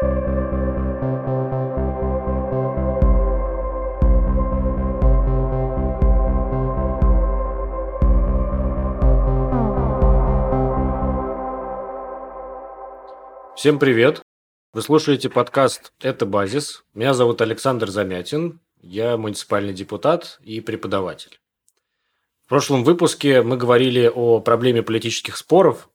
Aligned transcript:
Всем 0.00 0.20
привет! 13.80 14.22
Вы 14.72 14.82
слушаете 14.82 15.28
подкаст 15.28 15.92
«Это 16.00 16.26
базис». 16.26 16.84
Меня 16.94 17.12
зовут 17.12 17.40
Александр 17.40 17.90
Замятин. 17.90 18.60
Я 18.80 19.16
муниципальный 19.16 19.72
депутат 19.72 20.38
и 20.44 20.60
преподаватель. 20.60 21.40
В 22.46 22.48
прошлом 22.50 22.84
выпуске 22.84 23.42
мы 23.42 23.56
говорили 23.56 24.08
о 24.14 24.38
проблеме 24.38 24.84
политических 24.84 25.36
споров. 25.36 25.90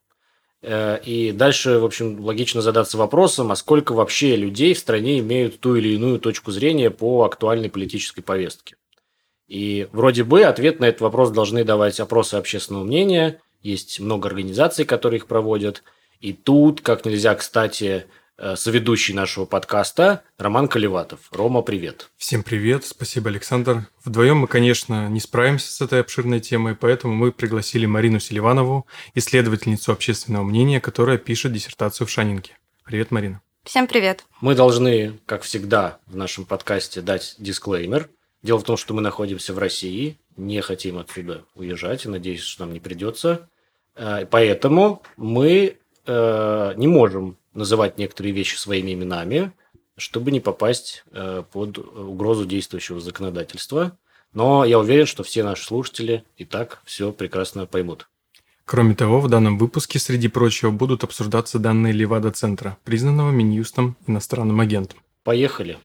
Э, 0.64 1.00
и 1.06 1.32
дальше, 1.32 1.78
в 1.78 1.86
общем, 1.86 2.20
логично 2.20 2.62
задаться 2.62 2.98
вопросом, 2.98 3.52
а 3.52 3.56
сколько 3.56 3.94
вообще 3.94 4.36
людей 4.36 4.74
в 4.74 4.80
стране 4.80 5.20
имеют 5.20 5.60
ту 5.60 5.76
или 5.76 5.90
иную 5.90 6.20
точку 6.20 6.52
зрения 6.52 6.90
по 6.90 7.24
актуальной 7.24 7.70
политической 7.70 8.22
повестке. 8.22 8.78
И 9.48 9.88
вроде 9.92 10.24
бы 10.24 10.44
ответ 10.44 10.80
на 10.80 10.86
этот 10.86 11.02
вопрос 11.02 11.30
должны 11.30 11.64
давать 11.64 12.00
опросы 12.00 12.36
общественного 12.36 12.84
мнения. 12.84 13.40
Есть 13.62 14.00
много 14.00 14.28
организаций, 14.28 14.86
которые 14.86 15.20
их 15.20 15.28
проводят– 15.28 15.84
и 16.24 16.32
тут, 16.32 16.80
как 16.80 17.04
нельзя, 17.04 17.36
кстати, 17.36 18.06
соведущий 18.56 19.14
нашего 19.14 19.46
подкаста 19.46 20.24
Роман 20.38 20.68
Колеватов. 20.68 21.20
Рома, 21.32 21.62
привет. 21.62 22.10
Всем 22.18 22.44
привет, 22.44 22.86
спасибо, 22.86 23.30
Александр. 23.30 23.88
Вдвоем 24.04 24.38
мы, 24.38 24.48
конечно, 24.48 25.08
не 25.10 25.20
справимся 25.20 25.72
с 25.72 25.82
этой 25.82 26.02
обширной 26.02 26.40
темой, 26.40 26.76
поэтому 26.76 27.14
мы 27.14 27.32
пригласили 27.32 27.86
Марину 27.86 28.20
Селиванову, 28.20 28.88
исследовательницу 29.14 29.92
общественного 29.92 30.44
мнения, 30.44 30.82
которая 30.82 31.18
пишет 31.18 31.54
диссертацию 31.54 32.08
в 32.08 32.10
Шанинке. 32.10 32.58
Привет, 32.84 33.12
Марина. 33.12 33.42
Всем 33.64 33.88
привет. 33.88 34.26
Мы 34.42 34.56
должны, 34.56 35.20
как 35.26 35.44
всегда, 35.44 36.00
в 36.08 36.18
нашем 36.18 36.46
подкасте 36.46 37.02
дать 37.02 37.36
дисклеймер. 37.38 38.10
Дело 38.42 38.60
в 38.60 38.64
том, 38.64 38.76
что 38.76 38.94
мы 38.94 39.02
находимся 39.02 39.54
в 39.54 39.58
России, 39.58 40.18
не 40.36 40.60
хотим 40.62 40.98
отсюда 40.98 41.46
уезжать, 41.56 42.06
и 42.06 42.10
надеюсь, 42.10 42.42
что 42.42 42.66
нам 42.66 42.74
не 42.74 42.82
придется. 42.82 43.48
Э, 43.96 44.26
поэтому 44.30 45.02
мы 45.16 45.78
э, 46.06 46.74
не 46.76 46.88
можем 46.88 47.38
называть 47.54 47.98
некоторые 47.98 48.34
вещи 48.34 48.56
своими 48.56 48.94
именами, 48.94 49.52
чтобы 49.98 50.32
не 50.32 50.40
попасть 50.40 51.04
э, 51.12 51.44
под 51.52 51.78
угрозу 51.78 52.46
действующего 52.46 53.00
законодательства. 53.00 53.98
Но 54.34 54.66
я 54.66 54.80
уверен, 54.80 55.06
что 55.06 55.24
все 55.24 55.44
наши 55.44 55.64
слушатели 55.64 56.24
и 56.38 56.46
так 56.46 56.82
все 56.86 57.12
прекрасно 57.12 57.66
поймут. 57.68 58.08
Кроме 58.66 58.96
того, 58.96 59.20
в 59.20 59.30
данном 59.30 59.58
выпуске, 59.58 60.00
среди 60.00 60.30
прочего, 60.30 60.72
будут 60.72 61.04
обсуждаться 61.04 61.60
данные 61.60 61.94
Левада-центра, 61.94 62.78
признанного 62.84 63.32
Минюстом 63.32 63.98
иностранным 64.08 64.60
агентом. 64.62 65.00
Поехали! 65.24 65.78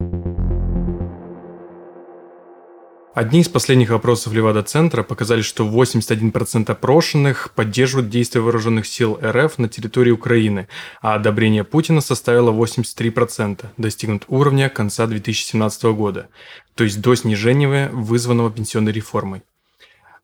Одни 3.19 3.41
из 3.41 3.49
последних 3.49 3.91
опросов 3.91 4.33
Левада-центра 4.33 5.03
показали, 5.03 5.43
что 5.43 5.69
81% 5.69 6.71
опрошенных 6.71 7.51
поддерживают 7.53 8.11
действия 8.11 8.41
вооруженных 8.41 8.87
сил 8.87 9.19
РФ 9.21 9.59
на 9.59 9.69
территории 9.69 10.13
Украины, 10.13 10.69
а 11.03 11.17
одобрение 11.17 11.65
Путина 11.65 12.01
составило 12.01 12.53
83%, 12.53 13.67
достигнут 13.77 14.23
уровня 14.29 14.69
конца 14.69 15.09
2017 15.09 15.83
года, 15.97 16.29
то 16.77 16.85
есть 16.85 17.01
до 17.01 17.17
снижения 17.17 17.89
вызванного 17.93 18.53
пенсионной 18.53 18.93
реформой. 18.93 19.43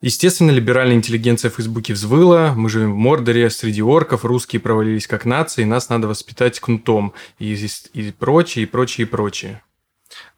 Естественно, 0.01 0.53
либеральная 0.53 0.95
интеллигенция 0.95 1.51
в 1.51 1.55
Фейсбуке 1.55 1.95
взвыла, 1.95 2.55
мы 2.55 2.69
живем 2.69 2.93
в 2.93 2.97
Мордоре, 2.97 3.51
среди 3.51 3.83
орков, 3.83 4.25
русские 4.25 4.61
провалились 4.61 5.09
как 5.09 5.25
нации, 5.25 5.65
нас 5.65 5.89
надо 5.89 6.07
воспитать 6.07 6.61
кнутом, 6.61 7.13
и, 7.41 7.57
и 7.93 8.13
прочее, 8.13 8.63
и 8.63 8.67
прочее, 8.67 9.05
и 9.05 9.11
прочее. 9.11 9.63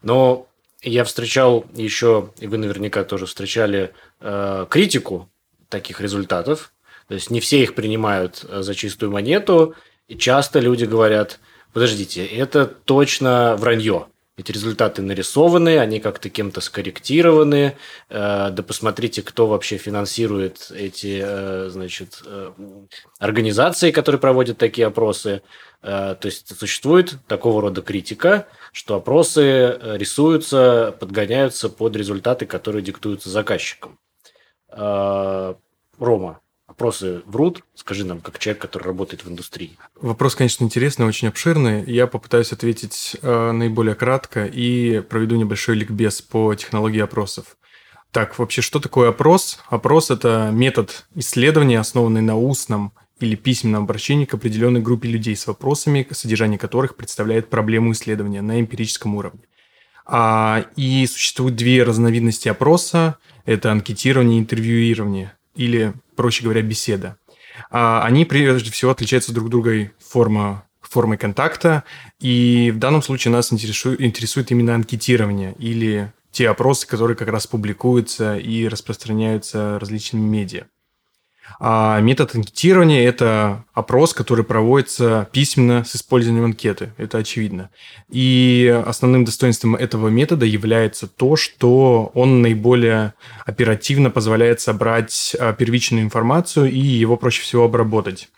Но 0.01 0.47
я 0.87 1.03
встречал 1.03 1.65
еще, 1.73 2.31
и 2.39 2.47
вы 2.47 2.57
наверняка 2.57 3.03
тоже 3.03 3.25
встречали, 3.25 3.93
э, 4.19 4.65
критику 4.69 5.29
таких 5.69 6.01
результатов. 6.01 6.71
То 7.07 7.13
есть 7.13 7.29
не 7.29 7.39
все 7.39 7.61
их 7.61 7.75
принимают 7.75 8.45
э, 8.47 8.61
за 8.61 8.75
чистую 8.75 9.11
монету, 9.11 9.75
и 10.07 10.17
часто 10.17 10.59
люди 10.59 10.85
говорят, 10.85 11.39
подождите, 11.73 12.25
это 12.25 12.65
точно 12.65 13.55
вранье. 13.57 14.07
Эти 14.37 14.51
результаты 14.51 15.01
нарисованы, 15.01 15.79
они 15.79 15.99
как-то 15.99 16.29
кем-то 16.29 16.61
скорректированы. 16.61 17.75
Э, 18.09 18.49
да 18.51 18.63
посмотрите, 18.63 19.21
кто 19.23 19.47
вообще 19.47 19.77
финансирует 19.77 20.71
эти 20.73 21.69
значит, 21.69 22.23
организации, 23.19 23.91
которые 23.91 24.21
проводят 24.21 24.57
такие 24.57 24.87
опросы. 24.87 25.41
То 25.81 26.19
есть 26.23 26.57
существует 26.57 27.15
такого 27.27 27.61
рода 27.61 27.81
критика, 27.81 28.47
что 28.77 28.97
опросы 28.97 29.41
э, 29.41 29.97
рисуются, 29.97 30.95
подгоняются 30.99 31.67
под 31.67 31.95
результаты, 31.95 32.45
которые 32.45 32.83
диктуются 32.83 33.27
заказчиком. 33.27 33.97
А, 34.69 35.55
Рома, 35.97 36.41
опросы 36.67 37.23
врут? 37.25 37.63
Скажи 37.73 38.05
нам, 38.05 38.21
как 38.21 38.37
человек, 38.37 38.61
который 38.61 38.83
работает 38.83 39.25
в 39.25 39.31
индустрии. 39.31 39.75
Вопрос, 39.95 40.35
конечно, 40.35 40.63
интересный, 40.63 41.07
очень 41.07 41.27
обширный. 41.27 41.91
Я 41.91 42.05
попытаюсь 42.05 42.53
ответить 42.53 43.17
э, 43.19 43.51
наиболее 43.51 43.95
кратко 43.95 44.45
и 44.45 44.99
проведу 44.99 45.37
небольшой 45.37 45.75
ликбез 45.75 46.21
по 46.21 46.53
технологии 46.53 47.01
опросов. 47.01 47.57
Так, 48.11 48.37
вообще, 48.37 48.61
что 48.61 48.79
такое 48.79 49.09
опрос? 49.09 49.57
Опрос– 49.69 50.11
это 50.11 50.51
метод 50.53 51.07
исследования, 51.15 51.79
основанный 51.79 52.21
на 52.21 52.37
устном 52.37 52.93
или 53.19 53.35
письменном 53.35 53.83
обращении 53.83 54.25
к 54.25 54.33
определенной 54.33 54.81
группе 54.81 55.09
людей 55.09 55.35
с 55.35 55.47
вопросами, 55.47 56.07
содержание 56.11 56.59
которых 56.59 56.95
представляет 56.95 57.49
проблему 57.49 57.91
исследования 57.91 58.41
на 58.41 58.59
эмпирическом 58.59 59.15
уровне. 59.15 59.41
А, 60.05 60.65
и 60.75 61.05
существуют 61.05 61.55
две 61.55 61.83
разновидности 61.83 62.47
опроса. 62.47 63.17
Это 63.45 63.71
анкетирование 63.71 64.37
и 64.37 64.41
интервьюирование, 64.41 65.33
или, 65.55 65.93
проще 66.15 66.43
говоря, 66.43 66.61
беседа. 66.61 67.17
А, 67.69 68.03
они, 68.03 68.25
прежде 68.25 68.71
всего, 68.71 68.91
отличаются 68.91 69.33
друг 69.33 69.49
другой 69.49 69.91
форма, 69.99 70.63
формой 70.81 71.17
контакта, 71.17 71.83
и 72.19 72.71
в 72.73 72.79
данном 72.79 73.01
случае 73.01 73.33
нас 73.33 73.51
интересует, 73.51 73.99
интересует 73.99 74.51
именно 74.51 74.75
анкетирование, 74.75 75.53
или 75.59 76.13
те 76.31 76.49
опросы, 76.49 76.87
которые 76.87 77.17
как 77.17 77.27
раз 77.27 77.47
публикуются 77.47 78.37
и 78.37 78.67
распространяются 78.67 79.79
различными 79.79 80.25
медиа. 80.25 80.65
А 81.59 81.99
метод 82.01 82.35
анкетирования– 82.35 83.07
это 83.07 83.65
опрос, 83.73 84.13
который 84.13 84.43
проводится 84.43 85.27
письменно 85.31 85.83
с 85.83 85.95
использованием 85.95 86.45
анкеты. 86.45 86.93
Это 86.97 87.17
очевидно. 87.17 87.69
И 88.09 88.83
основным 88.85 89.25
достоинством 89.25 89.75
этого 89.75 90.09
метода 90.09 90.45
является 90.45 91.07
то, 91.07 91.35
что 91.35 92.11
он 92.13 92.41
наиболее 92.41 93.13
оперативно 93.45 94.11
позволяет 94.11 94.61
собрать 94.61 95.35
а, 95.39 95.53
первичную 95.53 96.03
информацию 96.03 96.71
и 96.71 96.79
его 96.79 97.17
проще 97.17 97.41
всего 97.41 97.65
обработать. 97.65 98.29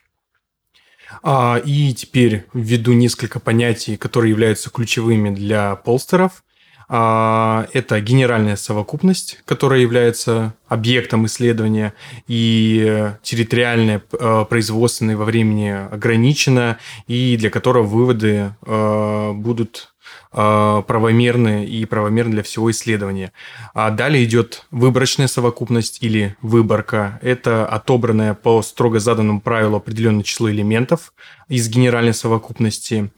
А, 1.21 1.61
и 1.63 1.93
теперь 1.93 2.45
введу 2.53 2.93
несколько 2.93 3.39
понятий, 3.39 3.97
которые 3.97 4.31
являются 4.31 4.69
ключевыми 4.69 5.29
для 5.29 5.75
полстеров. 5.75 6.43
А, 6.91 7.67
это 7.71 8.01
генеральная 8.01 8.55
совокупность, 8.55 9.39
которая 9.45 9.79
является 9.79 10.55
объектом 10.67 11.27
исследования, 11.27 11.93
и 12.27 13.11
территориальная 13.21 14.01
э, 14.11 14.45
производственная 14.49 15.15
во 15.15 15.25
времени 15.25 15.69
ограничена, 15.69 16.79
и 17.05 17.37
для 17.37 17.51
которого 17.51 17.83
выводы 17.83 18.55
э, 18.65 19.31
будут 19.33 19.93
э, 20.33 20.83
правомерны 20.87 21.63
и 21.63 21.85
правомерны 21.85 22.31
для 22.31 22.43
всего 22.43 22.71
исследования. 22.71 23.33
А 23.75 23.91
далее 23.91 24.23
идет 24.23 24.65
выборочная 24.71 25.27
совокупность 25.27 26.01
или 26.01 26.37
выборка. 26.41 27.19
Это 27.21 27.67
отобранное 27.67 28.33
по 28.33 28.63
строго 28.63 28.99
заданному 28.99 29.41
правилу 29.41 29.77
определенное 29.77 30.23
число 30.23 30.49
элементов 30.49 31.13
из 31.49 31.69
генеральной 31.69 32.15
совокупности. 32.15 33.11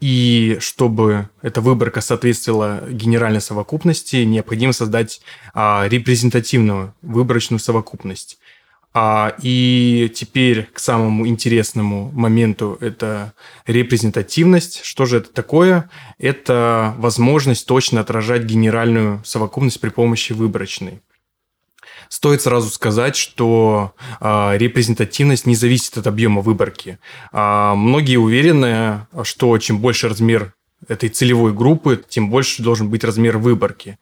И 0.00 0.58
чтобы 0.60 1.30
эта 1.40 1.60
выборка 1.60 2.00
соответствовала 2.00 2.82
генеральной 2.90 3.40
совокупности, 3.40 4.16
необходимо 4.16 4.72
создать 4.72 5.22
а, 5.54 5.86
репрезентативную 5.88 6.94
выборочную 7.00 7.60
совокупность. 7.60 8.38
А, 8.98 9.34
и 9.42 10.10
теперь 10.14 10.64
к 10.72 10.78
самому 10.78 11.26
интересному 11.26 12.10
моменту 12.12 12.78
это 12.80 13.34
репрезентативность. 13.66 14.80
Что 14.84 15.04
же 15.04 15.18
это 15.18 15.30
такое? 15.32 15.90
Это 16.18 16.94
возможность 16.96 17.66
точно 17.66 18.00
отражать 18.00 18.44
генеральную 18.44 19.22
совокупность 19.24 19.80
при 19.80 19.90
помощи 19.90 20.32
выборочной. 20.32 21.02
Стоит 22.08 22.42
сразу 22.42 22.70
сказать, 22.70 23.16
что 23.16 23.94
э, 24.20 24.56
репрезентативность 24.56 25.46
не 25.46 25.56
зависит 25.56 25.96
от 25.98 26.06
объема 26.06 26.40
выборки. 26.40 26.98
А 27.32 27.74
многие 27.74 28.16
уверены, 28.16 29.06
что 29.22 29.56
чем 29.58 29.78
больше 29.78 30.08
размер 30.08 30.54
этой 30.88 31.08
целевой 31.08 31.52
группы, 31.52 32.02
тем 32.08 32.30
больше 32.30 32.62
должен 32.62 32.88
быть 32.88 33.04
размер 33.04 33.38
выборки. 33.38 33.98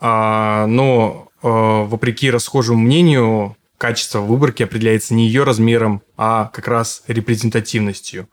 А, 0.00 0.66
но 0.66 1.28
э, 1.42 1.48
вопреки 1.48 2.30
расхожему 2.30 2.78
мнению, 2.80 3.56
качество 3.78 4.20
выборки 4.20 4.62
определяется 4.62 5.14
не 5.14 5.26
ее 5.26 5.44
размером, 5.44 6.02
а 6.16 6.46
как 6.52 6.68
раз 6.68 7.02
репрезентативностью. 7.06 8.28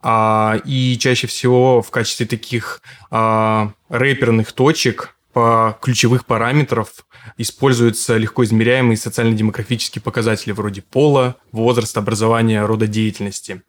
А, 0.00 0.60
и 0.64 0.96
чаще 0.98 1.26
всего 1.26 1.82
в 1.82 1.90
качестве 1.90 2.26
таких 2.26 2.82
а, 3.10 3.72
рэперных 3.88 4.52
точек 4.52 5.16
ключевых 5.34 6.26
параметров 6.26 7.06
используются 7.36 8.16
легко 8.16 8.44
измеряемые 8.44 8.96
социально-демографические 8.96 10.02
показатели 10.02 10.52
вроде 10.52 10.82
пола, 10.82 11.36
возраста, 11.52 12.00
образования, 12.00 12.64
рода 12.64 12.86
деятельности. 12.86 13.62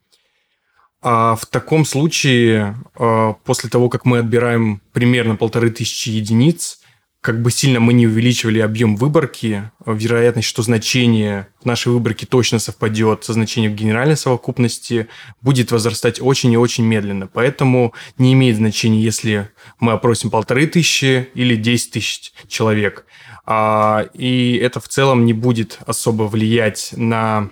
А 1.02 1.36
в 1.36 1.46
таком 1.46 1.86
случае, 1.86 2.76
а, 2.96 3.34
после 3.46 3.70
того, 3.70 3.90
как 3.90 4.06
мы 4.06 4.20
отбираем 4.20 4.82
примерно 4.92 5.36
полторы 5.36 5.70
тысячи 5.70 6.10
единиц, 6.10 6.79
как 7.22 7.42
бы 7.42 7.52
сильно 7.52 7.82
мы 7.82 7.92
не 7.92 8.08
увеличивали 8.08 8.60
объем 8.60 8.96
выборки, 8.96 9.72
вероятность, 9.86 10.48
что 10.48 10.62
значение 10.62 11.48
нашей 11.66 11.92
выборке 11.92 12.26
точно 12.26 12.60
совпадет 12.60 13.26
со 13.26 13.34
значением 13.34 13.76
генеральной 13.76 14.16
совокупности, 14.16 15.10
будет 15.42 15.72
возрастать 15.72 16.22
очень 16.22 16.54
и 16.54 16.58
очень 16.58 16.86
медленно. 16.86 17.28
Поэтому 17.28 17.94
не 18.18 18.34
имеет 18.34 18.56
значения, 18.56 19.02
если 19.02 19.50
мы 19.80 19.92
опросим 19.92 20.30
полторы 20.30 20.66
тысячи 20.68 21.28
или 21.34 21.56
десять 21.58 21.92
тысяч 21.92 22.32
человек. 22.48 23.06
А, 23.46 24.08
и 24.14 24.56
это 24.56 24.80
в 24.80 24.88
целом 24.88 25.26
не 25.26 25.34
будет 25.34 25.80
особо 25.86 26.24
влиять 26.24 26.92
на 26.96 27.50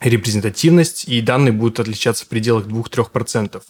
репрезентативность, 0.00 1.08
и 1.08 1.20
данные 1.20 1.52
будут 1.52 1.80
отличаться 1.80 2.24
в 2.24 2.28
пределах 2.28 2.66
2-3%. 2.66 3.62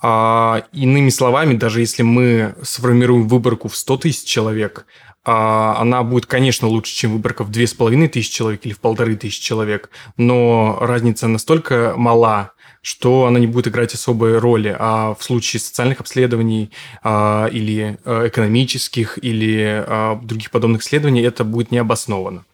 А, 0.00 0.64
иными 0.72 1.10
словами, 1.10 1.54
даже 1.54 1.80
если 1.80 2.02
мы 2.02 2.54
сформируем 2.62 3.26
выборку 3.26 3.68
в 3.68 3.76
100 3.76 3.96
тысяч 3.98 4.24
человек, 4.24 4.86
а, 5.24 5.76
она 5.80 6.02
будет, 6.04 6.26
конечно, 6.26 6.68
лучше, 6.68 6.94
чем 6.94 7.12
выборка 7.12 7.44
в 7.44 7.50
2500 7.50 8.22
человек 8.22 8.64
или 8.64 8.72
в 8.72 8.78
1500 8.78 9.42
человек, 9.42 9.90
но 10.16 10.78
разница 10.80 11.26
настолько 11.26 11.94
мала, 11.96 12.52
что 12.80 13.26
она 13.26 13.38
не 13.38 13.46
будет 13.46 13.68
играть 13.68 13.92
особой 13.92 14.38
роли. 14.38 14.74
А 14.78 15.14
в 15.14 15.22
случае 15.22 15.60
социальных 15.60 16.00
обследований 16.00 16.70
а, 17.02 17.48
или 17.48 17.98
а, 18.04 18.28
экономических 18.28 19.18
или 19.22 19.84
а, 19.86 20.18
других 20.22 20.50
подобных 20.50 20.82
исследований 20.82 21.22
это 21.22 21.44
будет 21.44 21.70
необоснованно. 21.72 22.44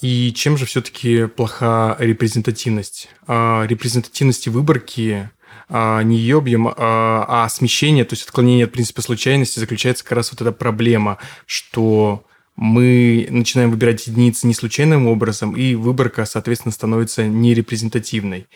И 0.00 0.32
чем 0.34 0.56
же 0.56 0.66
все-таки 0.66 1.26
плоха 1.26 1.96
репрезентативность? 1.98 3.08
А, 3.26 3.64
репрезентативности 3.66 4.48
выборки 4.48 5.30
а, 5.68 6.02
не 6.02 6.18
ее 6.18 6.38
объем, 6.38 6.72
а 6.76 7.48
смещение, 7.48 8.04
то 8.04 8.14
есть 8.14 8.24
отклонение 8.24 8.66
от 8.66 8.72
принципа 8.72 9.02
случайности 9.02 9.58
заключается 9.58 10.04
как 10.04 10.12
раз 10.12 10.30
вот 10.32 10.40
эта 10.40 10.52
проблема, 10.52 11.18
что 11.46 12.24
мы 12.56 13.26
начинаем 13.30 13.70
выбирать 13.70 14.06
единицы 14.06 14.46
не 14.46 14.54
случайным 14.54 15.06
образом, 15.06 15.56
и 15.56 15.74
выборка, 15.74 16.26
соответственно, 16.26 16.72
становится 16.72 17.26
нерепрезентативной. 17.26 18.48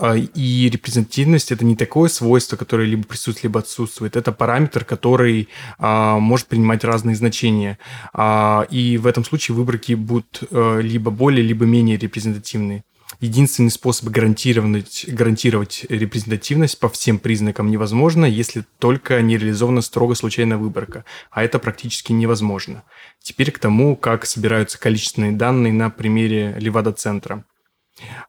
А, 0.00 0.14
и 0.16 0.70
репрезентативность 0.70 1.50
это 1.50 1.64
не 1.64 1.74
такое 1.74 2.08
свойство, 2.08 2.56
которое 2.56 2.86
либо 2.86 3.02
присутствует, 3.02 3.42
либо 3.42 3.60
отсутствует. 3.60 4.16
Это 4.16 4.30
параметр, 4.30 4.84
который 4.84 5.48
а, 5.78 6.18
может 6.18 6.46
принимать 6.46 6.84
разные 6.84 7.16
значения. 7.16 7.78
А, 8.12 8.66
и 8.70 8.96
в 8.96 9.06
этом 9.08 9.24
случае 9.24 9.56
выборки 9.56 9.94
будут 9.94 10.44
а, 10.50 10.78
либо 10.78 11.10
более, 11.10 11.44
либо 11.44 11.66
менее 11.66 11.98
репрезентативные. 11.98 12.84
Единственный 13.20 13.70
способ 13.70 14.10
гарантировать, 14.10 15.06
гарантировать 15.08 15.84
репрезентативность 15.88 16.78
по 16.78 16.88
всем 16.88 17.18
признакам 17.18 17.68
невозможно, 17.68 18.24
если 18.24 18.64
только 18.78 19.20
не 19.22 19.36
реализована 19.36 19.80
строго 19.80 20.14
случайная 20.14 20.58
выборка, 20.58 21.04
а 21.30 21.42
это 21.42 21.58
практически 21.58 22.12
невозможно. 22.12 22.84
Теперь 23.20 23.50
к 23.50 23.58
тому, 23.58 23.96
как 23.96 24.26
собираются 24.26 24.78
количественные 24.78 25.32
данные 25.32 25.72
на 25.72 25.90
примере 25.90 26.54
Левада-центра. 26.60 27.44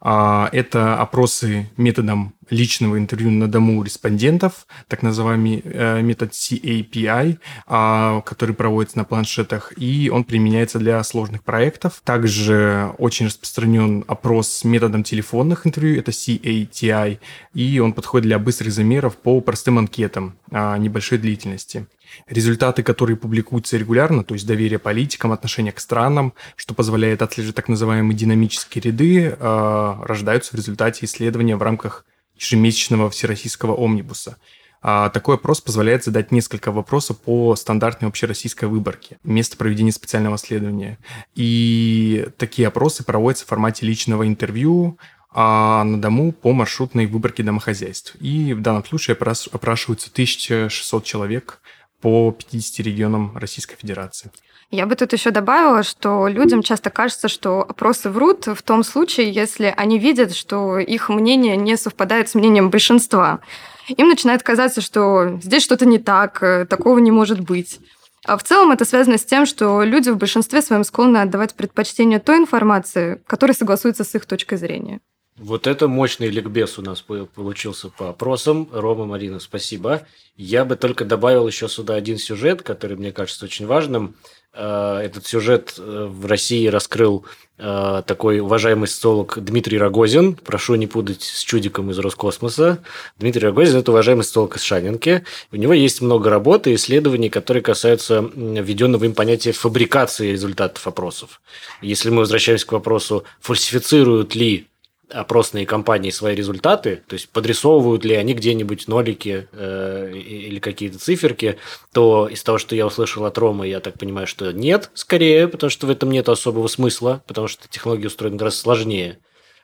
А, 0.01 0.49
это 0.51 0.97
опросы 0.97 1.69
методом 1.77 2.33
личного 2.49 2.97
интервью 2.97 3.31
на 3.31 3.47
дому 3.47 3.83
респондентов, 3.83 4.65
так 4.87 5.03
называемый 5.03 5.61
э, 5.63 6.01
метод 6.01 6.31
CAPI, 6.31 7.37
а, 7.67 8.21
который 8.21 8.55
проводится 8.55 8.97
на 8.97 9.03
планшетах, 9.03 9.73
и 9.77 10.09
он 10.09 10.23
применяется 10.23 10.79
для 10.79 11.03
сложных 11.03 11.43
проектов. 11.43 12.01
Также 12.03 12.91
очень 12.97 13.27
распространен 13.27 14.03
опрос 14.07 14.63
методом 14.63 15.03
телефонных 15.03 15.67
интервью, 15.67 15.99
это 15.99 16.11
CATI, 16.11 17.19
и 17.53 17.79
он 17.79 17.93
подходит 17.93 18.25
для 18.25 18.39
быстрых 18.39 18.73
замеров 18.73 19.17
по 19.17 19.39
простым 19.41 19.77
анкетам 19.77 20.35
а, 20.51 20.77
небольшой 20.77 21.17
длительности. 21.17 21.85
Результаты, 22.27 22.83
которые 22.83 23.17
публикуются 23.17 23.77
регулярно, 23.77 24.23
то 24.23 24.33
есть 24.33 24.45
доверие 24.45 24.79
политикам, 24.79 25.31
отношение 25.31 25.71
к 25.71 25.79
странам, 25.79 26.33
что 26.55 26.73
позволяет 26.73 27.21
отслеживать 27.21 27.55
так 27.55 27.69
называемые 27.69 28.15
динамические 28.15 28.81
ряды, 28.83 29.35
э, 29.37 29.95
рождаются 30.03 30.51
в 30.51 30.55
результате 30.55 31.05
исследования 31.05 31.55
в 31.55 31.61
рамках 31.61 32.05
ежемесячного 32.35 33.09
всероссийского 33.09 33.73
омнибуса. 33.73 34.37
А 34.81 35.09
такой 35.09 35.35
опрос 35.35 35.59
позволяет 35.59 36.05
задать 36.05 36.31
несколько 36.31 36.71
вопросов 36.71 37.19
по 37.19 37.55
стандартной 37.55 38.07
общероссийской 38.07 38.69
выборке, 38.69 39.17
место 39.23 39.57
проведения 39.57 39.91
специального 39.91 40.37
исследования. 40.37 40.97
И 41.35 42.27
такие 42.37 42.69
опросы 42.69 43.03
проводятся 43.03 43.45
в 43.45 43.49
формате 43.49 43.85
личного 43.85 44.25
интервью, 44.25 44.97
а 45.31 45.83
на 45.83 46.01
дому 46.01 46.31
по 46.31 46.53
маршрутной 46.53 47.05
выборке 47.05 47.43
домохозяйств. 47.43 48.15
И 48.19 48.53
в 48.53 48.61
данном 48.61 48.85
случае 48.85 49.15
опрашиваются 49.15 50.09
1600 50.11 51.03
человек 51.03 51.61
по 52.01 52.31
50 52.31 52.85
регионам 52.85 53.37
Российской 53.37 53.75
Федерации. 53.75 54.31
Я 54.71 54.85
бы 54.85 54.95
тут 54.95 55.13
еще 55.13 55.31
добавила, 55.31 55.81
что 55.81 56.27
людям 56.27 56.61
часто 56.61 56.91
кажется, 56.91 57.27
что 57.27 57.61
опросы 57.61 58.09
врут 58.09 58.45
в 58.45 58.61
том 58.61 58.83
случае, 58.83 59.31
если 59.31 59.73
они 59.75 59.97
видят, 59.97 60.35
что 60.35 60.77
их 60.77 61.09
мнение 61.09 61.57
не 61.57 61.75
совпадает 61.75 62.29
с 62.29 62.35
мнением 62.35 62.69
большинства. 62.69 63.39
Им 63.87 64.07
начинает 64.07 64.43
казаться, 64.43 64.81
что 64.81 65.39
здесь 65.41 65.63
что-то 65.63 65.87
не 65.87 65.97
так, 65.97 66.43
э, 66.43 66.65
такого 66.65 66.99
не 66.99 67.09
может 67.09 67.39
быть. 67.39 67.79
А 68.25 68.37
в 68.37 68.43
целом 68.43 68.71
это 68.71 68.85
связано 68.85 69.17
с 69.17 69.25
тем, 69.25 69.47
что 69.47 69.81
люди 69.81 70.09
в 70.09 70.17
большинстве 70.17 70.61
своем 70.61 70.83
склонны 70.83 71.17
отдавать 71.17 71.55
предпочтение 71.55 72.19
той 72.19 72.37
информации, 72.37 73.23
которая 73.25 73.55
согласуется 73.55 74.03
с 74.03 74.13
их 74.13 74.27
точкой 74.27 74.57
зрения. 74.57 74.99
Вот 75.39 75.67
это 75.67 75.87
мощный 75.87 76.27
ликбез 76.27 76.77
у 76.79 76.81
нас 76.81 77.01
получился 77.01 77.89
по 77.89 78.09
опросам. 78.09 78.67
Рома, 78.73 79.05
Марина, 79.05 79.39
спасибо. 79.39 80.05
Я 80.35 80.65
бы 80.65 80.75
только 80.75 81.05
добавил 81.05 81.47
еще 81.47 81.69
сюда 81.69 81.95
один 81.95 82.17
сюжет, 82.17 82.61
который 82.61 82.97
мне 82.97 83.13
кажется 83.13 83.45
очень 83.45 83.65
важным. 83.65 84.15
Э, 84.53 84.99
этот 85.01 85.25
сюжет 85.25 85.75
э, 85.77 86.07
в 86.09 86.25
России 86.25 86.67
раскрыл 86.67 87.25
э, 87.57 88.03
такой 88.05 88.41
уважаемый 88.41 88.89
социолог 88.89 89.41
Дмитрий 89.41 89.77
Рогозин. 89.77 90.35
Прошу 90.35 90.75
не 90.75 90.87
путать 90.87 91.21
с 91.21 91.41
чудиком 91.43 91.89
из 91.91 91.99
Роскосмоса. 91.99 92.79
Дмитрий 93.17 93.45
Рогозин– 93.45 93.77
это 93.79 93.91
уважаемый 93.91 94.23
социолог 94.23 94.57
из 94.57 94.63
Шанинки. 94.63 95.23
У 95.53 95.55
него 95.55 95.71
есть 95.71 96.01
много 96.01 96.29
работы 96.29 96.71
и 96.71 96.75
исследований, 96.75 97.29
которые 97.29 97.63
касаются 97.63 98.29
введенного 98.35 99.05
им 99.05 99.13
понятия 99.13 99.53
фабрикации 99.53 100.33
результатов 100.33 100.85
опросов. 100.85 101.41
Если 101.81 102.09
мы 102.09 102.17
возвращаемся 102.17 102.67
к 102.67 102.73
вопросу, 102.73 103.23
фальсифицируют 103.39 104.35
ли 104.35 104.67
опросные 105.09 105.65
компании 105.65 106.11
свои 106.11 106.35
результаты, 106.35 107.01
то 107.07 107.13
есть 107.13 107.29
подрисовывают 107.29 108.05
ли 108.05 108.15
они 108.15 108.33
где-нибудь 108.33 108.87
нолики 108.87 109.47
э, 109.51 110.11
или 110.13 110.59
какие-то 110.59 110.99
циферки, 110.99 111.57
то 111.93 112.27
из 112.27 112.43
того, 112.43 112.57
что 112.57 112.75
я 112.75 112.85
услышал 112.85 113.25
от 113.25 113.37
Ромы, 113.37 113.67
я 113.67 113.79
так 113.79 113.97
понимаю, 113.97 114.27
что 114.27 114.51
нет, 114.51 114.91
скорее, 114.93 115.47
потому 115.47 115.69
что 115.69 115.87
в 115.87 115.89
этом 115.89 116.11
нет 116.11 116.29
особого 116.29 116.67
смысла, 116.67 117.23
потому 117.27 117.47
что 117.47 117.67
технология 117.67 118.07
устроена 118.07 118.37
гораздо 118.37 118.59
сложнее. 118.59 119.19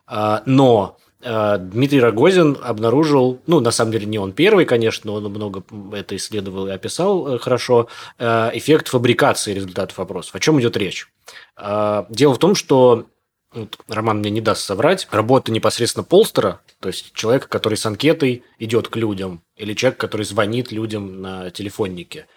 А, 0.08 0.44
но 0.46 0.98
а, 1.24 1.58
Дмитрий 1.58 2.00
Рогозин 2.00 2.58
обнаружил, 2.62 3.42
ну, 3.48 3.60
на 3.60 3.72
самом 3.72 3.92
деле, 3.92 4.06
не 4.06 4.20
он 4.20 4.32
первый, 4.32 4.66
конечно, 4.66 5.12
он 5.12 5.24
много 5.26 5.64
это 5.94 6.16
исследовал 6.16 6.68
и 6.68 6.72
описал 6.72 7.36
э, 7.36 7.40
хорошо, 7.40 7.88
э, 8.20 8.52
эффект 8.54 8.90
фабрикации 8.90 9.54
результатов 9.54 10.00
опросов. 10.00 10.36
О 10.36 10.40
чем 10.40 10.60
идет 10.60 10.78
речь? 10.78 11.08
А, 11.56 12.06
дело 12.10 12.36
в 12.36 12.40
том, 12.40 12.54
что 12.54 13.06
вот 13.56 13.78
Роман 13.88 14.20
мне 14.20 14.30
не 14.30 14.42
даст 14.42 14.62
соврать, 14.62 15.08
работа 15.12 15.52
непосредственно 15.52 16.04
полстера, 16.04 16.62
то 16.80 16.90
есть 16.90 17.14
человека, 17.14 17.48
который 17.48 17.76
с 17.76 17.86
анкетой 17.86 18.44
идет 18.60 18.90
к 18.90 18.96
людям, 18.96 19.42
или 19.56 19.74
человек, 19.74 20.00
который 20.00 20.26
звонит 20.26 20.72
людям 20.72 21.22
на 21.22 21.50
телефоннике, 21.50 22.28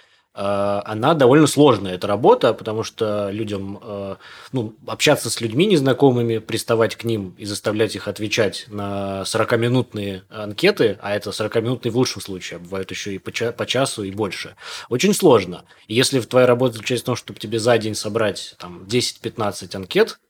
а, 0.40 0.82
она 0.86 1.14
довольно 1.14 1.48
сложная, 1.48 1.94
эта 1.96 2.06
работа, 2.06 2.54
потому 2.54 2.84
что 2.84 3.28
людям 3.30 3.80
а, 3.82 4.18
ну, 4.52 4.76
общаться 4.86 5.30
с 5.30 5.40
людьми 5.40 5.66
незнакомыми, 5.66 6.38
приставать 6.38 6.94
к 6.94 7.02
ним 7.02 7.34
и 7.38 7.44
заставлять 7.44 7.96
их 7.96 8.06
отвечать 8.06 8.66
на 8.68 9.22
40-минутные 9.22 10.22
анкеты, 10.28 10.96
а 11.02 11.12
это 11.16 11.30
40-минутные 11.30 11.90
в 11.90 11.96
лучшем 11.96 12.22
случае, 12.22 12.58
а 12.58 12.60
бывают 12.60 12.88
еще 12.92 13.14
и 13.14 13.18
по, 13.18 13.32
часу 13.66 14.04
и 14.04 14.12
больше, 14.12 14.54
очень 14.88 15.12
сложно. 15.12 15.64
И 15.88 15.94
если 15.94 16.20
твоя 16.20 16.46
работа 16.46 16.74
заключается 16.74 17.04
в 17.04 17.06
том, 17.06 17.16
чтобы 17.16 17.40
тебе 17.40 17.58
за 17.58 17.76
день 17.76 17.96
собрать 17.96 18.54
там, 18.58 18.84
10-15 18.84 19.74
анкет, 19.74 20.20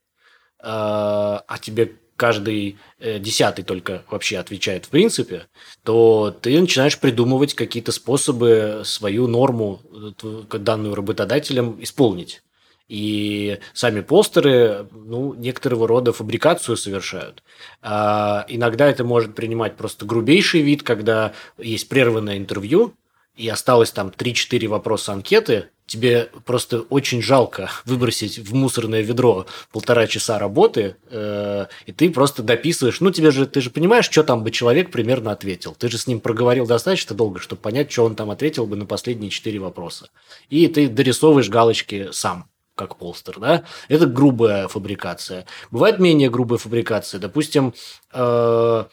а, 0.60 1.44
а 1.46 1.58
тебе 1.58 1.94
каждый 2.18 2.76
э, 2.98 3.18
десятый 3.18 3.64
только 3.64 4.02
вообще 4.10 4.38
отвечает 4.38 4.86
в 4.86 4.88
принципе, 4.90 5.46
то 5.84 6.36
ты 6.42 6.60
начинаешь 6.60 6.98
придумывать 6.98 7.54
какие-то 7.54 7.92
способы 7.92 8.82
свою 8.84 9.28
норму, 9.28 9.80
э, 10.22 10.58
данную 10.58 10.94
работодателем, 10.94 11.78
исполнить. 11.80 12.42
И 12.88 13.58
сами 13.74 14.00
постеры, 14.00 14.88
ну, 14.92 15.34
некоторого 15.34 15.86
рода 15.86 16.12
фабрикацию 16.12 16.76
совершают. 16.76 17.42
А 17.82 18.46
иногда 18.48 18.88
это 18.88 19.04
может 19.04 19.34
принимать 19.34 19.76
просто 19.76 20.06
грубейший 20.06 20.62
вид, 20.62 20.82
когда 20.82 21.34
есть 21.58 21.88
прерванное 21.88 22.38
интервью, 22.38 22.94
и 23.38 23.48
осталось 23.48 23.92
там 23.92 24.08
3-4 24.08 24.66
вопроса 24.66 25.12
анкеты, 25.12 25.68
тебе 25.86 26.28
просто 26.44 26.80
очень 26.82 27.22
жалко 27.22 27.70
выбросить 27.84 28.38
в 28.38 28.54
мусорное 28.54 29.00
ведро 29.00 29.46
полтора 29.72 30.06
часа 30.08 30.38
работы, 30.38 30.96
э, 31.10 31.66
и 31.86 31.92
ты 31.92 32.10
просто 32.10 32.42
дописываешь. 32.42 33.00
Ну, 33.00 33.10
тебе 33.12 33.30
же, 33.30 33.46
ты 33.46 33.60
же 33.60 33.70
понимаешь, 33.70 34.04
что 34.10 34.24
там 34.24 34.42
бы 34.42 34.50
человек 34.50 34.90
примерно 34.90 35.30
ответил. 35.30 35.74
Ты 35.78 35.88
же 35.88 35.98
с 35.98 36.06
ним 36.08 36.20
проговорил 36.20 36.66
достаточно 36.66 37.14
долго, 37.16 37.38
чтобы 37.38 37.62
понять, 37.62 37.90
что 37.92 38.04
он 38.04 38.16
там 38.16 38.30
ответил 38.30 38.66
бы 38.66 38.76
на 38.76 38.86
последние 38.86 39.30
четыре 39.30 39.60
вопроса. 39.60 40.10
И 40.50 40.66
ты 40.66 40.88
дорисовываешь 40.88 41.48
галочки 41.48 42.08
сам 42.12 42.50
как 42.74 42.96
полстер, 42.96 43.40
да, 43.40 43.64
это 43.88 44.06
грубая 44.06 44.68
фабрикация. 44.68 45.46
Бывает 45.72 45.98
менее 45.98 46.30
грубая 46.30 46.58
фабрикация. 46.58 47.18
Допустим, 47.18 47.74
э, 48.12 48.84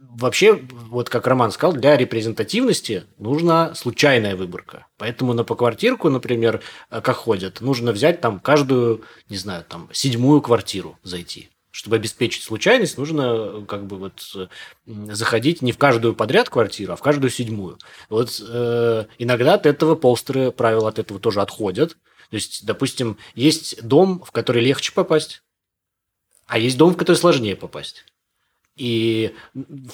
вообще, 0.00 0.60
вот 0.88 1.08
как 1.08 1.26
Роман 1.26 1.52
сказал, 1.52 1.74
для 1.74 1.96
репрезентативности 1.96 3.04
нужна 3.18 3.74
случайная 3.74 4.36
выборка. 4.36 4.86
Поэтому 4.96 5.32
на 5.34 5.44
поквартирку, 5.44 6.08
например, 6.08 6.62
э, 6.90 7.00
как 7.00 7.16
ходят, 7.16 7.60
нужно 7.60 7.92
взять 7.92 8.20
там 8.20 8.40
каждую, 8.40 9.02
не 9.28 9.36
знаю, 9.36 9.64
там 9.68 9.88
седьмую 9.92 10.40
квартиру 10.40 10.98
зайти. 11.02 11.50
Чтобы 11.70 11.96
обеспечить 11.96 12.42
случайность, 12.42 12.98
нужно 12.98 13.22
э, 13.22 13.64
как 13.68 13.86
бы 13.86 13.96
вот 13.96 14.22
э, 14.34 14.46
заходить 15.12 15.62
не 15.62 15.72
в 15.72 15.78
каждую 15.78 16.14
подряд 16.14 16.48
квартиру, 16.48 16.92
а 16.92 16.96
в 16.96 17.02
каждую 17.02 17.30
седьмую. 17.30 17.78
Вот 18.08 18.42
э, 18.46 19.04
иногда 19.18 19.54
от 19.54 19.66
этого 19.66 19.94
полстеры, 19.94 20.50
правила 20.50 20.88
от 20.88 20.98
этого 20.98 21.20
тоже 21.20 21.40
отходят. 21.40 21.96
То 22.30 22.36
есть, 22.36 22.64
допустим, 22.64 23.18
есть 23.34 23.82
дом, 23.82 24.22
в 24.24 24.30
который 24.30 24.62
легче 24.62 24.92
попасть, 24.92 25.42
а 26.46 26.58
есть 26.58 26.76
дом, 26.76 26.94
в 26.94 26.96
который 26.96 27.16
сложнее 27.16 27.56
попасть. 27.56 28.04
И 28.80 29.34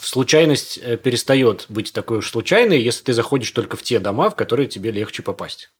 случайность 0.00 0.78
э, 0.80 0.96
перестает 0.96 1.66
быть 1.68 1.92
такой 1.92 2.18
уж 2.18 2.30
случайной, 2.30 2.80
если 2.80 3.02
ты 3.02 3.14
заходишь 3.14 3.50
только 3.50 3.76
в 3.76 3.82
те 3.82 3.98
дома, 3.98 4.30
в 4.30 4.36
которые 4.36 4.68
тебе 4.68 4.92
легче 4.92 5.24
попасть. 5.24 5.72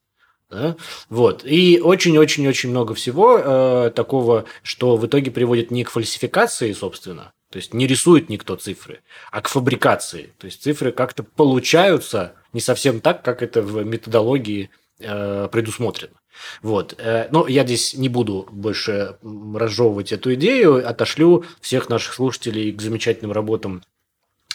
Да? 0.50 0.74
Вот. 1.08 1.44
И 1.44 1.80
очень-очень-очень 1.80 2.70
много 2.70 2.94
всего 2.94 3.38
э, 3.38 3.92
такого, 3.94 4.46
что 4.64 4.96
в 4.96 5.06
итоге 5.06 5.30
приводит 5.30 5.70
не 5.70 5.84
к 5.84 5.90
фальсификации, 5.90 6.72
собственно, 6.72 7.32
то 7.52 7.58
есть 7.58 7.72
не 7.72 7.86
рисует 7.86 8.28
никто 8.28 8.56
цифры, 8.56 9.02
а 9.30 9.40
к 9.40 9.46
фабрикации. 9.46 10.34
То 10.38 10.46
есть 10.46 10.64
цифры 10.64 10.90
как-то 10.90 11.22
получаются 11.22 12.34
не 12.52 12.60
совсем 12.60 13.00
так, 13.00 13.22
как 13.22 13.40
это 13.40 13.62
в 13.62 13.84
методологии 13.84 14.70
предусмотрено. 14.98 16.14
Вот. 16.62 16.94
Э, 16.98 17.28
но 17.30 17.46
я 17.46 17.64
здесь 17.64 17.94
не 17.94 18.08
буду 18.08 18.48
больше 18.50 19.18
разжевывать 19.22 20.12
эту 20.12 20.34
идею, 20.34 20.88
отошлю 20.88 21.44
всех 21.60 21.88
наших 21.88 22.14
слушателей 22.14 22.72
к 22.72 22.80
замечательным 22.80 23.32
работам 23.32 23.82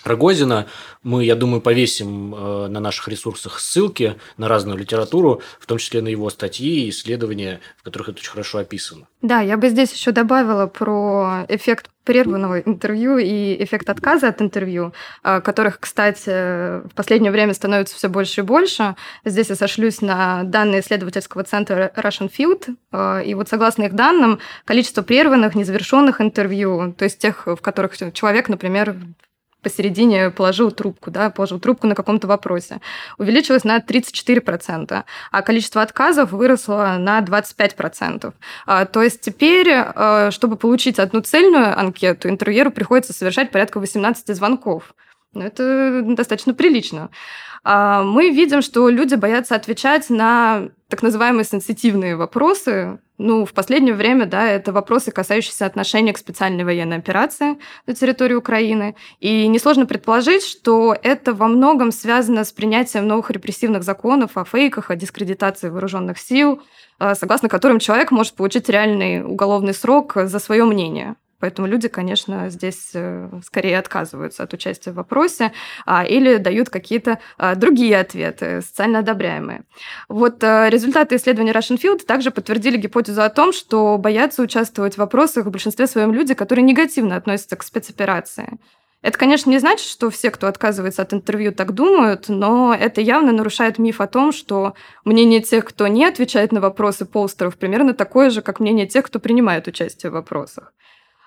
Рогозина. 0.03 0.67
Мы, 1.03 1.25
я 1.25 1.35
думаю, 1.35 1.61
повесим 1.61 2.33
э, 2.33 2.67
на 2.67 2.79
наших 2.79 3.07
ресурсах 3.07 3.59
ссылки 3.59 4.15
на 4.37 4.47
разную 4.47 4.77
литературу, 4.77 5.41
в 5.59 5.65
том 5.65 5.77
числе 5.77 6.01
на 6.01 6.07
его 6.07 6.29
статьи 6.29 6.85
и 6.85 6.89
исследования, 6.89 7.59
в 7.77 7.83
которых 7.83 8.09
это 8.09 8.19
очень 8.19 8.31
хорошо 8.31 8.59
описано. 8.59 9.07
Да, 9.21 9.41
я 9.41 9.57
бы 9.57 9.69
здесь 9.69 9.93
еще 9.93 10.11
добавила 10.11 10.67
про 10.67 11.45
эффект 11.47 11.89
прерванного 12.03 12.59
интервью 12.59 13.17
и 13.17 13.63
эффект 13.63 13.89
отказа 13.89 14.29
от 14.29 14.41
интервью, 14.41 14.93
э, 15.23 15.41
которых, 15.41 15.79
кстати, 15.79 16.81
в 16.87 16.93
последнее 16.95 17.31
время 17.31 17.53
становится 17.53 17.95
все 17.95 18.09
больше 18.09 18.41
и 18.41 18.43
больше. 18.43 18.95
Здесь 19.25 19.49
я 19.49 19.55
сошлюсь 19.55 20.01
на 20.01 20.43
данные 20.43 20.81
исследовательского 20.81 21.43
центра 21.43 21.91
Russian 21.95 22.31
Field, 22.35 22.75
э, 22.91 23.25
и 23.25 23.33
вот 23.33 23.49
согласно 23.49 23.83
их 23.83 23.93
данным, 23.93 24.39
количество 24.65 25.01
прерванных, 25.03 25.55
незавершенных 25.55 26.21
интервью, 26.21 26.93
то 26.97 27.05
есть 27.05 27.19
тех, 27.19 27.45
в 27.45 27.57
которых 27.57 27.95
человек, 28.13 28.49
например, 28.49 28.95
посередине 29.61 30.29
положил 30.29 30.71
трубку, 30.71 31.11
да, 31.11 31.29
положил 31.29 31.59
трубку 31.59 31.87
на 31.87 31.95
каком-то 31.95 32.27
вопросе, 32.27 32.81
увеличилось 33.17 33.63
на 33.63 33.79
34%, 33.79 35.03
а 35.31 35.41
количество 35.41 35.81
отказов 35.81 36.31
выросло 36.31 36.97
на 36.99 37.21
25%. 37.21 38.33
А, 38.65 38.85
то 38.85 39.01
есть 39.01 39.21
теперь, 39.21 39.69
э, 39.69 40.31
чтобы 40.31 40.55
получить 40.57 40.99
одну 40.99 41.21
цельную 41.21 41.77
анкету, 41.77 42.29
интервьюеру 42.29 42.71
приходится 42.71 43.13
совершать 43.13 43.51
порядка 43.51 43.79
18 43.79 44.35
звонков. 44.35 44.93
Ну, 45.33 45.43
это 45.43 46.01
достаточно 46.03 46.53
прилично. 46.53 47.09
А, 47.63 48.03
мы 48.03 48.29
видим, 48.29 48.61
что 48.61 48.89
люди 48.89 49.15
боятся 49.15 49.55
отвечать 49.55 50.09
на 50.09 50.69
так 50.89 51.03
называемые 51.03 51.45
сенситивные 51.45 52.15
вопросы. 52.15 52.99
Ну, 53.17 53.45
в 53.45 53.53
последнее 53.53 53.93
время, 53.93 54.25
да, 54.25 54.47
это 54.47 54.73
вопросы, 54.73 55.11
касающиеся 55.11 55.67
отношения 55.67 56.11
к 56.11 56.17
специальной 56.17 56.63
военной 56.63 56.97
операции 56.97 57.59
на 57.85 57.93
территории 57.93 58.33
Украины. 58.33 58.95
И 59.19 59.47
несложно 59.47 59.85
предположить, 59.85 60.43
что 60.43 60.95
это 61.03 61.33
во 61.33 61.47
многом 61.47 61.91
связано 61.91 62.43
с 62.43 62.51
принятием 62.51 63.07
новых 63.07 63.29
репрессивных 63.29 63.83
законов 63.83 64.37
о 64.37 64.43
фейках, 64.43 64.89
о 64.89 64.95
дискредитации 64.95 65.69
вооруженных 65.69 66.17
сил, 66.17 66.63
а, 66.97 67.13
согласно 67.13 67.47
которым 67.47 67.77
человек 67.77 68.09
может 68.09 68.33
получить 68.33 68.67
реальный 68.69 69.23
уголовный 69.23 69.75
срок 69.75 70.13
за 70.15 70.39
свое 70.39 70.65
мнение. 70.65 71.15
Поэтому 71.41 71.67
люди, 71.67 71.87
конечно, 71.87 72.49
здесь 72.51 72.91
э, 72.93 73.29
скорее 73.43 73.79
отказываются 73.79 74.43
от 74.43 74.53
участия 74.53 74.91
в 74.91 74.95
вопросе 74.95 75.51
а, 75.87 76.05
или 76.05 76.37
дают 76.37 76.69
какие-то 76.69 77.19
а, 77.37 77.55
другие 77.55 77.99
ответы, 77.99 78.61
социально 78.61 78.99
одобряемые. 78.99 79.63
Вот 80.07 80.43
а, 80.43 80.69
результаты 80.69 81.15
исследования 81.15 81.51
Russian 81.51 81.81
Field 81.81 82.05
также 82.05 82.29
подтвердили 82.29 82.77
гипотезу 82.77 83.23
о 83.23 83.29
том, 83.29 83.53
что 83.53 83.97
боятся 83.97 84.43
участвовать 84.43 84.93
в 84.93 84.97
вопросах 84.99 85.47
в 85.47 85.49
большинстве 85.51 85.87
своем 85.87 86.13
люди, 86.13 86.35
которые 86.35 86.63
негативно 86.63 87.15
относятся 87.15 87.55
к 87.55 87.63
спецоперации. 87.63 88.59
Это, 89.01 89.17
конечно, 89.17 89.49
не 89.49 89.57
значит, 89.57 89.87
что 89.87 90.11
все, 90.11 90.29
кто 90.29 90.47
отказывается 90.47 91.01
от 91.01 91.13
интервью, 91.13 91.51
так 91.51 91.73
думают, 91.73 92.29
но 92.29 92.75
это 92.79 93.01
явно 93.01 93.31
нарушает 93.31 93.79
миф 93.79 93.99
о 93.99 94.05
том, 94.05 94.31
что 94.31 94.75
мнение 95.03 95.41
тех, 95.41 95.65
кто 95.65 95.87
не 95.87 96.05
отвечает 96.05 96.51
на 96.51 96.61
вопросы 96.61 97.05
полстеров, 97.05 97.57
примерно 97.57 97.95
такое 97.95 98.29
же, 98.29 98.43
как 98.43 98.59
мнение 98.59 98.85
тех, 98.85 99.05
кто 99.05 99.19
принимает 99.19 99.67
участие 99.67 100.11
в 100.11 100.13
вопросах. 100.13 100.73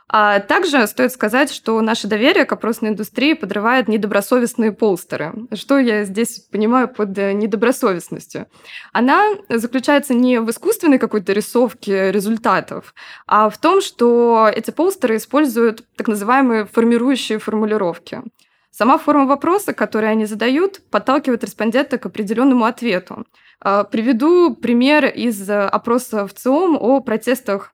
А 0.08 0.40
также 0.40 0.86
стоит 0.86 1.12
сказать, 1.12 1.50
что 1.50 1.80
наше 1.80 2.08
доверие 2.08 2.44
к 2.44 2.52
опросной 2.52 2.90
индустрии 2.90 3.32
подрывает 3.32 3.88
недобросовестные 3.88 4.72
полстеры. 4.72 5.32
Что 5.54 5.78
я 5.78 6.04
здесь 6.04 6.40
понимаю 6.40 6.88
под 6.88 7.16
э, 7.18 7.32
недобросовестностью? 7.32 8.46
Она 8.92 9.24
заключается 9.48 10.12
не 10.12 10.40
в 10.40 10.50
искусственной 10.50 10.98
какой-то 10.98 11.32
рисовке 11.32 12.12
результатов, 12.12 12.94
а 13.26 13.48
в 13.48 13.56
том, 13.58 13.80
что 13.80 14.50
эти 14.54 14.70
полстеры 14.70 15.16
используют 15.16 15.84
так 15.96 16.06
называемые 16.06 16.66
формирующие 16.66 17.38
формулировки. 17.38 18.22
Сама 18.70 18.98
форма 18.98 19.26
вопроса, 19.26 19.72
который 19.72 20.10
они 20.10 20.26
задают, 20.26 20.80
подталкивает 20.90 21.44
респондента 21.44 21.96
к 21.96 22.06
определенному 22.06 22.64
ответу. 22.64 23.24
А, 23.60 23.84
приведу 23.84 24.54
пример 24.54 25.06
из 25.06 25.48
опроса 25.48 26.26
в 26.26 26.34
ЦИОМ 26.34 26.76
о 26.78 27.00
протестах 27.00 27.73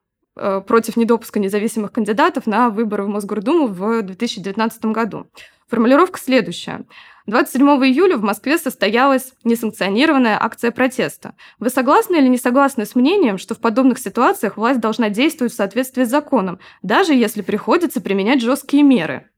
против 0.67 0.97
недопуска 0.97 1.39
независимых 1.39 1.91
кандидатов 1.91 2.47
на 2.47 2.69
выборы 2.69 3.03
в 3.03 3.09
Мосгордуму 3.09 3.67
в 3.67 4.01
2019 4.01 4.85
году. 4.85 5.27
Формулировка 5.69 6.19
следующая. 6.19 6.85
27 7.27 7.65
июля 7.85 8.17
в 8.17 8.23
Москве 8.23 8.57
состоялась 8.57 9.33
несанкционированная 9.43 10.37
акция 10.41 10.71
протеста. 10.71 11.35
Вы 11.59 11.69
согласны 11.69 12.17
или 12.17 12.27
не 12.27 12.37
согласны 12.37 12.85
с 12.85 12.95
мнением, 12.95 13.37
что 13.37 13.55
в 13.55 13.59
подобных 13.59 13.99
ситуациях 13.99 14.57
власть 14.57 14.79
должна 14.79 15.09
действовать 15.09 15.53
в 15.53 15.55
соответствии 15.55 16.03
с 16.03 16.09
законом, 16.09 16.59
даже 16.81 17.13
если 17.13 17.41
приходится 17.41 18.01
применять 18.01 18.41
жесткие 18.41 18.83
меры? 18.83 19.29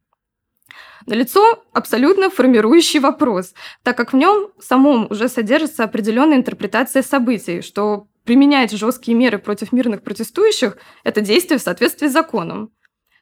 Налицо 1.06 1.64
абсолютно 1.74 2.30
формирующий 2.30 3.00
вопрос, 3.00 3.54
так 3.84 3.98
как 3.98 4.14
в 4.14 4.16
нем 4.16 4.48
самом 4.60 5.08
уже 5.12 5.28
содержится 5.28 5.84
определенная 5.84 6.38
интерпретация 6.38 7.04
событий, 7.04 7.62
что 7.62 8.08
применять 8.24 8.72
жесткие 8.72 9.18
меры 9.18 9.40
против 9.40 9.72
мирных 9.72 10.04
протестующих– 10.04 10.78
это 11.04 11.22
действие 11.22 11.60
в 11.60 11.62
соответствии 11.62 12.08
с 12.08 12.14
законом. 12.14 12.72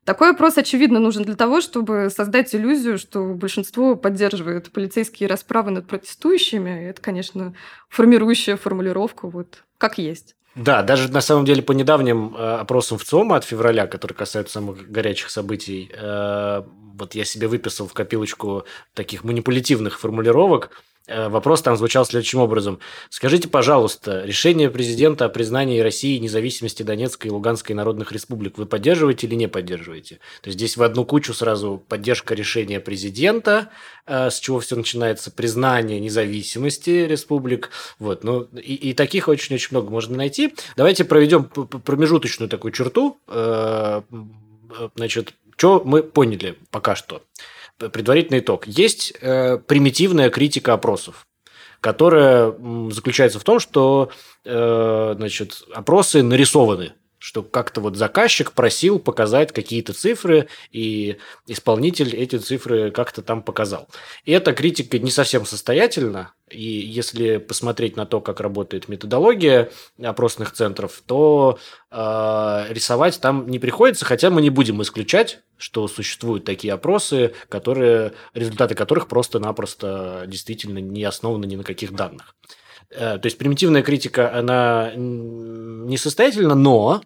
Такой 0.03 0.31
опрос, 0.31 0.57
очевидно, 0.57 0.99
нужен 0.99 1.23
для 1.23 1.35
того, 1.35 1.61
чтобы 1.61 2.09
создать 2.09 2.55
иллюзию, 2.55 2.97
что 2.97 3.23
большинство 3.35 3.95
поддерживает 3.95 4.71
полицейские 4.71 5.29
расправы 5.29 5.69
над 5.69 5.87
протестующими. 5.87 6.89
Это, 6.89 7.01
конечно, 7.01 7.53
формирующая 7.87 8.57
формулировка, 8.57 9.27
вот 9.27 9.63
как 9.77 9.99
есть. 9.99 10.35
Да, 10.55 10.81
даже 10.81 11.09
на 11.11 11.21
самом 11.21 11.45
деле 11.45 11.61
по 11.61 11.71
недавним 11.71 12.35
э, 12.35 12.55
опросам 12.55 12.97
в 12.97 13.03
ЦОМа 13.03 13.37
от 13.37 13.45
февраля, 13.45 13.87
которые 13.87 14.17
касаются 14.17 14.55
самых 14.55 14.89
горячих 14.89 15.29
событий, 15.29 15.89
э, 15.93 16.63
вот 16.95 17.15
я 17.15 17.23
себе 17.23 17.47
выписал 17.47 17.87
в 17.87 17.93
копилочку 17.93 18.65
таких 18.93 19.23
манипулятивных 19.23 19.99
формулировок. 19.99 20.71
Э, 21.07 21.29
вопрос 21.29 21.61
там 21.61 21.75
звучал 21.77 22.05
следующим 22.05 22.39
образом. 22.39 22.79
Скажите, 23.09 23.47
пожалуйста, 23.47 24.23
решение 24.23 24.69
президента 24.69 25.25
о 25.25 25.29
признании 25.29 25.79
России 25.79 26.17
независимости 26.19 26.83
Донецкой 26.83 27.29
и 27.29 27.33
Луганской 27.33 27.75
народных 27.75 28.11
республик 28.11 28.57
вы 28.57 28.65
поддерживаете 28.65 29.27
или 29.27 29.35
не 29.35 29.47
поддерживаете? 29.47 30.19
То 30.41 30.49
есть 30.49 30.59
здесь 30.59 30.77
в 30.77 30.83
одну 30.83 31.03
кучу 31.05 31.33
сразу 31.33 31.83
поддержка 31.87 32.35
решения 32.35 32.79
президента, 32.79 33.69
э, 34.05 34.29
с 34.29 34.39
чего 34.39 34.59
все 34.59 34.75
начинается, 34.75 35.31
признание 35.31 35.99
независимости 35.99 37.05
республик. 37.07 37.71
Вот. 37.97 38.23
Ну, 38.23 38.43
и, 38.53 38.75
и 38.75 38.93
таких 38.93 39.27
очень-очень 39.27 39.69
много 39.71 39.89
можно 39.89 40.15
найти. 40.15 40.53
Давайте 40.77 41.03
проведем 41.03 41.45
промежуточную 41.45 42.49
такую 42.49 42.71
черту. 42.73 43.17
Э, 43.27 44.03
значит, 44.95 45.33
что 45.57 45.81
мы 45.83 46.03
поняли 46.03 46.57
пока 46.69 46.95
что? 46.95 47.23
Предварительный 47.89 48.39
итог. 48.39 48.67
Есть 48.67 49.13
э, 49.21 49.57
примитивная 49.57 50.29
критика 50.29 50.73
опросов, 50.73 51.25
которая 51.79 52.53
заключается 52.91 53.39
в 53.39 53.43
том, 53.43 53.59
что 53.59 54.11
э, 54.45 55.13
значит, 55.17 55.63
опросы 55.73 56.23
нарисованы 56.23 56.93
что 57.21 57.43
как-то 57.43 57.81
вот 57.81 57.95
заказчик 57.97 58.51
просил 58.51 58.97
показать 58.97 59.51
какие-то 59.53 59.93
цифры, 59.93 60.47
и 60.71 61.17
исполнитель 61.45 62.15
эти 62.15 62.37
цифры 62.37 62.89
как-то 62.89 63.21
там 63.21 63.43
показал. 63.43 63.87
И 64.25 64.31
эта 64.31 64.53
критика 64.53 64.97
не 64.97 65.11
совсем 65.11 65.45
состоятельна, 65.45 66.33
и 66.49 66.63
если 66.63 67.37
посмотреть 67.37 67.95
на 67.95 68.07
то, 68.07 68.21
как 68.21 68.39
работает 68.39 68.89
методология 68.89 69.69
опросных 70.01 70.51
центров, 70.53 71.03
то 71.05 71.59
э, 71.91 72.65
рисовать 72.69 73.21
там 73.21 73.47
не 73.47 73.59
приходится, 73.59 74.03
хотя 74.03 74.31
мы 74.31 74.41
не 74.41 74.49
будем 74.49 74.81
исключать, 74.81 75.41
что 75.57 75.87
существуют 75.87 76.43
такие 76.43 76.73
опросы, 76.73 77.35
которые, 77.49 78.13
результаты 78.33 78.73
которых 78.73 79.07
просто-напросто 79.07 80.23
действительно 80.25 80.79
не 80.79 81.03
основаны 81.03 81.45
ни 81.45 81.55
на 81.55 81.63
каких 81.63 81.93
данных. 81.93 82.35
Э, 82.91 83.17
то 83.17 83.25
есть 83.25 83.37
примитивная 83.37 83.83
критика, 83.83 84.35
она 84.35 84.91
несостоятельна, 84.95 86.55
но 86.55 87.01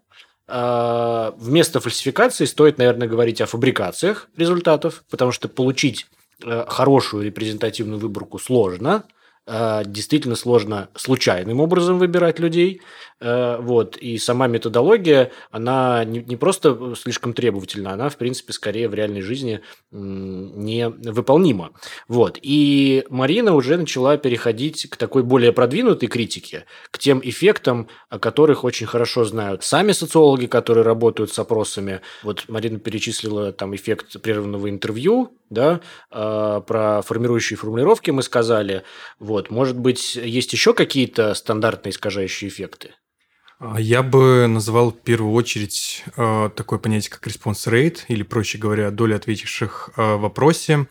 вместо 0.47 1.79
фальсификации 1.79 2.45
стоит, 2.45 2.77
наверное, 2.77 3.07
говорить 3.07 3.41
о 3.41 3.47
фабрикациях 3.47 4.29
результатов, 4.37 5.03
потому 5.09 5.31
что 5.31 5.47
получить 5.47 6.05
э, 6.43 6.65
хорошую 6.67 7.25
репрезентативную 7.25 7.99
выборку 7.99 8.39
сложно, 8.39 9.03
действительно 9.47 10.35
сложно 10.35 10.89
случайным 10.95 11.59
образом 11.59 11.99
выбирать 11.99 12.39
людей. 12.39 12.81
Э, 13.22 13.57
вот. 13.62 13.98
И 13.98 14.17
сама 14.17 14.48
методология, 14.48 15.31
она 15.50 16.03
не, 16.03 16.36
просто 16.36 16.95
слишком 16.95 17.34
требовательна, 17.34 17.93
она, 17.93 18.10
в 18.10 18.17
принципе, 18.17 18.51
скорее 18.53 18.89
в 18.89 18.93
реальной 18.93 19.22
жизни 19.22 19.62
невыполнима. 19.91 21.72
Вот. 22.07 22.38
И 22.41 23.05
Марина 23.10 23.55
уже 23.55 23.77
начала 23.77 24.17
переходить 24.17 24.89
к 24.89 24.98
такой 24.98 25.24
более 25.24 25.53
продвинутой 25.53 26.10
критике, 26.10 26.65
к 26.91 27.00
тем 27.00 27.22
эффектам, 27.24 27.88
о 28.10 28.19
которых 28.19 28.63
очень 28.63 28.86
хорошо 28.86 29.24
знают 29.24 29.63
сами 29.63 29.93
социологи, 29.93 30.48
которые 30.48 30.84
работают 30.84 31.31
с 31.31 31.39
опросами. 31.39 32.01
Вот 32.24 32.45
Марина 32.50 32.79
перечислила 32.79 33.53
там 33.53 33.75
эффект 33.75 34.22
прерванного 34.22 34.69
интервью, 34.69 35.38
да, 35.50 35.79
э, 36.12 36.62
про 36.67 37.01
формирующие 37.01 37.55
формулировки 37.55 38.12
мы 38.12 38.24
сказали. 38.24 38.84
Вот. 39.19 39.50
Может 39.50 39.77
быть, 39.77 40.15
есть 40.15 40.51
еще 40.51 40.74
какие-то 40.74 41.34
стандартные 41.34 41.91
искажающие 41.91 42.50
эффекты? 42.50 42.91
А 43.59 43.79
я 43.79 44.03
бы 44.03 44.47
назвал 44.47 44.91
в 44.91 45.00
первую 45.00 45.33
очередь 45.33 46.03
э, 46.17 46.50
такое 46.55 46.77
понятие, 46.79 47.12
как 47.12 47.25
response 47.25 47.71
rate, 47.71 48.00
или, 48.09 48.24
проще 48.24 48.57
говоря, 48.57 48.91
доля 48.91 49.15
ответивших 49.15 49.91
э, 49.95 50.15
в 50.15 50.21
вопросе. 50.21 50.88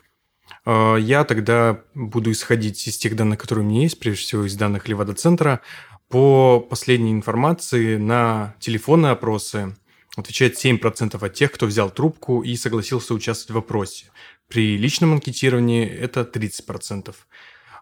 Я 0.66 1.24
тогда 1.24 1.82
буду 1.94 2.30
исходить 2.30 2.86
из 2.86 2.96
тех 2.96 3.16
данных, 3.16 3.38
которые 3.38 3.66
у 3.66 3.68
меня 3.68 3.82
есть, 3.82 3.98
прежде 3.98 4.22
всего 4.22 4.46
из 4.46 4.54
данных 4.56 4.88
Левада-центра. 4.88 5.60
По 6.08 6.60
последней 6.60 7.12
информации 7.12 7.96
на 7.96 8.54
телефонные 8.60 9.12
опросы 9.12 9.74
отвечает 10.16 10.62
7% 10.62 11.24
от 11.24 11.34
тех, 11.34 11.52
кто 11.52 11.66
взял 11.66 11.90
трубку 11.90 12.42
и 12.42 12.56
согласился 12.56 13.14
участвовать 13.14 13.50
в 13.50 13.54
вопросе. 13.54 14.06
При 14.48 14.76
личном 14.76 15.14
анкетировании 15.14 15.86
это 15.86 16.22
30%. 16.22 17.14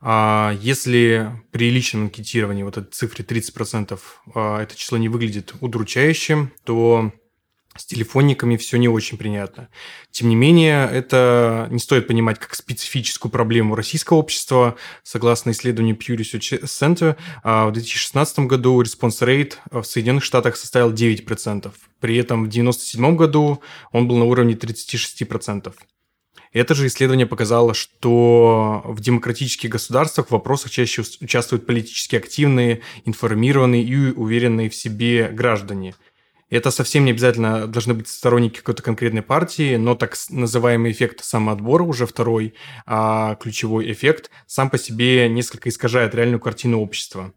А 0.05 0.57
если 0.61 1.31
при 1.53 1.71
личном 1.71 2.03
анкетировании 2.03 2.65
вот 2.65 2.77
этой 2.77 2.91
цифре 2.91 3.25
30% 3.25 3.99
а, 4.35 4.61
это 4.61 4.77
число 4.77 4.99
не 4.99 5.09
выглядит 5.09 5.55
удручающим, 5.61 6.53
то 6.65 7.13
с 7.77 7.87
телефонниками 7.87 8.57
все 8.57 8.79
не 8.79 8.89
очень 8.89 9.17
принятно. 9.17 9.69
Тем 10.11 10.29
не 10.29 10.35
менее, 10.35 10.91
это 10.91 11.69
не 11.71 11.79
стоит 11.79 12.09
понимать 12.09 12.41
как 12.41 12.55
специфическую 12.57 13.31
проблему 13.31 13.77
российского 13.77 14.19
общества. 14.19 14.77
Согласно 15.05 15.53
исследованию 15.53 15.97
Pew 15.97 16.17
Research 16.17 16.65
Center, 16.65 17.17
а, 17.45 17.69
в 17.69 17.73
2016 17.73 18.41
году 18.41 18.83
response 18.83 19.21
rate 19.21 19.55
в 19.71 19.85
Соединенных 19.85 20.25
Штатах 20.25 20.57
составил 20.57 20.93
9%. 20.93 21.73
При 22.01 22.17
этом 22.17 22.45
в 22.45 22.49
1997 22.49 23.17
году 23.17 23.63
он 23.93 24.09
был 24.09 24.17
на 24.17 24.25
уровне 24.25 24.55
36%. 24.55 25.73
Это 26.53 26.75
же 26.75 26.87
исследование 26.87 27.27
показало, 27.27 27.73
что 27.73 28.83
в 28.85 29.01
демократических 29.01 29.71
государствах 29.71 30.29
в 30.29 30.33
вопросах 30.33 30.71
чаще 30.71 31.03
участвуют 31.21 31.67
политически 31.67 32.17
активные, 32.17 32.83
информированные 33.07 33.83
и 33.83 33.97
уверенные 34.13 34.69
в 34.69 34.75
себе 34.75 35.29
граждане. 35.29 35.95
Это 36.51 36.71
совсем 36.71 37.07
не 37.07 37.13
обязательно 37.13 37.67
должны 37.67 37.95
быть 37.95 38.09
сторонники 38.09 38.59
какой-то 38.59 38.83
конкретной 38.83 39.23
партии, 39.23 39.77
но 39.77 39.95
так 39.95 40.15
называемый 40.29 40.93
эффект 40.93 41.25
самоотбора, 41.25 41.83
уже 41.83 42.05
второй 42.05 42.53
а, 42.85 43.37
ключевой 43.37 43.91
эффект, 43.91 44.31
сам 44.47 44.69
по 44.69 44.77
себе 44.77 45.31
несколько 45.31 45.71
искажает 45.71 46.15
реальную 46.15 46.41
картину 46.41 46.81
общества. 46.81 47.33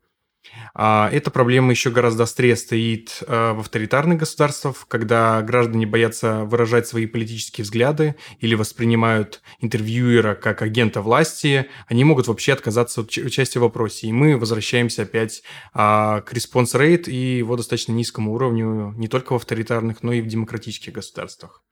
А 0.73 1.09
эта 1.11 1.31
проблема 1.31 1.71
еще 1.71 1.89
гораздо 1.89 2.23
острее 2.23 2.55
стоит 2.55 3.23
э, 3.27 3.51
в 3.53 3.59
авторитарных 3.61 4.19
государствах, 4.19 4.85
когда 4.87 5.41
граждане 5.41 5.85
боятся 5.85 6.43
выражать 6.43 6.87
свои 6.87 7.05
политические 7.05 7.63
взгляды 7.63 8.15
или 8.39 8.55
воспринимают 8.55 9.41
интервьюера 9.59 10.35
как 10.35 10.61
агента 10.61 11.01
власти, 11.01 11.67
они 11.87 12.03
могут 12.03 12.27
вообще 12.27 12.53
отказаться 12.53 13.01
от 13.01 13.09
участия 13.17 13.59
в 13.59 13.63
вопросе. 13.63 14.07
И 14.07 14.11
мы 14.11 14.37
возвращаемся 14.37 15.03
опять 15.03 15.43
а, 15.73 16.21
к 16.21 16.33
response 16.33 16.73
rate 16.75 17.09
и 17.09 17.37
его 17.37 17.55
достаточно 17.55 17.91
низкому 17.91 18.33
уровню 18.33 18.93
не 18.97 19.07
только 19.07 19.33
в 19.33 19.37
авторитарных, 19.37 20.03
но 20.03 20.13
и 20.13 20.21
в 20.21 20.27
демократических 20.27 20.93
государствах. 20.93 21.63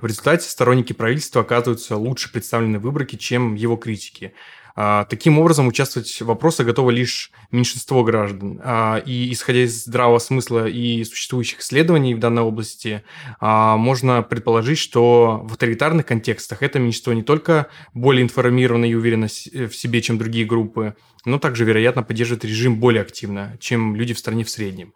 В 0.00 0.06
результате 0.06 0.48
сторонники 0.48 0.92
правительства 0.92 1.42
оказываются 1.42 1.96
лучше 1.96 2.30
представлены 2.32 2.78
в 2.78 2.82
выборке, 2.82 3.16
чем 3.16 3.54
его 3.54 3.76
критики. 3.76 4.34
А, 4.82 5.04
таким 5.04 5.38
образом, 5.38 5.68
участвовать 5.68 6.10
в 6.22 6.24
вопросах 6.24 6.64
готово 6.64 6.88
лишь 6.88 7.32
меньшинство 7.50 8.02
граждан. 8.02 8.62
А, 8.64 8.96
и 8.96 9.30
исходя 9.30 9.64
из 9.64 9.84
здравого 9.84 10.18
смысла 10.18 10.66
и 10.66 11.04
существующих 11.04 11.60
исследований 11.60 12.14
в 12.14 12.18
данной 12.18 12.40
области, 12.44 13.02
а, 13.40 13.76
можно 13.76 14.22
предположить, 14.22 14.78
что 14.78 15.42
в 15.44 15.52
авторитарных 15.52 16.06
контекстах 16.06 16.62
это 16.62 16.78
меньшинство 16.78 17.12
не 17.12 17.22
только 17.22 17.66
более 17.92 18.22
информировано 18.22 18.86
и 18.86 18.94
уверено 18.94 19.26
в 19.26 19.76
себе, 19.76 20.00
чем 20.00 20.16
другие 20.16 20.46
группы, 20.46 20.96
но 21.26 21.38
также, 21.38 21.66
вероятно, 21.66 22.02
поддерживает 22.02 22.46
режим 22.46 22.80
более 22.80 23.02
активно, 23.02 23.58
чем 23.60 23.94
люди 23.94 24.14
в 24.14 24.18
стране 24.18 24.44
в 24.44 24.48
среднем. 24.48 24.94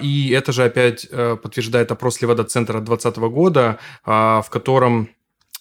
И 0.00 0.30
это 0.32 0.52
же 0.52 0.62
опять 0.62 1.08
э, 1.10 1.36
подтверждает 1.42 1.90
опрос 1.90 2.20
Левада-центра 2.20 2.74
2020 2.74 3.16
года, 3.32 3.80
в 4.04 4.46
котором 4.48 5.08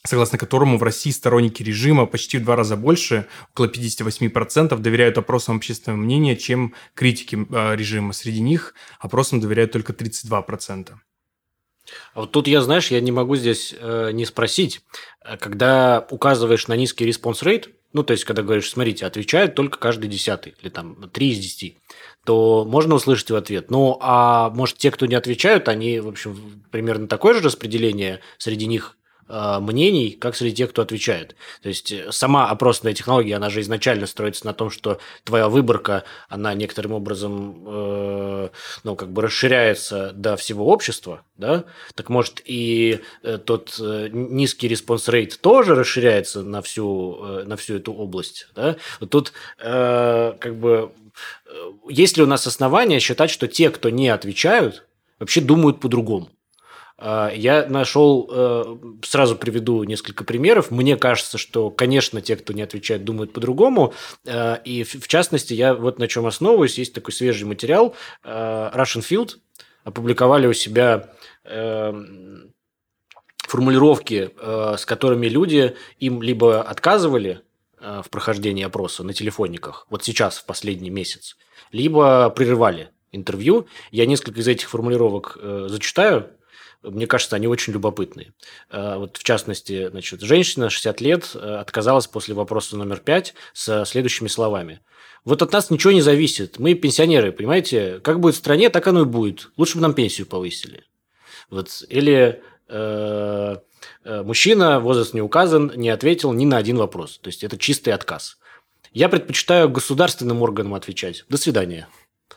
согласно 0.04 0.38
которому 0.38 0.78
в 0.78 0.84
России 0.84 1.12
сторонники 1.12 1.64
режима 1.64 2.06
почти 2.06 2.38
в 2.38 2.44
два 2.44 2.56
раза 2.56 2.76
больше, 2.76 3.28
около 3.54 3.68
58%, 3.68 4.78
доверяют 4.78 5.18
опросам 5.18 5.58
общественного 5.58 6.00
мнения, 6.00 6.36
чем 6.36 6.74
критики 6.94 7.36
э, 7.36 7.76
режима. 7.76 8.14
Среди 8.14 8.42
них 8.42 8.74
опросам 9.00 9.40
доверяют 9.40 9.72
только 9.72 9.94
32%. 9.94 10.94
А 12.14 12.22
вот 12.22 12.32
тут 12.32 12.48
я, 12.48 12.62
знаешь, 12.62 12.92
я 12.92 13.00
не 13.00 13.12
могу 13.12 13.36
здесь 13.36 13.74
э, 13.78 14.12
не 14.12 14.26
спросить, 14.26 14.82
э, 15.24 15.38
когда 15.38 16.06
указываешь 16.10 16.68
на 16.68 16.76
низкий 16.76 17.06
response 17.06 17.44
rate, 17.44 17.70
ну, 17.94 18.04
то 18.04 18.12
есть, 18.12 18.26
когда 18.26 18.44
говоришь, 18.44 18.70
смотрите, 18.70 19.06
отвечают 19.06 19.56
только 19.56 19.80
каждый 19.80 20.10
десятый, 20.10 20.54
или 20.62 20.70
там 20.70 21.10
3 21.10 21.30
из 21.30 21.40
10, 21.40 21.78
то 22.26 22.66
можно 22.66 22.96
услышать 22.96 23.32
в 23.32 23.36
ответ. 23.36 23.72
Ну, 23.72 23.98
а 24.02 24.50
может, 24.50 24.78
те, 24.78 24.92
кто 24.92 25.06
не 25.06 25.16
отвечают, 25.16 25.70
они, 25.70 26.02
в 26.02 26.08
общем, 26.10 26.64
примерно 26.70 27.08
такое 27.08 27.34
же 27.34 27.42
распределение 27.42 28.20
среди 28.38 28.66
них 28.66 28.97
мнений, 29.30 30.12
как 30.12 30.36
среди 30.36 30.56
тех, 30.56 30.70
кто 30.72 30.82
отвечает. 30.82 31.36
То 31.62 31.70
есть 31.70 31.92
э, 31.92 32.12
сама 32.12 32.50
опросная 32.50 32.94
технология, 32.94 33.36
она 33.36 33.50
же 33.50 33.62
изначально 33.62 34.08
строится 34.08 34.46
на 34.46 34.54
том, 34.54 34.70
что 34.70 35.00
твоя 35.24 35.50
выборка, 35.50 36.04
она 36.30 36.54
некоторым 36.54 36.94
образом, 36.94 37.64
э, 37.66 38.50
ну, 38.84 38.96
как 38.96 39.12
бы 39.12 39.22
расширяется 39.22 40.12
до 40.14 40.36
всего 40.36 40.68
общества, 40.68 41.22
да? 41.38 41.66
Так 41.96 42.10
может 42.10 42.42
и 42.46 43.02
э, 43.24 43.38
тот 43.38 43.78
э, 43.80 44.10
низкий 44.12 44.68
response 44.68 45.08
rate 45.10 45.40
тоже 45.42 45.76
расширяется 45.76 46.42
на 46.44 46.62
всю, 46.62 47.20
э, 47.24 47.44
на 47.44 47.58
всю 47.58 47.76
эту 47.76 47.94
область, 47.94 48.48
да? 48.56 48.78
Тут 49.10 49.34
э, 49.60 50.34
как 50.40 50.56
бы 50.56 50.92
э, 51.46 51.72
есть 51.90 52.18
ли 52.18 52.24
у 52.24 52.28
нас 52.28 52.48
основания 52.48 53.00
считать, 53.00 53.30
что 53.30 53.48
те, 53.48 53.70
кто 53.70 53.90
не 53.90 54.10
отвечают, 54.10 54.86
вообще 55.20 55.42
думают 55.42 55.80
по-другому? 55.80 56.30
А, 56.98 57.32
я 57.34 57.68
нашел, 57.68 58.28
э, 58.32 58.78
сразу 59.04 59.36
приведу 59.36 59.84
несколько 59.84 60.24
примеров. 60.24 60.72
Мне 60.72 60.98
кажется, 60.98 61.38
что, 61.38 61.70
конечно, 61.70 62.22
те, 62.22 62.36
кто 62.36 62.54
не 62.54 62.64
отвечает, 62.64 63.04
думают 63.04 63.34
по-другому. 63.34 63.94
Э, 64.26 64.58
и 64.66 64.84
в 64.84 65.08
частности, 65.08 65.54
я 65.54 65.76
вот 65.76 66.00
на 66.00 66.08
чем 66.08 66.26
основываюсь. 66.26 66.78
Есть 66.78 66.94
такой 66.94 67.14
свежий 67.14 67.46
материал. 67.46 67.96
Э, 68.24 68.72
Russian 68.74 69.02
Field 69.02 69.38
опубликовали 69.84 70.48
у 70.48 70.54
себя 70.54 71.10
формулировки, 73.48 74.32
с 74.78 74.86
которыми 74.86 75.28
люди 75.28 75.78
им 75.98 76.22
либо 76.22 76.62
отказывали 76.62 77.40
в 77.80 78.10
прохождении 78.10 78.66
опроса 78.66 79.06
на 79.06 79.14
телефонниках, 79.14 79.88
вот 79.90 80.04
сейчас, 80.04 80.40
в 80.40 80.46
последний 80.46 80.90
месяц, 80.90 81.38
либо 81.72 82.30
прерывали 82.32 82.90
интервью. 83.14 83.68
Я 83.92 84.06
несколько 84.06 84.42
из 84.42 84.48
этих 84.50 84.70
формулировок 84.70 85.38
зачитаю, 85.42 86.32
мне 86.84 87.08
кажется, 87.08 87.36
они 87.36 87.48
очень 87.48 87.74
любопытные. 87.74 88.34
Э, 88.70 88.98
вот 88.98 89.18
в 89.18 89.24
частности, 89.24 89.90
значит, 89.90 90.22
женщина 90.22 90.70
60 90.70 91.02
лет 91.02 91.32
э, 91.36 91.56
отказалась 91.56 92.08
после 92.08 92.34
вопроса 92.34 92.78
номер 92.78 93.00
5 93.00 93.34
с 93.54 93.86
следующими 93.86 94.28
словами. 94.28 94.82
Вот 95.26 95.42
от 95.42 95.52
нас 95.52 95.70
ничего 95.70 95.92
не 95.92 96.02
зависит. 96.02 96.60
Мы 96.60 96.74
пенсионеры, 96.74 97.32
понимаете? 97.32 98.00
Как 98.04 98.20
будет 98.20 98.36
в 98.36 98.38
стране, 98.38 98.70
так 98.70 98.88
оно 98.88 99.02
и 99.02 99.06
будет. 99.06 99.50
Лучше 99.58 99.76
бы 99.76 99.82
нам 99.82 99.94
пенсию 99.94 100.28
повысили. 100.28 100.84
Вот. 101.50 101.84
Или 101.90 102.42
э, 102.70 103.58
мужчина, 104.06 104.80
возраст 104.80 105.14
не 105.14 105.22
указан, 105.22 105.74
не 105.76 105.90
ответил 105.90 106.32
ни 106.34 106.46
на 106.46 106.58
один 106.58 106.78
вопрос. 106.78 107.20
То 107.20 107.28
есть 107.28 107.44
это 107.44 107.58
чистый 107.58 107.90
отказ. 107.90 108.38
Я 108.94 109.10
предпочитаю 109.10 109.70
государственным 109.70 110.42
органам 110.42 110.74
отвечать. 110.74 111.26
До 111.30 111.38
свидания. 111.38 111.88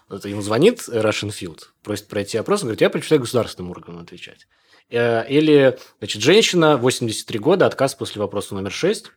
Вот 0.09 0.25
ему 0.25 0.43
звонит 0.43 0.81
Russian 0.89 1.31
Field, 1.31 1.61
просит 1.83 2.09
пройти 2.09 2.39
опрос, 2.39 2.63
он 2.63 2.69
говорит, 2.69 2.81
я 2.81 2.91
предпочитаю 2.91 3.21
государственным 3.21 3.71
органам 3.71 4.01
отвечать. 4.01 4.47
Э, 4.91 5.27
или, 5.29 5.79
значит, 5.99 6.23
женщина, 6.23 6.77
83 6.77 7.39
года, 7.39 7.67
отказ 7.67 7.95
после 7.95 8.21
вопроса 8.21 8.55
номер 8.55 8.73
6. 8.73 9.13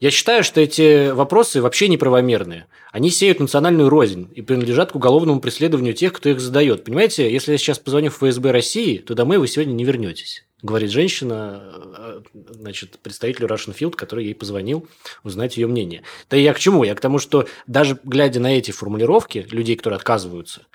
Я 0.00 0.10
считаю, 0.10 0.44
что 0.44 0.60
эти 0.60 1.10
вопросы 1.10 1.60
вообще 1.60 1.88
неправомерные. 1.88 2.66
Они 2.92 3.10
сеют 3.10 3.40
национальную 3.40 3.88
рознь 3.88 4.30
и 4.34 4.42
принадлежат 4.42 4.92
к 4.92 4.96
уголовному 4.96 5.40
преследованию 5.40 5.92
тех, 5.92 6.12
кто 6.12 6.28
их 6.28 6.40
задает. 6.40 6.84
Понимаете, 6.84 7.32
если 7.32 7.52
я 7.52 7.58
сейчас 7.58 7.80
позвоню 7.80 8.10
в 8.10 8.18
ФСБ 8.18 8.52
России, 8.52 8.98
то 8.98 9.14
домой 9.14 9.38
вы 9.38 9.48
сегодня 9.48 9.72
не 9.72 9.84
вернетесь 9.84 10.44
говорит 10.62 10.90
женщина, 10.90 11.62
э, 11.96 12.20
значит, 12.34 12.98
представителю 12.98 13.48
Russian 13.48 13.76
Field, 13.76 13.92
который 13.92 14.24
ей 14.24 14.34
позвонил, 14.34 14.88
узнать 15.22 15.56
ее 15.56 15.66
мнение. 15.66 16.02
Да 16.28 16.36
я 16.36 16.52
к 16.52 16.58
чему? 16.58 16.84
Я 16.84 16.94
к 16.94 17.00
тому, 17.00 17.18
что 17.18 17.46
даже 17.66 17.98
глядя 18.02 18.40
на 18.40 18.56
эти 18.56 18.70
формулировки 18.70 19.46
людей, 19.50 19.76
которые 19.76 19.96
отказываются, 19.96 20.66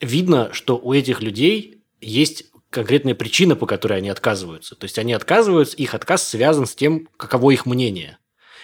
видно, 0.00 0.52
что 0.52 0.76
у 0.76 0.92
этих 0.92 1.22
людей 1.22 1.82
есть 2.00 2.46
конкретная 2.70 3.14
причина, 3.14 3.56
по 3.56 3.66
которой 3.66 3.98
они 3.98 4.10
отказываются. 4.10 4.74
То 4.74 4.84
есть 4.84 4.98
они 4.98 5.12
отказываются, 5.12 5.76
их 5.76 5.94
отказ 5.94 6.26
связан 6.26 6.66
с 6.66 6.74
тем, 6.74 7.08
каково 7.16 7.52
их 7.52 7.64
мнение. 7.64 8.18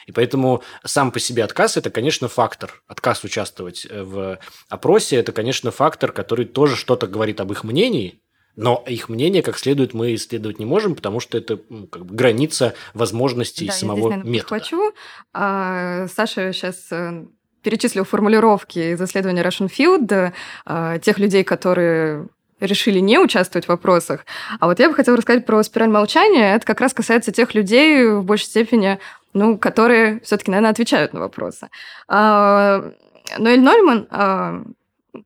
И 0.07 0.13
поэтому 0.13 0.63
сам 0.85 1.11
по 1.13 1.19
себе 1.19 1.45
отказ– 1.45 1.77
это, 1.79 1.91
конечно, 1.91 2.29
фактор. 2.29 2.83
Отказ 2.87 3.25
участвовать 3.25 3.87
в 3.91 4.39
опросе– 4.69 5.17
это, 5.19 5.33
конечно, 5.33 5.71
фактор, 5.71 6.13
который 6.13 6.45
тоже 6.45 6.77
что-то 6.77 7.07
говорит 7.07 7.41
об 7.41 7.51
их 7.53 7.65
мнении, 7.65 8.21
но 8.57 8.83
их 8.87 9.09
мнение 9.09 9.43
как 9.43 9.59
следует 9.59 9.95
мы 9.95 10.15
исследовать 10.15 10.59
не 10.59 10.67
можем, 10.67 10.95
потому 10.95 11.21
что 11.21 11.39
это 11.39 11.59
ну, 11.69 11.87
как 11.87 12.07
бы 12.07 12.15
граница 12.15 12.75
возможностей 12.93 13.67
да, 13.67 13.73
самого 13.73 13.97
я 13.97 14.03
здесь, 14.03 14.11
наверное, 14.11 14.33
метода. 14.33 14.55
Подхвачу. 14.55 14.95
А, 15.33 16.07
Саша 16.09 16.53
сейчас 16.53 16.87
э, 16.91 17.25
перечислил 17.63 18.05
формулировки 18.05 18.93
из 18.93 19.03
исследования 19.03 19.43
Russian 19.43 19.71
Field 19.71 20.33
а, 20.65 20.99
тех 20.99 21.19
людей, 21.19 21.43
которые 21.43 22.29
решили 22.61 23.01
не 23.01 23.19
участвовать 23.19 23.67
в 23.67 23.69
вопросах. 23.69 24.25
А 24.61 24.67
вот 24.67 24.79
я 24.79 24.89
бы 24.89 24.95
хотела 24.95 25.17
рассказать 25.17 25.45
про 25.45 25.63
спираль 25.63 25.91
молчания. 25.91 26.55
Это 26.55 26.65
как 26.65 26.81
раз 26.81 26.95
касается 26.95 27.33
тех 27.33 27.55
людей 27.55 28.07
в 28.07 28.23
большей 28.23 28.47
степени, 28.47 29.01
ну, 29.33 29.59
которые 29.59 30.21
все-таки, 30.21 30.51
наверное, 30.51 30.71
отвечают 30.71 31.13
на 31.13 31.21
вопросы. 31.21 31.69
А, 32.07 32.93
Ноэль 33.39 33.61
Нольман 33.61 34.77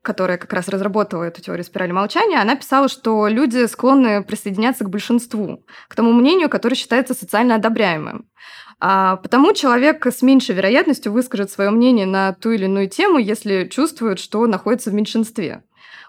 которая 0.02 0.38
как 0.38 0.52
раз 0.52 0.68
разработала 0.68 1.24
эту 1.24 1.40
теорию 1.40 1.64
спирали 1.64 1.92
молчания, 1.92 2.40
она 2.40 2.56
писала, 2.56 2.88
что 2.88 3.28
люди 3.28 3.66
склонны 3.66 4.22
присоединяться 4.22 4.84
к 4.84 4.90
большинству, 4.90 5.64
к 5.88 5.94
тому 5.94 6.12
мнению, 6.12 6.48
которое 6.48 6.76
считается 6.76 7.14
социально 7.14 7.56
одобряемым. 7.56 8.28
А 8.80 9.16
потому 9.16 9.52
человек 9.54 10.06
с 10.06 10.22
меньшей 10.22 10.54
вероятностью 10.54 11.12
выскажет 11.12 11.50
свое 11.50 11.70
мнение 11.70 12.06
на 12.06 12.32
ту 12.32 12.50
или 12.52 12.66
иную 12.66 12.88
тему, 12.88 13.18
если 13.18 13.66
чувствует, 13.66 14.18
что 14.18 14.46
находится 14.46 14.90
в 14.90 14.94
меньшинстве. 14.94 15.64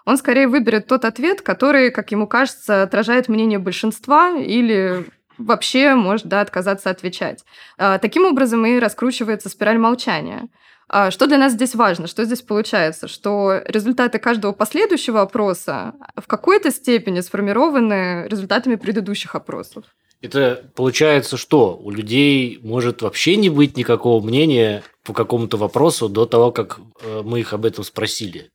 Он 0.06 0.16
скорее 0.16 0.48
выберет 0.48 0.86
тот 0.86 1.04
ответ, 1.04 1.42
который, 1.42 1.90
как 1.90 2.10
ему 2.12 2.26
кажется, 2.26 2.82
отражает 2.82 3.28
мнение 3.28 3.58
большинства 3.58 4.36
или 4.36 5.04
вообще 5.44 5.94
может 5.94 6.26
да, 6.26 6.40
отказаться 6.40 6.90
отвечать. 6.90 7.44
А, 7.78 7.98
таким 7.98 8.24
образом 8.24 8.64
и 8.66 8.78
раскручивается 8.78 9.48
спираль 9.48 9.78
молчания. 9.78 10.48
А 10.92 11.12
что 11.12 11.28
для 11.28 11.38
нас 11.38 11.52
здесь 11.52 11.76
важно? 11.76 12.08
Что 12.08 12.24
здесь 12.24 12.42
получается? 12.42 13.06
Что 13.06 13.62
результаты 13.64 14.18
каждого 14.18 14.52
последующего 14.52 15.22
опроса 15.22 15.94
в 16.16 16.26
какой-то 16.26 16.72
степени 16.72 17.20
сформированы 17.20 18.26
результатами 18.28 18.74
предыдущих 18.74 19.36
опросов. 19.36 19.84
Это 20.20 20.70
получается 20.74 21.36
что? 21.36 21.80
У 21.82 21.90
людей 21.90 22.58
может 22.62 23.02
вообще 23.02 23.36
не 23.36 23.48
быть 23.48 23.76
никакого 23.76 24.22
мнения 24.24 24.82
по 25.04 25.14
какому-то 25.14 25.56
вопросу 25.56 26.08
до 26.08 26.26
того, 26.26 26.50
как 26.50 26.80
э, 27.02 27.22
мы 27.24 27.40
их 27.40 27.54
об 27.54 27.64
этом 27.64 27.84
спросили. 27.84 28.50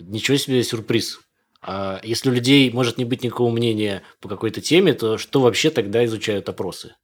Ничего 0.00 0.36
себе 0.36 0.64
сюрприз. 0.64 1.20
А 1.66 2.00
если 2.02 2.30
у 2.30 2.32
людей 2.32 2.70
может 2.72 2.96
не 2.96 3.04
быть 3.04 3.24
никакого 3.24 3.50
мнения 3.50 4.02
по 4.20 4.28
какой-то 4.28 4.60
теме, 4.60 4.94
то 4.94 5.18
что 5.18 5.40
вообще 5.40 5.70
тогда 5.70 6.04
изучают 6.04 6.48
опросы? 6.48 6.94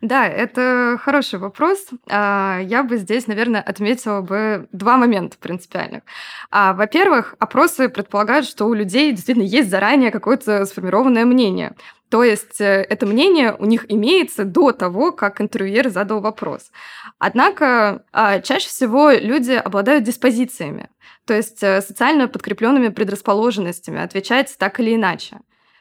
Да, 0.00 0.28
это 0.28 0.96
хороший 1.02 1.40
вопрос. 1.40 1.88
А, 2.08 2.60
я 2.62 2.84
бы 2.84 2.98
здесь, 2.98 3.26
наверное, 3.26 3.60
отметила 3.60 4.20
бы 4.20 4.68
два 4.70 4.96
момента 4.96 5.36
принципиальных. 5.38 6.04
А, 6.50 6.72
во-первых, 6.72 7.34
опросы 7.40 7.88
предполагают, 7.88 8.46
что 8.46 8.66
у 8.66 8.74
людей 8.74 9.10
действительно 9.10 9.44
есть 9.44 9.68
заранее 9.68 10.12
какое-то 10.12 10.64
сформированное 10.66 11.24
мнение. 11.24 11.74
То 12.10 12.24
есть 12.24 12.60
э, 12.60 12.86
это 12.88 13.06
мнение 13.06 13.54
у 13.58 13.66
них 13.66 13.84
имеется 13.88 14.44
до 14.44 14.72
того, 14.72 15.12
как 15.12 15.40
интервьюер 15.40 15.90
задал 15.90 16.20
вопрос. 16.20 16.70
Однако 17.18 18.04
а, 18.12 18.40
чаще 18.40 18.68
всего 18.68 19.10
люди 19.10 19.52
обладают 19.52 20.04
диспозициями, 20.04 20.88
то 21.26 21.34
есть 21.34 21.62
э, 21.62 21.82
социально 21.82 22.28
подкрепленными 22.28 22.88
предрасположенностями 22.88 24.00
отвечать 24.00 24.54
так 24.58 24.80
или 24.80 24.94
иначе. 24.94 25.38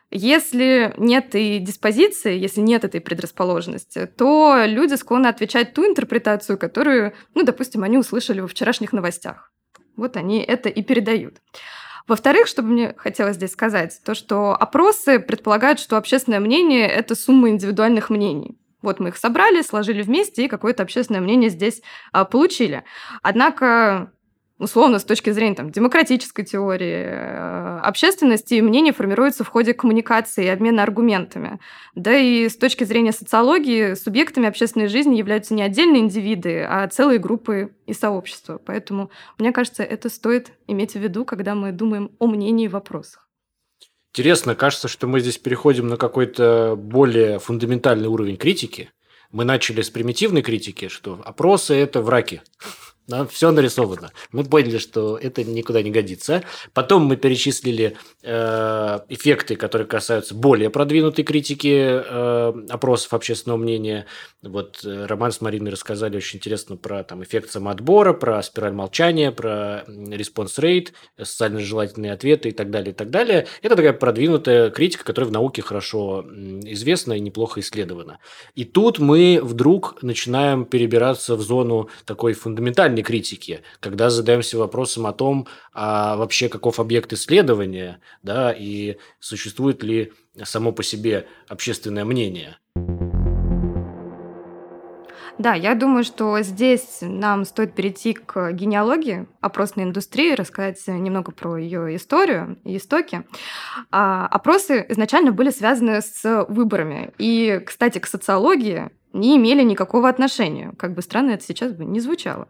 Если 0.09 0.93
нет 0.97 1.35
и 1.35 1.59
диспозиции, 1.59 2.37
если 2.37 2.61
нет 2.61 2.85
этой 2.85 3.01
предрасположенности, 3.01 4.05
то 4.05 4.63
люди 4.65 4.95
склонны 4.95 5.27
отвечать 5.27 5.73
ту 5.73 5.85
интерпретацию, 5.85 6.57
которую, 6.57 7.13
ну, 7.35 7.43
допустим, 7.43 7.83
они 7.83 7.97
услышали 7.97 8.39
во 8.39 8.47
вчерашних 8.47 8.93
новостях. 8.93 9.51
Вот 9.97 10.15
они 10.15 10.41
это 10.41 10.69
и 10.69 10.81
передают. 10.81 11.41
Во-вторых, 12.07 12.47
что 12.47 12.61
бы 12.61 12.69
мне 12.69 12.93
хотелось 12.97 13.35
здесь 13.35 13.51
сказать, 13.51 13.99
то, 14.03 14.15
что 14.15 14.53
опросы 14.53 15.19
предполагают, 15.19 15.79
что 15.79 15.97
общественное 15.97 16.39
мнение– 16.39 16.87
это 16.89 17.15
сумма 17.15 17.49
индивидуальных 17.49 18.09
мнений. 18.09 18.57
Вот 18.81 18.99
мы 18.99 19.09
их 19.09 19.17
собрали, 19.17 19.61
сложили 19.61 20.01
вместе 20.01 20.45
и 20.45 20.47
какое-то 20.47 20.83
общественное 20.83 21.19
мнение 21.19 21.49
здесь 21.49 21.81
а, 22.13 22.25
получили. 22.25 22.83
Однако 23.21 24.11
условно, 24.59 24.99
с 24.99 25.03
точки 25.03 25.29
зрения 25.31 25.55
там, 25.55 25.71
демократической 25.71 26.43
теории, 26.43 27.05
э, 27.05 27.79
общественности 27.83 28.55
и 28.55 28.61
мнение 28.61 28.93
формируется 28.93 29.43
в 29.43 29.47
ходе 29.49 29.73
коммуникации 29.73 30.45
и 30.45 30.49
обмена 30.49 30.83
аргументами. 30.83 31.59
Да 31.95 32.15
и 32.15 32.49
с 32.49 32.57
точки 32.57 32.83
зрения 32.83 33.11
социологии 33.11 33.93
субъектами 33.93 34.47
общественной 34.47 34.87
жизни 34.87 35.15
являются 35.15 35.53
не 35.53 35.63
отдельные 35.63 36.01
индивиды, 36.01 36.63
а 36.63 36.87
целые 36.87 37.19
группы 37.19 37.75
и 37.85 37.93
сообщества. 37.93 38.59
Поэтому, 38.63 39.11
мне 39.37 39.51
кажется, 39.51 39.83
это 39.83 40.09
стоит 40.09 40.51
иметь 40.67 40.93
в 40.93 40.99
виду, 40.99 41.25
когда 41.25 41.55
мы 41.55 41.71
думаем 41.71 42.11
о 42.19 42.27
мнении 42.27 42.67
в 42.67 42.71
вопросах. 42.71 43.27
Интересно, 44.13 44.55
кажется, 44.55 44.87
что 44.87 45.05
мы 45.05 45.19
здесь 45.19 45.37
переходим 45.37 45.87
на 45.87 45.97
какой-то 45.97 46.75
более 46.75 47.37
фундаментальный 47.37 48.07
уровень 48.07 48.37
критики. 48.37 48.89
Мы 49.31 49.43
начали 49.43 49.81
с 49.81 49.89
примитивной 49.89 50.41
критики, 50.41 50.87
что 50.87 51.21
опросы– 51.23 51.75
это 51.75 52.01
враки. 52.01 52.41
Да, 53.07 53.25
все 53.25 53.51
нарисовано. 53.51 54.11
Мы 54.33 54.43
поняли, 54.43 54.79
что 54.79 55.17
это 55.17 55.41
никуда 55.45 55.81
не 55.81 55.91
годится. 55.91 56.43
Потом 56.73 57.05
мы 57.05 57.15
перечислили 57.15 57.95
э, 58.21 58.99
эффекты, 59.07 59.55
которые 59.55 59.87
касаются 59.87 60.35
более 60.35 60.69
продвинутой 60.69 61.23
критики 61.23 61.85
э, 61.87 62.53
опросов 62.69 63.13
общественного 63.13 63.57
мнения. 63.57 64.07
Вот 64.43 64.81
э, 64.83 65.05
Роман 65.05 65.31
с 65.31 65.39
Мариной 65.39 65.71
рассказали 65.71 66.17
очень 66.17 66.39
интересно 66.39 66.75
про 66.75 67.05
там, 67.05 67.23
эффект 67.23 67.49
самоотбора, 67.49 68.11
про 68.11 68.43
спираль 68.43 68.73
молчания, 68.73 69.31
про 69.31 69.85
response 69.87 70.59
rate, 70.59 70.91
социально 71.17 71.61
желательные 71.61 72.11
ответы 72.11 72.49
и 72.49 72.51
так 72.51 72.69
далее, 72.69 72.91
и 72.91 72.95
так 72.95 73.09
далее. 73.09 73.47
Это 73.61 73.77
такая 73.77 73.93
продвинутая 73.93 74.69
критика, 74.69 75.05
которая 75.05 75.29
в 75.29 75.33
науке 75.33 75.61
хорошо 75.61 76.25
известна 76.65 77.13
и 77.13 77.21
неплохо 77.21 77.61
исследована. 77.61 78.19
И 78.53 78.65
тут 78.65 78.99
мы 78.99 79.39
вдруг 79.41 79.95
начинаем 80.01 80.65
перебираться 80.65 81.37
в 81.37 81.41
зону 81.41 81.89
такой 82.03 82.33
фундаментальной 82.33 82.96
фундаментальной 82.97 83.03
критики, 83.03 83.61
когда 83.79 84.09
задаемся 84.09 84.57
вопросом 84.57 85.05
о 85.05 85.13
том, 85.13 85.47
а 85.73 86.15
вообще 86.15 86.49
каков 86.49 86.79
объект 86.79 87.13
исследования, 87.13 87.99
да, 88.23 88.51
и 88.51 88.97
существует 89.19 89.83
ли 89.83 90.11
само 90.43 90.71
по 90.71 90.83
себе 90.83 91.25
общественное 91.47 92.05
мнение. 92.05 92.57
Да, 95.39 95.53
я 95.53 95.75
думаю, 95.75 96.03
что 96.03 96.41
здесь 96.41 96.97
нам 97.01 97.45
стоит 97.45 97.75
перейти 97.75 98.13
к 98.13 98.51
генеалогии 98.53 99.27
опросной 99.39 99.85
индустрии, 99.85 100.33
рассказать 100.33 100.87
немного 100.87 101.31
про 101.31 101.57
ее 101.57 101.95
историю 101.95 102.57
и 102.63 102.77
истоки. 102.77 103.23
А, 103.91 104.25
опросы 104.25 104.83
изначально 104.89 105.31
были 105.31 105.51
связаны 105.51 106.01
с 106.01 106.45
выборами. 106.49 107.11
И, 107.19 107.61
кстати, 107.63 107.99
к 107.99 108.07
социологии 108.07 108.89
не 109.13 109.37
имели 109.37 109.63
никакого 109.63 110.09
отношения, 110.09 110.73
как 110.77 110.93
бы 110.93 111.01
странно 111.01 111.31
это 111.31 111.43
сейчас 111.43 111.73
бы 111.73 111.85
не 111.85 111.99
звучало. 111.99 112.47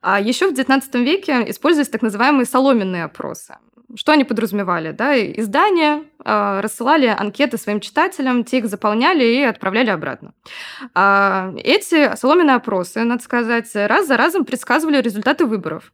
А 0.00 0.20
еще 0.20 0.50
в 0.50 0.54
XIX 0.54 0.82
веке 1.02 1.44
использовались 1.48 1.88
так 1.88 2.02
называемые 2.02 2.46
соломенные 2.46 3.04
опросы. 3.04 3.56
Что 3.94 4.12
они 4.12 4.24
подразумевали? 4.24 4.90
Да? 4.90 5.16
Издания 5.16 6.02
э, 6.24 6.60
рассылали 6.60 7.06
анкеты 7.06 7.56
своим 7.56 7.80
читателям, 7.80 8.42
те 8.42 8.58
их 8.58 8.66
заполняли 8.66 9.24
и 9.24 9.42
отправляли 9.42 9.90
обратно. 9.90 10.32
Э, 10.94 11.52
эти 11.56 12.14
соломенные 12.16 12.56
опросы, 12.56 13.04
надо 13.04 13.22
сказать, 13.22 13.70
раз 13.74 14.08
за 14.08 14.16
разом 14.16 14.44
предсказывали 14.44 15.00
результаты 15.00 15.46
выборов. 15.46 15.92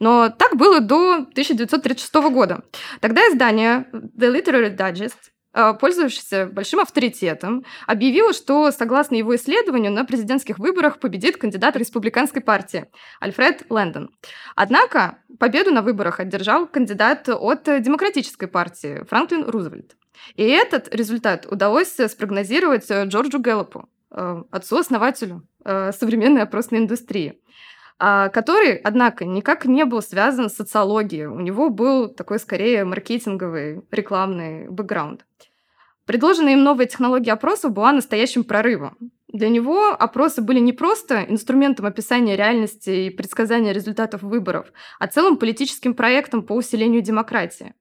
Но 0.00 0.30
так 0.30 0.56
было 0.56 0.80
до 0.80 1.14
1936 1.14 2.14
года. 2.30 2.62
Тогда 3.00 3.20
издание 3.22 3.86
The 3.92 4.32
Literary 4.32 4.76
Digest 4.76 5.30
Э, 5.58 5.74
пользовавшийся 5.74 6.46
большим 6.46 6.78
авторитетом, 6.78 7.64
объявила, 7.88 8.32
что, 8.32 8.70
согласно 8.70 9.16
его 9.16 9.34
исследованию, 9.34 9.90
на 9.90 10.04
президентских 10.04 10.60
выборах 10.60 11.00
победит 11.00 11.36
кандидат 11.36 11.76
республиканской 11.76 12.40
партии 12.40 12.86
Альфред 13.18 13.64
Лэндон. 13.68 14.10
Однако 14.54 15.18
победу 15.40 15.72
на 15.72 15.82
выборах 15.82 16.20
одержал 16.20 16.68
кандидат 16.68 17.28
от 17.28 17.64
демократической 17.64 18.46
партии 18.46 19.04
Франклин 19.10 19.50
Рузвельт. 19.50 19.96
И 20.36 20.44
этот 20.44 20.94
результат 20.94 21.44
удалось 21.50 21.92
спрогнозировать 21.92 22.88
Джорджу 22.88 23.40
Гэллопу, 23.40 23.88
э, 24.12 24.42
отцу-основателю 24.52 25.42
э, 25.64 25.90
современной 25.90 26.42
опросной 26.42 26.80
индустрии 26.80 27.40
который, 28.00 28.76
однако, 28.76 29.24
никак 29.24 29.64
не 29.64 29.84
был 29.84 30.02
связан 30.02 30.50
с 30.50 30.54
социологией. 30.54 31.26
У 31.26 31.40
него 31.40 31.68
был 31.68 32.06
такой, 32.06 32.38
скорее, 32.38 32.84
маркетинговый, 32.84 33.82
рекламный 33.90 34.68
бэкграунд. 34.68 35.24
Предложенная 36.08 36.54
им 36.54 36.62
новая 36.62 36.86
технология 36.86 37.32
опросов 37.32 37.74
была 37.74 37.92
настоящим 37.92 38.42
прорывом. 38.42 38.96
Для 39.30 39.50
него 39.50 39.88
опросы 39.88 40.40
были 40.40 40.58
не 40.58 40.72
просто 40.72 41.26
инструментом 41.28 41.84
описания 41.84 42.34
реальности 42.34 42.88
и 42.88 43.10
предсказания 43.10 43.74
результатов 43.74 44.22
выборов, 44.22 44.72
а 44.98 45.06
целым 45.06 45.36
политическим 45.36 45.92
проектом 45.92 46.42
по 46.44 46.54
усилению 46.54 47.02
демократии. 47.02 47.74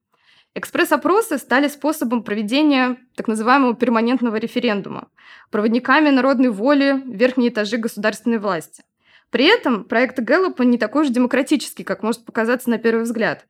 Экспресс-опросы 0.56 1.38
стали 1.38 1.70
способом 1.70 2.22
проведения 2.22 2.98
так 3.16 3.30
называемого 3.30 3.76
перманентного 3.76 4.36
референдума, 4.36 5.08
проводниками 5.50 6.10
народной 6.10 6.50
воли 6.50 7.02
в 7.06 7.16
верхние 7.16 7.48
этажи 7.48 7.78
государственной 7.78 8.40
власти. 8.40 8.84
При 9.30 9.46
этом 9.46 9.86
проект 9.86 10.20
Гэллопа 10.20 10.64
не 10.64 10.78
такой 10.78 11.04
уж 11.04 11.12
демократический, 11.12 11.86
как 11.86 12.04
может 12.04 12.26
показаться 12.26 12.70
на 12.70 12.78
первый 12.78 13.04
взгляд. 13.04 13.46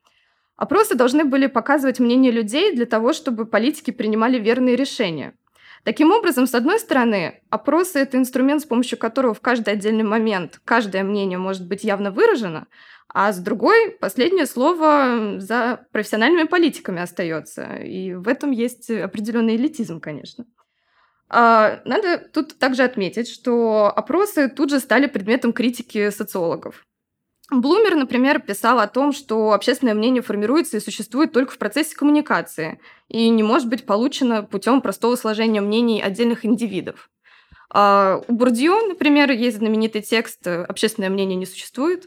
Опросы 0.58 0.96
должны 0.96 1.24
были 1.24 1.46
показывать 1.46 2.00
мнение 2.00 2.32
людей 2.32 2.74
для 2.74 2.84
того, 2.84 3.12
чтобы 3.12 3.46
политики 3.46 3.92
принимали 3.92 4.40
верные 4.40 4.74
решения. 4.74 5.34
Таким 5.84 6.10
образом, 6.10 6.48
с 6.48 6.54
одной 6.54 6.80
стороны, 6.80 7.40
опросы– 7.48 7.98
это 8.00 8.16
инструмент, 8.18 8.62
с 8.62 8.64
помощью 8.64 8.98
которого 8.98 9.34
в 9.34 9.40
каждый 9.40 9.74
отдельный 9.74 10.02
момент 10.02 10.60
каждое 10.64 11.04
мнение 11.04 11.38
может 11.38 11.68
быть 11.68 11.84
явно 11.84 12.10
выражено, 12.10 12.66
а 13.08 13.32
с 13.32 13.38
другой, 13.38 13.92
последнее 14.00 14.46
слово 14.46 15.36
за 15.38 15.86
профессиональными 15.92 16.48
политиками 16.48 17.00
остается. 17.00 17.76
И 17.76 18.14
в 18.14 18.26
этом 18.26 18.50
есть 18.50 18.90
определенный 18.90 19.54
элитизм, 19.54 20.00
конечно. 20.00 20.44
А, 21.28 21.80
надо 21.84 22.18
тут 22.18 22.58
также 22.58 22.82
отметить, 22.82 23.28
что 23.28 23.92
опросы 23.94 24.48
тут 24.48 24.70
же 24.70 24.80
стали 24.80 25.06
предметом 25.06 25.52
критики 25.52 26.10
социологов. 26.10 26.84
Блумер, 27.50 27.94
например, 27.94 28.40
писал 28.40 28.78
о 28.78 28.86
том, 28.86 29.12
что 29.12 29.52
общественное 29.52 29.94
мнение 29.94 30.22
формируется 30.22 30.76
и 30.76 30.80
существует 30.80 31.32
только 31.32 31.52
в 31.52 31.58
процессе 31.58 31.96
коммуникации 31.96 32.78
и 33.08 33.30
не 33.30 33.42
может 33.42 33.68
быть 33.68 33.86
получено 33.86 34.42
путем 34.42 34.82
простого 34.82 35.16
сложения 35.16 35.62
мнений 35.62 36.02
отдельных 36.02 36.44
индивидов. 36.44 37.08
А 37.70 38.22
у 38.28 38.32
Бурдье, 38.32 38.72
например, 38.86 39.30
есть 39.30 39.58
знаменитый 39.58 40.02
текст 40.02 40.46
«Общественное 40.46 41.10
мнение 41.10 41.36
не 41.36 41.46
существует». 41.46 42.06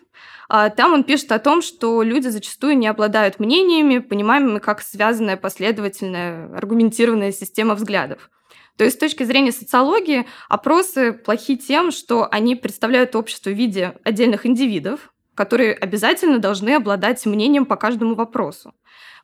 А 0.49 0.69
там 0.69 0.93
он 0.93 1.04
пишет 1.04 1.32
о 1.32 1.39
том, 1.39 1.62
что 1.62 2.01
люди 2.04 2.27
зачастую 2.27 2.77
не 2.77 2.88
обладают 2.88 3.39
мнениями, 3.39 3.99
понимаемыми 3.99 4.60
как 4.60 4.82
связанная 4.82 5.38
последовательная 5.38 6.56
аргументированная 6.56 7.32
система 7.32 7.75
взглядов. 7.75 8.30
То 8.77 8.84
есть 8.84 8.97
с 8.97 8.99
точки 8.99 9.23
зрения 9.23 9.51
социологии 9.51 10.27
опросы 10.49 11.13
плохи 11.13 11.56
тем, 11.56 11.91
что 11.91 12.27
они 12.30 12.56
представляют 12.56 13.15
общество 13.15 13.49
в 13.49 13.54
виде 13.54 13.93
отдельных 14.04 14.45
индивидов, 14.45 15.11
которые 15.35 15.73
обязательно 15.73 16.39
должны 16.39 16.75
обладать 16.75 17.25
мнением 17.25 17.65
по 17.65 17.75
каждому 17.75 18.15
вопросу. 18.15 18.73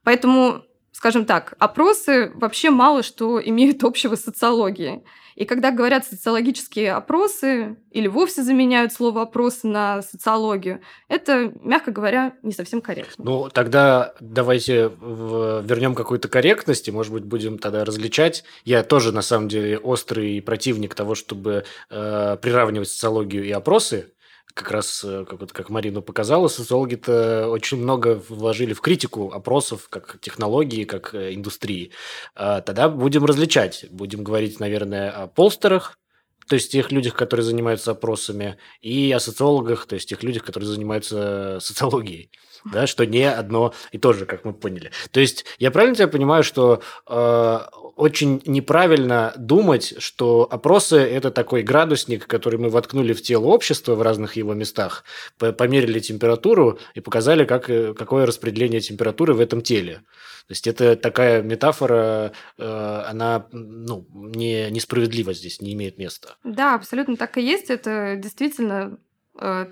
Поэтому, 0.04 0.64
скажем 0.92 1.26
так, 1.26 1.54
опросы 1.60 2.32
вообще 2.36 2.70
мало 2.70 3.04
что 3.04 3.42
имеют 3.46 3.84
общего 3.84 4.16
с 4.16 4.24
социологией. 4.24 5.04
И 5.38 5.46
когда 5.46 5.70
говорят 5.70 6.04
социологические 6.04 6.94
опросы 6.94 7.78
или 7.92 8.08
вовсе 8.08 8.42
заменяют 8.42 8.92
слово 8.92 9.22
опрос 9.22 9.60
на 9.62 10.02
социологию, 10.02 10.82
это, 11.10 11.54
мягко 11.62 11.92
говоря, 11.92 12.34
не 12.42 12.54
совсем 12.54 12.82
корректно. 12.82 13.24
Ну, 13.24 13.50
тогда 13.50 14.16
давайте 14.20 14.92
вернем 15.00 15.94
какой-то 15.94 16.28
корректности, 16.28 16.90
может 16.90 17.14
быть, 17.14 17.24
будем 17.24 17.60
тогда 17.60 17.86
различать. 17.86 18.44
Я 18.66 18.82
тоже, 18.82 19.12
на 19.12 19.22
самом 19.22 19.48
деле, 19.48 19.78
острый 19.78 20.42
противник 20.42 20.96
того, 20.96 21.14
чтобы 21.14 21.66
э, 21.92 22.38
приравнивать 22.42 22.90
социологию 22.90 23.46
и 23.46 23.52
опросы, 23.52 24.14
как 24.58 24.72
раз, 24.72 25.04
э, 25.04 25.26
как, 25.30 25.40
вот, 25.40 25.54
как 25.54 25.70
Марина 25.70 26.02
показала, 26.02 26.48
социологи-то 26.48 27.48
очень 27.50 27.78
много 27.78 28.22
вложили 28.28 28.74
в 28.74 28.82
критику 28.82 29.32
опросов 29.32 29.88
как 29.90 30.20
технологии, 30.20 30.84
как 30.84 31.14
э, 31.14 31.34
индустрии. 31.36 31.92
А, 32.36 32.62
тогда 32.62 32.90
будем 32.90 33.24
различать. 33.26 33.86
Будем 33.92 34.24
говорить, 34.24 34.60
наверное, 34.60 35.12
о 35.12 35.28
полстерах, 35.28 36.00
то 36.48 36.56
есть 36.56 36.72
тех 36.72 36.92
людях, 36.92 37.14
которые 37.14 37.46
занимаются 37.46 37.92
опросами, 37.92 38.58
и 38.82 39.12
о 39.12 39.20
социологах, 39.20 39.86
то 39.86 39.96
есть 39.96 40.10
тех 40.10 40.24
людях, 40.24 40.44
которые 40.44 40.68
занимаются 40.68 41.60
социологией 41.62 42.32
да, 42.66 42.88
что 42.88 43.06
не 43.06 43.24
одно 43.24 43.74
и 43.92 43.98
то 43.98 44.14
же, 44.14 44.26
как 44.26 44.46
мы 44.46 44.54
поняли. 44.54 44.92
То 45.12 45.20
есть 45.20 45.46
я 45.60 45.72
правильно 45.72 45.96
тебя 45.96 46.08
понимаю, 46.08 46.44
что 46.44 46.82
э, 47.08 47.60
очень 47.96 48.42
неправильно 48.46 49.34
думать, 49.38 49.96
что 49.98 50.48
опросы– 50.50 50.98
это 50.98 51.32
такой 51.32 51.64
градусник, 51.64 52.28
который 52.28 52.60
мы 52.60 52.70
воткнули 52.70 53.14
в 53.14 53.22
тело 53.22 53.48
общества 53.48 53.96
в 53.96 54.02
разных 54.02 54.36
его 54.36 54.54
местах, 54.54 55.04
померили 55.38 56.00
температуру 56.00 56.80
и 56.94 57.00
показали, 57.00 57.46
как, 57.46 57.70
э, 57.70 57.94
какое 57.94 58.26
распределение 58.26 58.82
температуры 58.82 59.34
в 59.34 59.40
этом 59.40 59.62
теле. 59.62 60.02
То 60.48 60.52
есть 60.52 60.66
это 60.68 60.96
такая 60.96 61.42
метафора, 61.42 62.32
э, 62.58 63.04
она 63.08 63.48
ну, 63.52 64.08
не, 64.14 64.70
несправедлива 64.72 65.34
здесь, 65.34 65.60
не 65.62 65.74
имеет 65.74 65.98
места. 65.98 66.36
Да, 66.44 66.76
абсолютно 66.76 67.18
так 67.18 67.38
и 67.38 67.42
есть. 67.42 67.70
Это 67.70 68.16
действительно 68.16 68.98
э, 69.40 69.66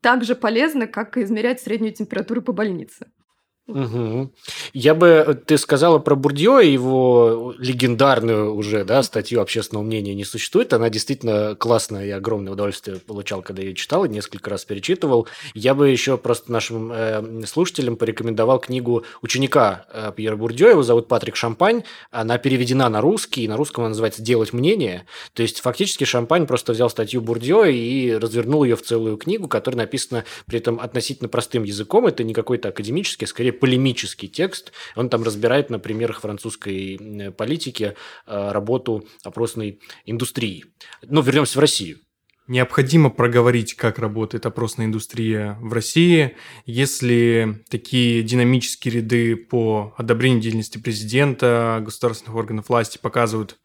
так 0.00 0.24
же 0.24 0.34
полезно, 0.34 0.86
как 0.86 1.16
измерять 1.18 1.60
среднюю 1.60 1.92
температуру 1.92 2.42
по 2.42 2.52
больнице. 2.52 3.06
Угу. 3.70 4.30
Я 4.72 4.94
бы, 4.94 5.40
ты 5.46 5.58
сказала 5.58 5.98
про 5.98 6.14
Бурдье, 6.14 6.60
его 6.62 7.54
легендарную 7.58 8.54
уже 8.54 8.84
да, 8.84 9.02
статью 9.02 9.40
общественного 9.40 9.84
мнения 9.84 10.14
не 10.14 10.24
существует. 10.24 10.72
Она 10.72 10.90
действительно 10.90 11.54
классная 11.54 12.06
и 12.06 12.10
огромное 12.10 12.52
удовольствие 12.52 12.98
получал, 12.98 13.42
когда 13.42 13.62
ее 13.62 13.74
читал 13.74 14.04
и 14.04 14.08
несколько 14.08 14.50
раз 14.50 14.64
перечитывал. 14.64 15.28
Я 15.54 15.74
бы 15.74 15.88
еще 15.88 16.18
просто 16.18 16.52
нашим 16.52 16.92
э, 16.92 17.46
слушателям 17.46 17.96
порекомендовал 17.96 18.58
книгу 18.58 19.04
ученика 19.22 19.86
э, 19.92 20.12
Пьера 20.14 20.36
Бурдье, 20.36 20.70
его 20.70 20.82
зовут 20.82 21.08
Патрик 21.08 21.36
Шампань. 21.36 21.84
Она 22.10 22.38
переведена 22.38 22.88
на 22.88 23.00
русский, 23.00 23.44
и 23.44 23.48
на 23.48 23.56
русском 23.56 23.84
она 23.84 23.90
называется 23.90 24.22
«Делать 24.22 24.52
мнение». 24.52 25.06
То 25.34 25.42
есть, 25.42 25.60
фактически 25.60 26.04
Шампань 26.04 26.46
просто 26.46 26.72
взял 26.72 26.90
статью 26.90 27.20
Бурдье 27.20 27.72
и 27.72 28.12
развернул 28.14 28.64
ее 28.64 28.76
в 28.76 28.82
целую 28.82 29.16
книгу, 29.16 29.48
которая 29.48 29.78
написана 29.78 30.24
при 30.46 30.58
этом 30.58 30.80
относительно 30.80 31.28
простым 31.28 31.62
языком. 31.62 32.06
Это 32.06 32.24
не 32.24 32.34
какой-то 32.34 32.68
академический, 32.68 33.26
а 33.26 33.28
скорее 33.28 33.52
полемический 33.60 34.28
текст. 34.28 34.72
Он 34.96 35.08
там 35.08 35.22
разбирает 35.22 35.70
на 35.70 35.78
примерах 35.78 36.20
французской 36.20 37.32
политики 37.36 37.94
э, 38.26 38.50
работу 38.52 39.06
опросной 39.22 39.80
индустрии. 40.06 40.64
Ну, 41.02 41.22
вернемся 41.22 41.58
в 41.58 41.60
Россию. 41.60 41.98
Необходимо 42.50 43.10
проговорить, 43.10 43.74
как 43.74 44.00
работает 44.00 44.44
опросная 44.44 44.86
индустрия 44.86 45.56
в 45.60 45.72
России. 45.72 46.36
Если 46.66 47.62
такие 47.68 48.24
динамические 48.24 48.94
ряды 48.94 49.36
по 49.36 49.94
одобрению 49.96 50.40
деятельности 50.40 50.78
президента, 50.78 51.80
государственных 51.80 52.34
органов 52.34 52.68
власти 52.68 52.98
показывают 53.00 53.56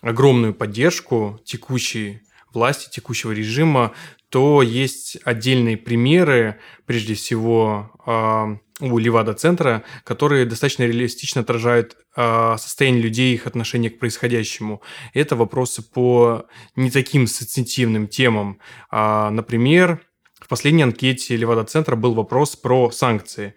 огромную 0.00 0.54
поддержку 0.54 1.38
текущей 1.44 2.22
власти, 2.52 2.90
текущего 2.90 3.32
режима, 3.32 3.92
то 4.28 4.62
есть 4.62 5.18
отдельные 5.24 5.76
примеры, 5.76 6.60
прежде 6.86 7.14
всего, 7.14 7.90
а, 8.06 8.56
у 8.80 8.98
Левада-центра, 8.98 9.84
которые 10.04 10.46
достаточно 10.46 10.84
реалистично 10.84 11.42
отражают 11.42 11.96
э, 12.16 12.56
состояние 12.58 13.02
людей, 13.02 13.34
их 13.34 13.46
отношение 13.46 13.90
к 13.90 13.98
происходящему. 13.98 14.82
Это 15.12 15.36
вопросы 15.36 15.82
по 15.82 16.46
не 16.76 16.90
таким 16.90 17.26
сенситивным 17.26 18.08
темам. 18.08 18.58
А, 18.90 19.30
например, 19.30 20.00
в 20.40 20.48
последней 20.48 20.82
анкете 20.82 21.36
Левада-центра 21.36 21.94
был 21.94 22.14
вопрос 22.14 22.56
про 22.56 22.90
санкции. 22.90 23.54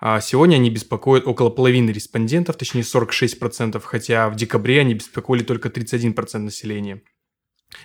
А 0.00 0.20
сегодня 0.20 0.56
они 0.56 0.70
беспокоят 0.70 1.26
около 1.26 1.50
половины 1.50 1.90
респондентов, 1.90 2.56
точнее 2.56 2.82
46%, 2.82 3.80
хотя 3.84 4.28
в 4.28 4.34
декабре 4.34 4.80
они 4.80 4.94
беспокоили 4.94 5.44
только 5.44 5.68
31% 5.68 6.38
населения 6.38 7.02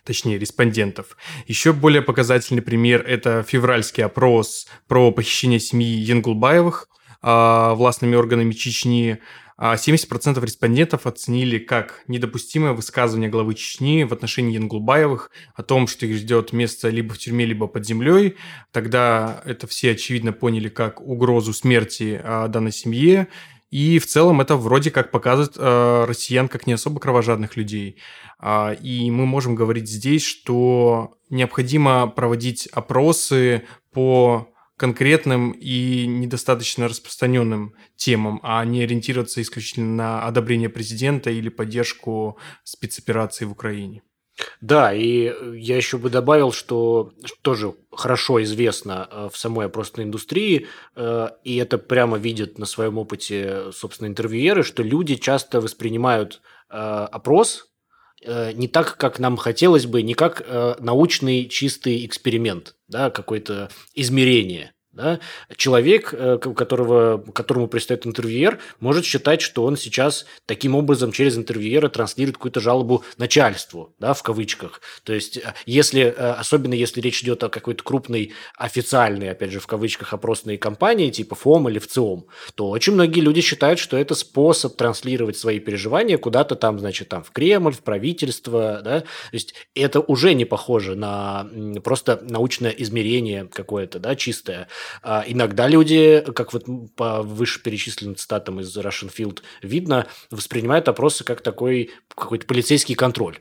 точнее, 0.03 0.37
респондентов. 0.37 1.17
Еще 1.47 1.73
более 1.73 2.01
показательный 2.01 2.61
пример– 2.61 3.03
это 3.07 3.43
февральский 3.43 4.03
опрос 4.03 4.67
про 4.87 5.11
похищение 5.11 5.59
семьи 5.59 5.87
Янгулбаевых 5.87 6.89
э, 7.21 7.73
властными 7.75 8.15
органами 8.15 8.53
Чечни. 8.53 9.19
70% 9.59 10.37
а 10.37 10.45
респондентов 10.45 11.05
оценили 11.05 11.59
как 11.59 12.03
недопустимое 12.07 12.71
высказывание 12.71 13.29
главы 13.29 13.55
Чечни 13.55 14.03
в 14.03 14.13
отношении 14.13 14.53
Янгулбаевых 14.53 15.31
о 15.53 15.63
том, 15.63 15.87
что 15.87 16.05
их 16.05 16.15
ждет 16.15 16.53
место 16.53 16.89
либо 16.89 17.13
в 17.13 17.17
тюрьме, 17.17 17.45
либо 17.45 17.67
под 17.67 17.85
землей. 17.85 18.37
Тогда 18.71 19.41
это 19.45 19.67
все 19.67 19.91
очевидно 19.91 20.31
поняли 20.31 20.69
как 20.69 21.01
угрозу 21.01 21.51
смерти 21.51 22.21
э, 22.23 22.47
данной 22.47 22.71
семье. 22.71 23.27
И 23.69 23.99
в 23.99 24.07
целом 24.07 24.41
это 24.41 24.55
вроде 24.55 24.89
как 24.89 25.11
показывает 25.11 25.55
э, 25.57 26.05
россиян 26.07 26.47
как 26.47 26.65
не 26.65 26.73
особо 26.73 26.99
кровожадных 26.99 27.55
людей. 27.55 27.97
А, 28.39 28.73
и 28.73 29.11
мы 29.11 29.25
можем 29.25 29.53
говорить 29.53 29.87
здесь, 29.87 30.23
что 30.23 31.17
необходимо 31.29 32.07
проводить 32.07 32.67
опросы 32.67 33.63
по 33.91 34.49
конкретным 34.75 35.51
и 35.51 36.07
недостаточно 36.07 36.87
распространенным 36.87 37.75
темам, 37.95 38.39
а 38.43 38.63
не 38.63 38.81
ориентироваться 38.81 39.41
исключительно 39.41 39.93
на 39.93 40.25
одобрение 40.25 40.69
президента 40.69 41.29
или 41.29 41.49
поддержку 41.49 42.37
спецоперации 42.63 43.45
в 43.45 43.51
Украине. 43.51 44.01
Да, 44.61 44.93
и 44.93 45.33
я 45.57 45.77
еще 45.77 45.97
бы 45.97 46.09
добавил, 46.09 46.51
что 46.51 47.11
тоже 47.41 47.73
хорошо 47.91 48.41
известно 48.43 49.07
э, 49.09 49.29
в 49.31 49.37
самой 49.37 49.65
опросной 49.67 50.05
индустрии, 50.05 50.67
э, 50.95 51.29
и 51.43 51.57
это 51.57 51.77
прямо 51.77 52.17
видят 52.17 52.57
на 52.57 52.65
своем 52.65 52.97
опыте, 52.97 53.71
собственно, 53.71 54.07
интервьюеры, 54.07 54.63
что 54.63 54.83
люди 54.83 55.15
часто 55.15 55.61
воспринимают 55.61 56.41
э, 56.69 56.75
опрос 56.75 57.69
Э, 58.21 58.51
не 58.53 58.67
так, 58.67 58.97
как 58.97 59.19
нам 59.19 59.37
хотелось 59.37 59.85
бы, 59.85 60.01
не 60.01 60.13
как 60.13 60.41
э, 60.45 60.75
научный 60.79 61.47
чистый 61.47 62.05
эксперимент, 62.05 62.75
да, 62.87 63.09
какое-то 63.09 63.69
измерение. 63.95 64.73
Да? 64.99 65.19
Человек, 65.55 66.13
э, 66.13 66.37
которого, 66.37 67.23
которому 67.33 67.69
предстоит 67.69 68.05
интервьюер, 68.05 68.59
может 68.81 69.05
считать, 69.05 69.39
что 69.39 69.63
он 69.63 69.77
сейчас 69.77 70.25
таким 70.45 70.75
образом 70.75 71.13
через 71.13 71.37
интервьюера 71.37 71.87
транслирует 71.87 72.35
какую-то 72.35 72.59
жалобу 72.59 73.05
начальству, 73.17 73.93
да, 73.97 74.13
в 74.13 74.21
кавычках. 74.23 74.81
То 75.03 75.13
есть, 75.13 75.37
э, 75.37 75.53
если, 75.65 76.01
э, 76.01 76.31
особенно 76.33 76.73
если 76.73 76.99
речь 76.99 77.23
идет 77.23 77.45
о 77.45 77.49
какой-то 77.49 77.81
крупной 77.81 78.33
официальной, 78.57 79.31
опять 79.31 79.51
же, 79.51 79.61
в 79.61 79.67
кавычках, 79.67 80.11
опросной 80.11 80.57
компании, 80.57 81.11
типа 81.11 81.35
ФОМ 81.35 81.69
или 81.69 81.79
ВЦИОМ, 81.79 82.25
то 82.55 82.69
очень 82.69 82.91
многие 82.91 83.21
люди 83.21 83.39
считают, 83.39 83.79
что 83.79 83.95
это 83.95 84.15
способ 84.15 84.75
транслировать 84.75 85.37
свои 85.37 85.59
переживания 85.59 86.17
куда-то 86.17 86.57
там, 86.57 86.77
значит, 86.77 87.07
там 87.07 87.23
в 87.23 87.31
Кремль, 87.31 87.71
в 87.71 87.83
правительство, 87.83 88.81
да, 88.83 88.99
то 88.99 89.07
есть 89.31 89.53
это 89.75 90.01
уже 90.01 90.33
не 90.33 90.43
похоже 90.43 90.95
на 90.95 91.47
просто 91.85 92.19
научное 92.21 92.71
измерение 92.71 93.45
какое-то, 93.45 93.99
да, 93.99 94.17
чистое. 94.17 94.67
А 95.01 95.23
иногда 95.27 95.67
люди, 95.67 96.23
как 96.35 96.53
вот 96.53 96.65
по 96.95 97.21
вышеперечисленным 97.21 98.15
цитатам 98.15 98.59
из 98.59 98.75
Russian 98.77 99.11
Field 99.15 99.41
видно, 99.61 100.07
воспринимают 100.31 100.87
опросы 100.87 101.23
как 101.23 101.41
такой 101.41 101.91
какой-то 102.15 102.45
полицейский 102.45 102.95
контроль. 102.95 103.39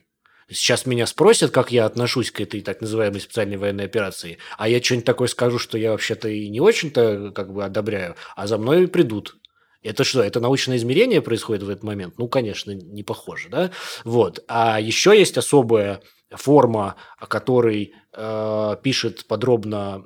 Сейчас 0.51 0.87
меня 0.87 1.07
спросят, 1.07 1.51
как 1.51 1.73
я 1.73 1.85
отношусь 1.85 2.31
к 2.31 2.41
этой 2.41 2.63
так 2.63 2.81
называемой 2.81 3.21
специальной 3.21 3.59
военной 3.59 3.85
операции, 3.85 4.39
а 4.57 4.67
я 4.69 4.83
что-нибудь 4.83 5.05
такое 5.05 5.29
скажу, 5.29 5.59
что 5.59 5.77
я 5.77 5.91
вообще-то 5.91 6.29
и 6.29 6.49
не 6.49 6.61
очень-то 6.61 7.33
как 7.35 7.53
бы 7.53 7.65
одобряю, 7.65 8.17
а 8.35 8.47
за 8.47 8.57
мной 8.57 8.89
придут. 8.89 9.37
Это 9.83 10.05
что, 10.05 10.23
это 10.23 10.41
научное 10.41 10.77
измерение 10.77 11.23
происходит 11.23 11.63
в 11.63 11.71
этот 11.71 11.85
момент? 11.85 12.15
Ну, 12.19 12.29
конечно, 12.29 12.73
не 12.73 13.03
похоже, 13.03 13.49
да? 13.49 13.71
Вот. 14.05 14.43
А 14.49 14.81
еще 14.81 15.17
есть 15.17 15.37
особая 15.37 16.01
форма, 16.31 16.97
о 17.19 17.27
которой 17.27 17.95
э, 18.13 18.77
пишет 18.83 19.27
подробно 19.27 20.03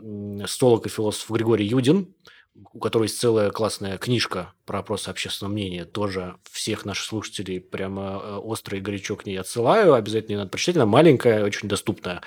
столок 0.47 0.87
и 0.87 0.89
философ 0.89 1.31
Григорий 1.31 1.67
Юдин, 1.67 2.15
у 2.55 2.79
которого 2.79 3.05
есть 3.05 3.19
целая 3.19 3.51
классная 3.51 3.97
книжка 3.99 4.53
про 4.67 4.81
опросы 4.81 5.09
общественного 5.09 5.55
мнения. 5.55 5.85
Тоже 5.85 6.37
всех 6.51 6.85
наших 6.85 7.07
слушателей 7.07 7.61
прямо 7.61 8.21
э, 8.23 8.37
остро 8.37 8.77
и 8.77 8.81
горячо 8.81 9.17
к 9.17 9.27
ней 9.27 9.37
отсылаю. 9.39 9.95
Обязательно 9.95 10.39
надо 10.39 10.51
прочитать. 10.51 10.77
Она 10.77 10.87
маленькая, 10.87 11.45
очень 11.45 11.69
доступная. 11.69 12.23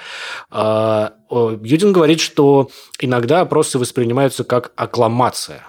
Э, 0.51 1.10
Юдин 1.29 1.93
говорит, 1.93 2.19
что 2.19 2.69
иногда 2.99 3.41
опросы 3.41 3.77
воспринимаются 3.77 4.43
как 4.43 4.73
аккламация. 4.75 5.67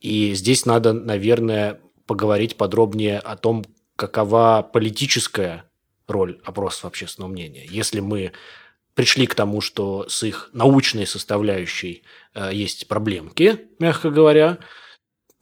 И 0.00 0.34
здесь 0.34 0.64
надо, 0.64 0.92
наверное, 0.92 1.80
поговорить 2.06 2.56
подробнее 2.56 3.18
о 3.18 3.36
том, 3.36 3.64
какова 3.96 4.68
политическая 4.72 5.67
роль 6.08 6.40
опросов 6.44 6.86
общественного 6.86 7.30
мнения. 7.30 7.66
Если 7.70 8.00
мы 8.00 8.32
пришли 8.94 9.26
к 9.26 9.34
тому, 9.34 9.60
что 9.60 10.06
с 10.08 10.24
их 10.24 10.50
научной 10.52 11.06
составляющей 11.06 12.02
э, 12.34 12.50
есть 12.52 12.88
проблемки, 12.88 13.60
мягко 13.78 14.10
говоря, 14.10 14.58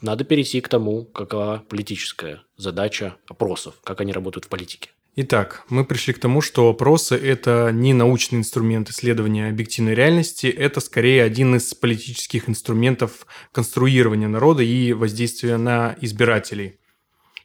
надо 0.02 0.24
перейти 0.24 0.60
к 0.60 0.68
тому, 0.68 1.06
какова 1.06 1.64
политическая 1.68 2.42
задача 2.58 3.16
опросов, 3.28 3.76
как 3.82 4.02
они 4.02 4.12
работают 4.12 4.44
в 4.44 4.48
политике. 4.48 4.90
Итак, 5.18 5.64
мы 5.70 5.86
пришли 5.86 6.12
к 6.12 6.18
тому, 6.18 6.42
что 6.42 6.68
опросы– 6.68 7.16
это 7.16 7.70
не 7.72 7.94
научный 7.94 8.36
инструмент 8.36 8.90
исследования 8.90 9.48
объективной 9.48 9.94
реальности, 9.94 10.46
это 10.46 10.80
скорее 10.80 11.22
один 11.22 11.56
из 11.56 11.72
политических 11.72 12.50
инструментов 12.50 13.26
конструирования 13.52 14.28
народа 14.28 14.62
и 14.62 14.92
воздействия 14.92 15.56
на 15.56 15.96
избирателей– 16.02 16.78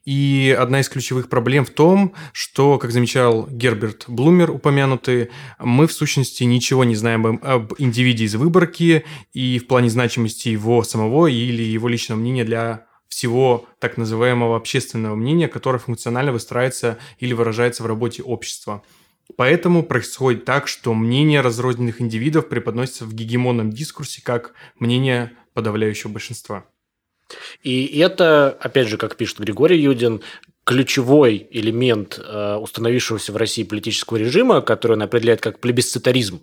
и 0.06 0.56
одна 0.58 0.80
из 0.80 0.90
ключевых 0.90 1.30
проблем 1.30 1.66
в 1.66 1.70
том, 1.70 2.14
что, 2.34 2.80
как 2.80 2.92
замечал 2.92 3.48
Герберт 3.48 4.06
Блумер, 4.08 4.52
упомянутый, 4.52 5.30
мы 5.60 5.88
в 5.88 5.94
сущности 5.94 6.44
ничего 6.44 6.84
не 6.84 6.96
знаем 6.96 7.40
об 7.44 7.74
индивиде 7.78 8.26
из 8.26 8.36
выборки 8.36 9.06
и 9.34 9.60
в 9.60 9.68
плане 9.68 9.90
значимости 9.90 10.50
его 10.50 10.84
самого 10.84 11.28
или 11.28 11.62
его 11.62 11.88
личного 11.88 12.20
мнения 12.20 12.44
для 12.44 12.88
всего 13.08 13.68
так 13.80 13.98
называемого 13.98 14.56
общественного 14.56 15.16
мнения, 15.16 15.48
которое 15.48 15.80
функционально 15.80 16.32
выстраивается 16.32 16.98
или 17.20 17.34
выражается 17.34 17.84
в 17.84 17.86
работе 17.86 18.24
общества. 18.24 18.84
Поэтому 19.36 19.84
происходит 19.84 20.46
так, 20.46 20.68
что 20.68 20.94
мнение 20.94 21.42
разрозненных 21.42 22.02
индивидов 22.02 22.50
преподносится 22.50 23.06
в 23.06 23.14
гегемонном 23.14 23.70
дискурсе 23.70 24.22
как 24.24 24.54
мнение 24.80 25.32
подавляющего 25.54 26.10
большинства. 26.12 26.66
И 27.64 28.00
это, 28.00 28.58
опять 28.60 28.88
же, 28.88 28.98
как 28.98 29.16
пишет 29.16 29.40
Григорий 29.40 29.80
Юдин, 29.80 30.22
ключевой 30.64 31.48
элемент 31.52 32.20
э, 32.24 32.56
установившегося 32.56 33.32
в 33.32 33.38
России 33.38 33.64
политического 33.64 34.18
режима, 34.18 34.62
который 34.62 34.94
он 34.94 35.02
определяет 35.02 35.42
как 35.42 35.60
плебисцитаризм. 35.60 36.42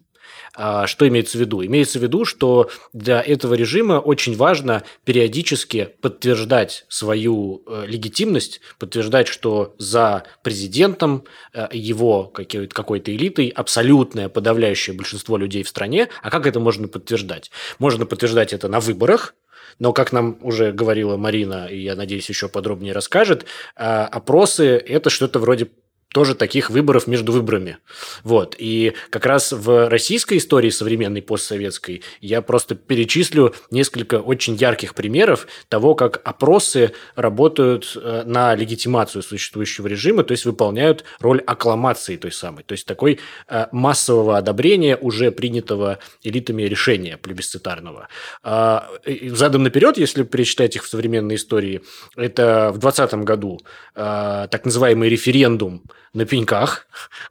А, 0.55 0.87
что 0.87 1.07
имеется 1.07 1.39
в 1.39 1.41
виду? 1.41 1.65
Имеется 1.65 1.99
в 1.99 2.03
виду, 2.03 2.25
что 2.25 2.71
для 2.93 3.21
этого 3.21 3.55
режима 3.55 3.95
очень 3.95 4.37
важно 4.37 4.83
периодически 5.05 5.91
подтверждать 6.01 6.85
свою 6.89 7.63
э, 7.67 7.85
легитимность, 7.87 8.61
подтверждать, 8.79 9.29
что 9.29 9.75
за 9.79 10.25
президентом, 10.43 11.25
э, 11.53 11.69
его 11.73 12.25
какой-то 12.25 13.15
элитой 13.15 13.49
абсолютное 13.49 14.29
подавляющее 14.29 14.97
большинство 14.97 15.37
людей 15.37 15.63
в 15.63 15.69
стране. 15.69 16.09
А 16.23 16.31
как 16.31 16.47
это 16.47 16.61
можно 16.61 16.89
подтверждать? 16.89 17.51
Можно 17.79 18.07
подтверждать 18.07 18.53
это 18.53 18.69
на 18.69 18.81
выборах, 18.81 19.35
но, 19.79 19.93
как 19.93 20.13
нам 20.13 20.39
уже 20.43 20.73
говорила 20.73 21.17
Марина, 21.17 21.67
и 21.67 21.79
я 21.79 21.95
надеюсь, 21.95 22.29
еще 22.29 22.49
подробнее 22.49 22.93
расскажет, 22.93 23.47
а, 23.77 24.07
опросы– 24.07 24.77
это 24.89 25.11
что-то 25.11 25.39
вроде 25.39 25.69
тоже 26.13 26.35
таких 26.35 26.71
выборов 26.71 27.07
между 27.07 27.33
выборами. 27.33 27.79
Вот. 28.23 28.55
И 28.59 28.95
как 29.11 29.27
раз 29.27 29.53
в 29.53 29.89
российской 29.89 30.39
истории 30.39 30.71
современной 30.71 31.21
постсоветской 31.21 32.03
я 32.21 32.41
просто 32.41 32.75
перечислю 32.75 33.55
несколько 33.71 34.21
очень 34.21 34.55
ярких 34.55 34.95
примеров 34.95 35.47
того, 35.69 35.95
как 35.95 36.21
опросы 36.25 36.93
работают 37.15 37.93
э, 37.95 38.23
на 38.25 38.55
легитимацию 38.55 39.23
существующего 39.23 39.87
режима, 39.87 40.25
то 40.25 40.33
есть 40.33 40.47
выполняют 40.47 41.05
роль 41.21 41.41
аккламации 41.41 42.17
той 42.17 42.33
самой, 42.33 42.65
то 42.65 42.73
есть 42.73 42.87
такой 42.87 43.21
э, 43.47 43.67
массового 43.71 44.39
одобрения 44.39 44.97
уже 44.97 45.31
принятого 45.31 45.99
элитами 46.23 46.63
решения 46.63 47.19
плебисцитарного. 47.19 48.09
А, 48.43 48.89
задом 49.31 49.63
наперед, 49.63 49.99
если 49.99 50.23
перечитать 50.23 50.77
их 50.77 50.85
в 50.85 50.89
современной 50.89 51.35
истории, 51.35 51.83
это 52.17 52.71
в 52.73 52.79
2020 52.79 53.15
году 53.25 53.61
э, 53.95 54.49
так 54.51 54.65
называемый 54.65 55.11
референдум– 55.11 55.83
на 56.13 56.25
пеньках 56.25 56.87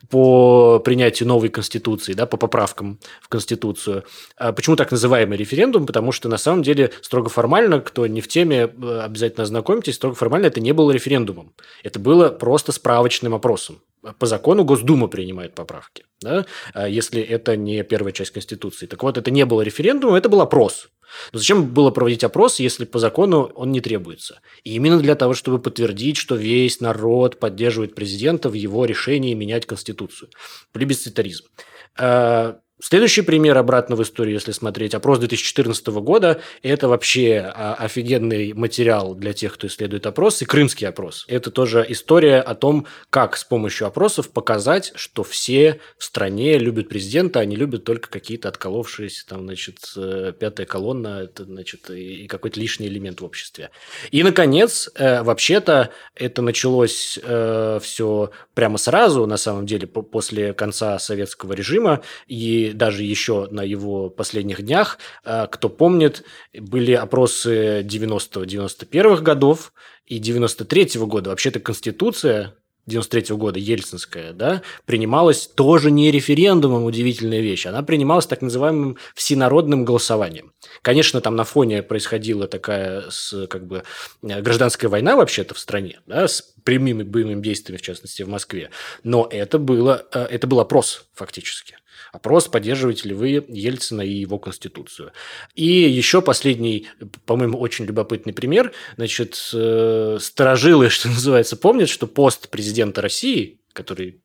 по 0.10 0.80
принятию 0.80 1.28
новой 1.28 1.50
конституции, 1.50 2.14
да, 2.14 2.26
по 2.26 2.38
поправкам 2.38 3.00
в 3.22 3.30
конституцию. 3.30 4.04
А 4.38 4.52
почему 4.52 4.76
так 4.76 4.92
называемый 4.92 5.38
референдум? 5.38 5.86
Потому 5.86 6.12
что 6.12 6.30
на 6.30 6.38
самом 6.38 6.64
деле 6.64 6.92
строго 7.02 7.30
формально, 7.30 7.82
кто 7.82 8.08
не 8.08 8.22
в 8.22 8.28
теме, 8.28 8.72
э, 8.82 9.02
обязательно 9.04 9.44
ознакомьтесь, 9.44 9.96
строго 9.96 10.16
формально 10.16 10.48
это 10.48 10.60
не 10.60 10.74
было 10.74 10.92
референдумом. 10.92 11.54
Это 11.84 12.00
было 12.00 12.30
просто 12.30 12.72
справочным 12.72 13.34
опросом. 13.34 13.82
По 14.20 14.26
закону 14.26 14.64
Госдума 14.64 15.08
принимает 15.08 15.56
поправки, 15.56 16.06
да, 16.22 16.46
а 16.74 16.88
если 16.88 17.22
это 17.22 17.58
не 17.58 17.84
первая 17.84 18.14
часть 18.14 18.32
Конституции. 18.32 18.86
Так 18.86 19.04
вот, 19.04 19.18
это 19.18 19.32
не 19.32 19.46
было 19.46 19.62
референдумом, 19.62 20.16
это 20.16 20.30
был 20.30 20.42
опрос. 20.42 20.90
Но 21.32 21.40
зачем 21.40 21.66
было 21.66 21.90
проводить 21.92 22.24
опрос, 22.24 22.60
если 22.60 22.86
по 22.86 23.00
закону 23.00 23.52
он 23.56 23.72
не 23.72 23.82
требуется? 23.82 24.42
И 24.64 24.76
именно 24.76 25.00
для 25.00 25.16
того, 25.16 25.34
чтобы 25.34 25.60
подтвердить, 25.60 26.18
что 26.18 26.36
весь 26.36 26.80
народ 26.80 27.40
поддерживает 27.40 27.96
президента 27.96 28.50
в 28.50 28.54
его 28.54 28.86
решении 28.86 29.34
менять 29.34 29.66
Конституцию. 29.66 30.30
Плебисцитаризм. 30.74 31.46
Следующий 32.80 33.24
пример 33.24 33.58
обратно 33.58 33.96
в 33.96 34.04
историю, 34.04 34.36
если 34.36 34.52
смотреть, 34.52 34.94
опрос 34.94 35.18
2014 35.18 35.88
года, 35.88 36.42
это 36.62 36.88
вообще 36.88 37.40
а, 37.40 37.74
офигенный 37.74 38.54
материал 38.54 39.16
для 39.16 39.34
тех, 39.34 39.56
кто 39.56 39.66
исследует 39.66 40.06
опросы, 40.06 40.46
крымский 40.46 40.88
опрос. 40.88 41.26
Это 41.28 41.50
тоже 41.50 41.84
история 41.90 42.40
о 42.40 42.54
том, 42.54 42.86
как 43.10 43.36
с 43.36 43.44
помощью 43.44 43.88
опросов 43.88 44.30
показать, 44.30 44.92
что 44.94 45.24
все 45.24 45.80
в 45.98 46.04
стране 46.04 46.60
любят 46.60 46.88
президента, 46.88 47.40
а 47.40 47.46
не 47.46 47.56
любят 47.56 47.84
только 47.84 48.12
какие-то 48.12 48.48
отколовшиеся, 48.48 49.26
там, 49.26 49.46
значит, 49.46 49.80
э, 49.96 50.34
пятая 50.40 50.68
колонна, 50.68 51.24
это, 51.24 51.46
значит, 51.46 51.90
и 51.90 52.28
какой-то 52.28 52.60
лишний 52.60 52.88
элемент 52.88 53.22
в 53.22 53.26
обществе. 53.26 53.72
И, 54.12 54.22
наконец, 54.22 54.88
э, 54.94 55.24
вообще-то 55.24 55.90
это 56.14 56.44
началось 56.44 57.18
э, 57.24 57.80
все 57.82 58.30
прямо 58.54 58.78
сразу, 58.78 59.26
на 59.26 59.38
самом 59.38 59.66
деле, 59.66 59.88
после 59.88 60.54
конца 60.54 61.00
советского 61.00 61.54
режима, 61.54 62.04
и 62.28 62.67
даже 62.72 63.04
еще 63.04 63.48
на 63.52 63.64
его 63.64 64.10
последних 64.10 64.62
днях, 64.62 65.00
э, 65.24 65.48
кто 65.52 65.70
помнит, 65.70 66.24
были 66.54 66.94
опросы 66.94 67.82
90-91 67.84 69.22
годов 69.22 69.74
и 70.06 70.20
93 70.20 70.98
-го 70.98 71.08
года. 71.08 71.30
Вообще-то 71.30 71.60
Конституция 71.60 72.56
93 72.88 73.34
-го 73.34 73.38
года, 73.38 73.60
Ельцинская, 73.60 74.34
да, 74.34 74.64
принималась 74.86 75.48
тоже 75.48 75.92
не 75.92 76.10
референдумом, 76.10 76.86
удивительная 76.86 77.42
вещь, 77.42 77.66
она 77.66 77.84
принималась 77.84 78.26
так 78.26 78.42
называемым 78.42 78.98
всенародным 79.14 79.86
голосованием. 79.86 80.54
Конечно, 80.82 81.22
там 81.22 81.36
на 81.36 81.44
фоне 81.44 81.84
происходила 81.84 82.48
такая 82.48 83.10
с, 83.10 83.46
как 83.48 83.68
бы, 83.68 83.84
гражданская 84.22 84.90
война 84.90 85.16
вообще-то 85.16 85.54
в 85.54 85.60
стране, 85.60 86.00
да, 86.08 86.28
с 86.28 86.42
прямыми 86.64 87.04
боевыми 87.04 87.42
действиями, 87.42 87.78
в 87.78 87.82
частности, 87.82 88.24
в 88.24 88.30
Москве, 88.30 88.72
но 89.04 89.28
это, 89.30 89.60
было, 89.60 90.06
э, 90.14 90.24
это 90.24 90.48
был 90.48 90.60
опрос 90.60 91.06
фактически. 91.14 91.78
Опрос, 92.12 92.48
поддерживаете 92.48 93.10
ли 93.10 93.16
вы 93.16 93.46
Ельцина 93.48 94.02
и 94.02 94.14
его 94.14 94.40
конституцию. 94.40 95.12
И 95.56 95.66
еще 95.66 96.22
последний, 96.22 96.88
по-моему, 97.26 97.60
очень 97.60 97.86
любопытный 97.86 98.34
пример. 98.34 98.74
Значит, 98.96 99.38
э, 99.54 100.18
сторожилы, 100.20 100.90
что 100.92 101.10
называется, 101.10 101.58
помнят, 101.58 101.90
что 101.90 102.08
пост 102.08 102.50
президента 102.50 103.02
России, 103.02 103.60
который 103.74 104.22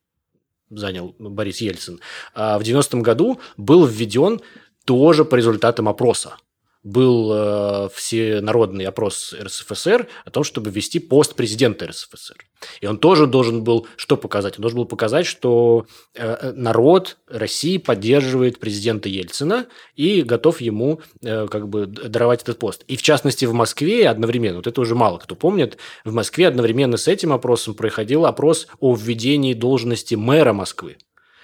занял 0.70 1.14
Борис 1.18 1.60
Ельцин, 1.60 2.00
а 2.34 2.58
в 2.58 2.62
90-м 2.62 3.02
году 3.02 3.40
был 3.56 3.84
введен 3.84 4.40
тоже 4.84 5.24
по 5.24 5.36
результатам 5.36 5.88
опроса 5.88 6.36
был 6.82 7.32
э, 7.32 7.88
всенародный 7.94 8.86
опрос 8.86 9.34
РСФСР 9.40 10.08
о 10.24 10.30
том, 10.30 10.42
чтобы 10.44 10.70
ввести 10.70 10.98
пост 10.98 11.34
президента 11.34 11.86
РСФСР. 11.86 12.46
И 12.80 12.86
он 12.86 12.98
тоже 12.98 13.26
должен 13.26 13.62
был 13.62 13.86
что 13.96 14.16
показать? 14.16 14.58
Он 14.58 14.62
должен 14.62 14.78
был 14.78 14.86
показать, 14.86 15.26
что 15.26 15.86
э, 16.14 16.52
народ 16.54 17.18
России 17.28 17.78
поддерживает 17.78 18.58
президента 18.58 19.08
Ельцина 19.08 19.66
и 19.94 20.22
готов 20.22 20.60
ему 20.60 21.00
э, 21.22 21.46
как 21.48 21.68
бы 21.68 21.86
даровать 21.86 22.42
этот 22.42 22.58
пост. 22.58 22.84
И 22.88 22.96
в 22.96 23.02
частности 23.02 23.44
в 23.44 23.52
Москве 23.52 24.08
одновременно, 24.08 24.56
вот 24.56 24.66
это 24.66 24.80
уже 24.80 24.94
мало 24.94 25.18
кто 25.18 25.36
помнит, 25.36 25.78
в 26.04 26.12
Москве 26.12 26.48
одновременно 26.48 26.96
с 26.96 27.06
этим 27.06 27.32
опросом 27.32 27.74
проходил 27.74 28.26
опрос 28.26 28.66
о 28.80 28.94
введении 28.94 29.54
должности 29.54 30.14
мэра 30.14 30.52
Москвы. 30.52 30.96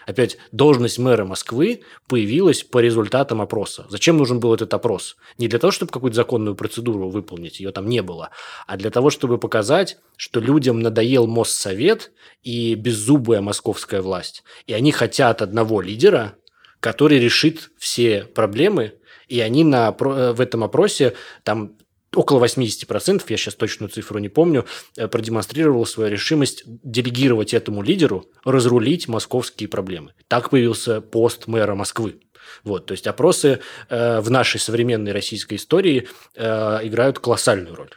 Опять, 0.08 0.38
должность 0.52 0.98
мэра 0.98 1.26
Москвы 1.26 1.82
появилась 2.06 2.62
по 2.62 2.78
результатам 2.78 3.42
опроса. 3.42 3.84
Зачем 3.90 4.16
нужен 4.16 4.40
был 4.40 4.54
этот 4.54 4.72
опрос? 4.72 5.18
Не 5.36 5.48
для 5.48 5.58
того, 5.58 5.70
чтобы 5.70 5.92
какую-то 5.92 6.16
законную 6.16 6.56
процедуру 6.56 7.10
выполнить, 7.10 7.60
ее 7.60 7.72
там 7.72 7.86
не 7.86 8.00
было, 8.00 8.30
а 8.66 8.78
для 8.78 8.90
того, 8.90 9.10
чтобы 9.10 9.36
показать, 9.36 9.98
что 10.16 10.40
людям 10.40 10.80
надоел 10.80 11.26
Моссовет 11.26 12.10
и 12.42 12.74
беззубая 12.74 13.42
московская 13.42 14.00
власть. 14.00 14.44
И 14.66 14.72
они 14.72 14.92
хотят 14.92 15.42
одного 15.42 15.82
лидера, 15.82 16.36
который 16.80 17.18
решит 17.18 17.70
все 17.76 18.24
проблемы, 18.24 18.94
и 19.28 19.40
они 19.40 19.62
на, 19.62 19.92
в 19.92 20.40
этом 20.40 20.64
опросе 20.64 21.16
там 21.42 21.76
около 22.14 22.44
80%, 22.44 23.22
я 23.28 23.36
сейчас 23.36 23.54
точную 23.54 23.90
цифру 23.90 24.18
не 24.18 24.28
помню, 24.28 24.66
э, 24.96 25.08
продемонстрировал 25.08 25.86
свою 25.86 26.10
решимость 26.10 26.62
делегировать 26.66 27.54
этому 27.54 27.82
лидеру 27.82 28.26
разрулить 28.44 29.08
московские 29.08 29.68
проблемы. 29.68 30.12
Так 30.28 30.50
появился 30.50 31.00
пост 31.00 31.46
мэра 31.46 31.74
Москвы. 31.74 32.20
Вот, 32.64 32.86
то 32.86 32.92
есть 32.92 33.06
опросы 33.06 33.60
э, 33.88 34.20
в 34.20 34.30
нашей 34.30 34.58
современной 34.58 35.12
российской 35.12 35.54
истории 35.54 36.08
э, 36.34 36.80
играют 36.82 37.18
колоссальную 37.18 37.74
роль. 37.74 37.90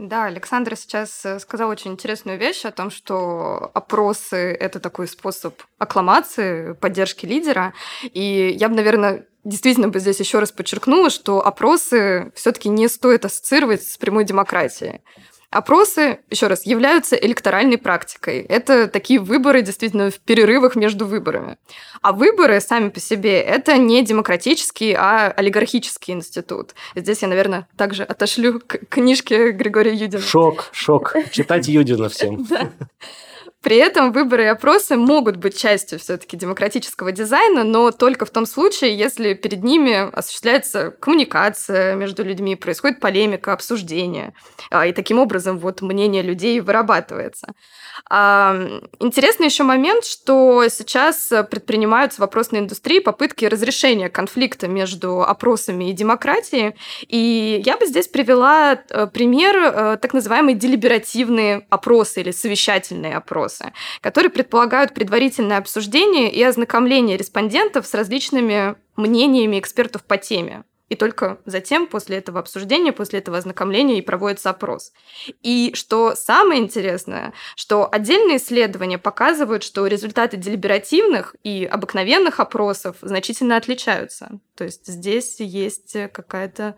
Да, 0.00 0.24
Александр 0.24 0.76
сейчас 0.76 1.26
э, 1.26 1.38
сказал 1.40 1.68
очень 1.68 1.90
интересную 1.90 2.38
вещь 2.38 2.64
о 2.64 2.70
том, 2.70 2.90
что 2.90 3.70
опросы– 3.74 4.36
это 4.60 4.80
такой 4.80 5.06
способ 5.06 5.60
аккламации, 5.76 6.72
поддержки 6.72 7.26
лидера. 7.26 7.74
И 8.02 8.56
я 8.58 8.70
бы, 8.70 8.76
наверное, 8.76 9.26
действительно 9.44 9.88
бы 9.88 10.00
здесь 10.00 10.18
еще 10.18 10.38
раз 10.38 10.52
подчеркнула, 10.52 11.10
что 11.10 11.46
опросы 11.46 12.32
все-таки 12.34 12.70
не 12.70 12.88
стоит 12.88 13.26
ассоциировать 13.26 13.82
с 13.82 13.98
прямой 13.98 14.24
демократией. 14.24 15.02
Опросы, 15.50 16.20
еще 16.30 16.46
раз, 16.46 16.64
являются 16.64 17.16
электоральной 17.16 17.76
практикой. 17.76 18.40
Это 18.42 18.86
такие 18.86 19.18
выборы 19.18 19.62
действительно 19.62 20.10
в 20.10 20.20
перерывах 20.20 20.76
между 20.76 21.06
выборами. 21.06 21.58
А 22.02 22.12
выборы 22.12 22.60
сами 22.60 22.88
по 22.88 23.00
себе 23.00 23.40
это 23.40 23.76
не 23.76 24.04
демократический, 24.04 24.94
а 24.96 25.32
олигархический 25.36 26.14
институт. 26.14 26.74
Здесь 26.94 27.22
я, 27.22 27.28
наверное, 27.28 27.66
также 27.76 28.04
отошлю 28.04 28.60
к 28.60 28.78
книжке 28.88 29.50
Григория 29.50 29.92
Юдина. 29.92 30.22
Шок, 30.22 30.68
шок. 30.70 31.16
Читать 31.32 31.66
Юдина 31.66 32.08
всем. 32.08 32.46
При 33.62 33.76
этом 33.76 34.12
выборы 34.12 34.44
и 34.44 34.46
опросы 34.46 34.96
могут 34.96 35.36
быть 35.36 35.56
частью 35.56 35.98
все-таки 35.98 36.36
демократического 36.36 37.12
дизайна, 37.12 37.62
но 37.62 37.90
только 37.90 38.24
в 38.24 38.30
том 38.30 38.46
случае, 38.46 38.96
если 38.96 39.34
перед 39.34 39.62
ними 39.62 40.10
осуществляется 40.16 40.92
коммуникация 40.92 41.94
между 41.94 42.24
людьми, 42.24 42.56
происходит 42.56 43.00
полемика, 43.00 43.52
обсуждение, 43.52 44.32
а, 44.70 44.86
и 44.86 44.92
таким 44.92 45.18
образом 45.18 45.58
вот 45.58 45.82
мнение 45.82 46.22
людей 46.22 46.60
вырабатывается. 46.60 47.52
Интересный 48.08 49.46
еще 49.46 49.62
момент, 49.62 50.04
что 50.04 50.64
сейчас 50.68 51.32
предпринимаются 51.50 52.18
в 52.18 52.20
вопросной 52.20 52.60
индустрии 52.60 53.00
попытки 53.00 53.44
разрешения 53.44 54.08
конфликта 54.08 54.68
между 54.68 55.22
опросами 55.22 55.90
и 55.90 55.92
демократией. 55.92 56.74
И 57.06 57.62
я 57.64 57.76
бы 57.76 57.86
здесь 57.86 58.08
привела 58.08 58.72
э, 58.72 59.06
пример 59.06 59.56
э, 59.56 59.98
так 60.00 60.12
называемые 60.12 60.56
делиберативные 60.56 61.66
опросы 61.70 62.20
или 62.20 62.30
совещательные 62.30 63.16
опросы, 63.16 63.72
которые 64.00 64.30
предполагают 64.30 64.94
предварительное 64.94 65.58
обсуждение 65.58 66.30
и 66.30 66.42
ознакомление 66.42 67.16
респондентов 67.16 67.86
с 67.86 67.94
различными 67.94 68.76
мнениями 68.96 69.58
экспертов 69.58 70.04
по 70.04 70.16
теме. 70.16 70.64
И 70.90 70.96
только 70.96 71.40
затем, 71.46 71.86
после 71.86 72.18
этого 72.18 72.40
обсуждения, 72.40 72.92
после 72.92 73.20
этого 73.20 73.38
ознакомления 73.38 73.98
и 73.98 74.02
проводится 74.02 74.50
опрос. 74.50 74.92
И 75.40 75.70
что 75.74 76.14
самое 76.16 76.60
интересное, 76.60 77.32
что 77.56 77.88
отдельные 77.90 78.36
исследования 78.36 78.98
показывают, 78.98 79.62
что 79.62 79.86
результаты 79.86 80.36
делиберативных 80.36 81.36
и 81.44 81.64
обыкновенных 81.64 82.40
опросов 82.40 82.96
значительно 83.00 83.56
отличаются. 83.56 84.40
То 84.56 84.64
есть 84.64 84.86
здесь 84.86 85.38
есть 85.38 85.92
какая-то 86.12 86.74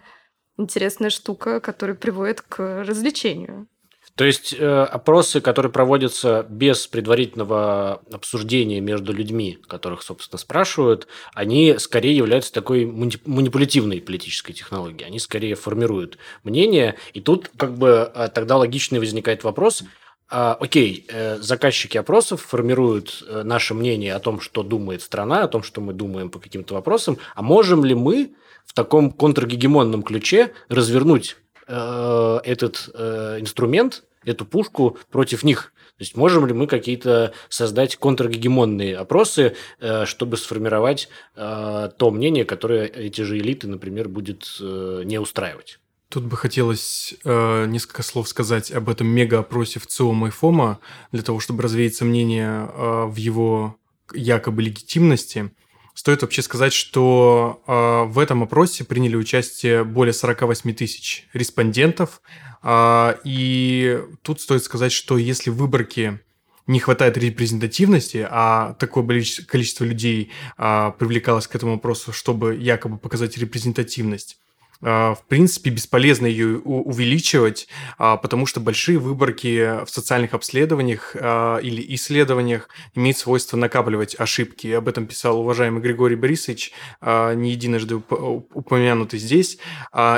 интересная 0.59 1.11
штука, 1.11 1.61
которая 1.61 1.97
приводит 1.97 2.43
к 2.43 2.85
развлечению. 2.85 3.67
То 4.15 4.25
есть 4.25 4.55
э, 4.59 4.83
опросы, 4.83 5.41
которые 5.41 5.73
проводятся 5.73 6.45
без 6.49 6.87
предварительного 6.87 8.03
обсуждения 8.13 8.81
между 8.81 9.13
людьми, 9.13 9.59
которых, 9.67 10.03
собственно, 10.03 10.39
спрашивают, 10.39 11.07
они 11.33 11.77
скорее 11.79 12.15
являются 12.15 12.53
такой 12.53 12.85
манипулятивной 12.85 14.03
политической 14.03 14.53
технологией. 14.53 15.07
Они 15.07 15.19
скорее 15.19 15.55
формируют 15.55 16.19
мнение. 16.45 16.97
И 17.15 17.23
тут 17.23 17.51
как 17.57 17.79
бы 17.79 18.13
э, 18.15 18.29
тогда 18.35 18.59
логичный 18.59 18.99
возникает 18.99 19.45
вопрос, 19.45 19.83
а, 20.35 20.57
окей, 20.61 21.07
э, 21.09 21.39
заказчики 21.39 21.97
опросов 21.97 22.43
формируют 22.43 23.23
наше 23.45 23.75
мнение 23.75 24.15
о 24.15 24.21
том, 24.21 24.41
что 24.41 24.63
думает 24.63 25.03
страна, 25.03 25.43
о 25.43 25.49
том, 25.49 25.63
что 25.63 25.81
мы 25.81 25.95
думаем 25.95 26.29
по 26.31 26.39
каким-то 26.39 26.75
вопросам, 26.75 27.19
а 27.35 27.43
можем 27.43 27.85
ли 27.85 27.95
мы 27.95 28.35
в 28.67 28.75
таком 28.75 29.11
контргегемонном 29.11 30.03
ключе 30.03 30.53
развернуть 30.69 31.37
Э, 31.67 32.41
этот 32.45 32.91
э, 32.95 33.39
инструмент, 33.41 34.05
эту 34.25 34.45
пушку 34.45 34.99
против 35.11 35.43
них. 35.43 35.73
То 35.99 36.03
есть 36.05 36.17
можем 36.17 36.47
ли 36.47 36.53
мы 36.53 36.67
какие-то 36.67 37.33
создать 37.49 37.97
контргегемонные 37.97 38.97
опросы, 38.97 39.55
э, 39.79 40.05
чтобы 40.07 40.37
сформировать 40.37 41.09
то 41.35 42.11
мнение, 42.11 42.45
которое 42.45 42.87
эти 42.87 43.21
же 43.21 43.39
элиты, 43.39 43.69
например, 43.69 44.09
будет 44.09 44.57
не 44.61 45.19
устраивать? 45.21 45.79
Тут 46.13 46.25
бы 46.25 46.37
хотелось 46.37 47.15
э, 47.25 47.65
несколько 47.67 48.03
слов 48.03 48.29
сказать 48.29 48.71
об 48.71 48.91
этом 48.91 49.07
мега-опросе 49.07 49.81
в 49.81 49.87
ЦИОМа 49.87 50.29
и 50.29 50.31
ФОМа, 50.31 50.79
для 51.11 51.23
того, 51.23 51.41
чтобы 51.41 51.63
развеять 51.63 51.95
сомнения 51.95 52.69
э, 52.71 53.07
в 53.07 53.17
его 53.17 53.79
якобы 54.13 54.63
легитимности. 54.63 55.53
Стоит 55.95 56.23
вообще 56.23 56.41
сказать, 56.43 56.73
что 56.73 57.63
э, 57.67 58.11
в 58.11 58.19
этом 58.19 58.43
опросе 58.43 58.85
приняли 58.85 59.17
участие 59.17 59.85
более 59.85 60.15
48 60.15 60.75
тысяч 60.75 61.29
респондентов. 61.35 62.23
Э, 62.63 63.17
и 63.25 64.01
тут 64.23 64.41
стоит 64.41 64.65
сказать, 64.65 64.93
что 64.93 65.19
если 65.19 65.51
в 65.51 65.57
выборке 65.57 66.21
не 66.67 66.81
хватает 66.81 67.19
репрезентативности, 67.19 68.27
а 68.29 68.75
такое 68.75 69.05
количество 69.47 69.85
людей 69.85 70.31
э, 70.57 70.93
привлекалось 70.99 71.47
к 71.47 71.55
этому 71.55 71.75
опросу, 71.75 72.13
чтобы 72.13 72.55
якобы 72.57 72.97
показать 72.97 73.37
репрезентативность, 73.37 74.39
а, 74.39 74.52
в 74.83 75.19
принципе, 75.29 75.71
бесполезно 75.71 76.27
ее 76.27 76.59
увеличивать, 76.59 77.69
а, 77.99 78.17
потому 78.17 78.47
что 78.47 78.59
большие 78.59 78.99
выборки 78.99 79.85
в 79.85 79.89
социальных 79.89 80.35
обследованиях 80.35 81.15
а, 81.19 81.59
или 81.59 81.85
исследованиях 81.95 82.69
имеют 82.95 83.17
свойство 83.17 83.57
накапливать 83.57 84.19
ошибки. 84.19 84.67
Об 84.69 84.89
этом 84.89 85.07
писал 85.07 85.41
уважаемый 85.41 85.81
Григорий 85.81 86.17
Борисович, 86.17 86.73
не 87.01 87.53
единожды 87.53 87.97
упомянутый 87.97 89.19
здесь. 89.19 89.59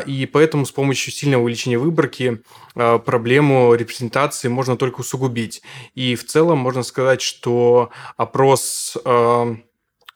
И 0.07 0.29
поэтому 0.33 0.65
с 0.65 0.73
помощью 0.73 1.13
сильного 1.13 1.43
увеличения 1.43 1.79
выборки 1.79 2.43
проблему 2.75 3.75
репрезентации 3.75 4.49
можно 4.49 4.77
только 4.77 5.01
усугубить. 5.01 5.63
И 5.95 6.15
в 6.15 6.25
целом 6.25 6.59
можно 6.59 6.83
сказать, 6.83 7.21
что 7.21 7.91
опрос 8.17 8.97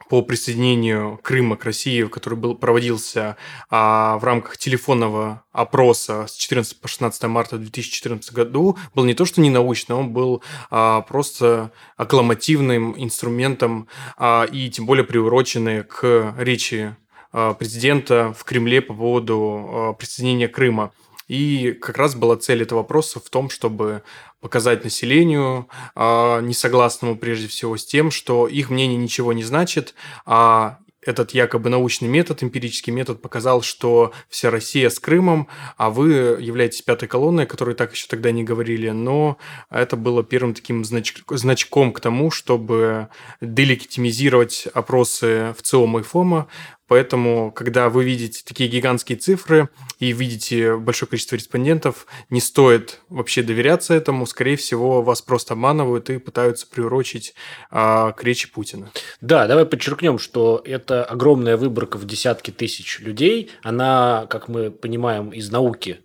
по 0.09 0.23
присоединению 0.23 1.19
Крыма 1.23 1.57
к 1.57 1.65
России, 1.65 2.03
который 2.05 2.39
был, 2.39 2.55
проводился 2.55 3.37
а, 3.71 4.19
в 4.19 4.25
рамках 4.25 4.57
телефонного 4.57 5.45
опроса 5.53 6.27
с 6.27 6.35
14 6.35 6.81
по 6.81 6.89
16 6.89 7.23
марта 7.25 7.59
2014 7.59 8.33
году, 8.33 8.79
был 8.95 9.05
не 9.05 9.15
то 9.15 9.25
что 9.25 9.41
не 9.41 9.51
научный, 9.51 9.97
он 9.97 10.11
был 10.11 10.43
а, 10.71 11.03
просто 11.03 11.73
аккламативным 11.97 12.95
инструментом 12.97 13.89
а, 14.17 14.45
и 14.45 14.71
тем 14.71 14.87
более 14.87 15.05
приуроченный 15.05 15.85
к 15.85 16.35
речи 16.39 16.97
а, 17.33 17.55
президента 17.55 18.35
в 18.37 18.45
Кремле 18.45 18.81
по 18.81 18.95
поводу 18.95 19.69
а, 19.69 19.93
присоединения 19.93 20.49
Крыма. 20.49 20.93
И 21.27 21.73
как 21.73 21.99
раз 21.99 22.15
была 22.15 22.37
цель 22.37 22.63
этого 22.63 22.79
вопроса 22.79 23.21
в 23.21 23.29
том, 23.29 23.51
чтобы 23.51 24.03
показать 24.41 24.85
населению, 24.85 25.69
э, 25.95 26.41
несогласному 26.43 27.17
прежде 27.17 27.49
всего 27.49 27.77
с 27.77 27.85
тем, 27.85 28.11
что 28.11 28.47
их 28.47 28.71
мнение 28.71 28.97
ничего 28.97 29.33
не 29.33 29.45
значит, 29.45 29.95
а 30.25 30.79
этот 31.09 31.31
якобы 31.31 31.71
научный 31.71 32.09
метод, 32.09 32.43
эмпирический 32.43 32.93
метод 32.93 33.23
показал, 33.23 33.63
что 33.63 34.13
вся 34.29 34.51
Россия 34.51 34.91
с 34.91 34.99
Крымом, 34.99 35.49
а 35.77 35.91
вы 35.91 36.11
являетесь 36.41 36.83
пятой 36.83 37.09
колонной, 37.09 37.47
которой 37.47 37.75
так 37.75 37.93
еще 37.93 38.07
тогда 38.09 38.31
не 38.31 38.45
говорили, 38.45 38.91
но 38.91 39.39
это 39.71 39.97
было 39.97 40.23
первым 40.23 40.55
таким 40.55 40.85
знач... 40.85 41.15
значком 41.31 41.93
к 41.93 42.01
тому, 42.01 42.31
чтобы 42.31 43.09
делегитимизировать 43.41 44.69
опросы 44.75 45.55
в 45.57 45.63
ЦИОМа 45.63 46.01
и 46.01 46.03
ФОМа, 46.03 46.49
Поэтому, 46.89 47.53
когда 47.53 47.91
вы 47.91 48.05
видите 48.05 48.43
такие 48.45 48.69
гигантские 48.69 49.19
цифры 49.19 49.69
и 49.99 50.13
видите 50.13 50.77
большое 50.77 51.09
количество 51.09 51.37
респондентов, 51.37 52.07
не 52.31 52.41
стоит 52.41 53.01
вообще 53.09 53.43
доверяться 53.43 53.95
этому. 53.95 54.27
Скорее 54.27 54.57
всего, 54.57 55.03
вас 55.03 55.23
просто 55.23 55.53
обманывают 55.53 56.11
и 56.11 56.19
пытаются 56.19 56.67
приурочить 56.67 57.35
а, 57.71 58.13
к 58.13 58.25
речи 58.25 58.51
Путина. 58.51 58.91
Да, 59.21 59.47
давай 59.47 59.67
подчеркнем, 59.67 60.19
что 60.19 60.63
это 60.65 61.05
огромная 61.05 61.57
выборка 61.57 61.99
в 61.99 62.07
десятки 62.07 62.51
тысяч 62.51 63.01
людей. 63.01 63.51
Она, 63.63 64.27
как 64.31 64.49
мы 64.49 64.71
понимаем 64.71 65.31
из 65.31 65.51
науки, 65.51 66.01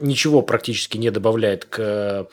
ничего 0.00 0.42
практически 0.42 0.96
не 0.98 1.10
добавляет 1.10 1.64
к 1.64 2.26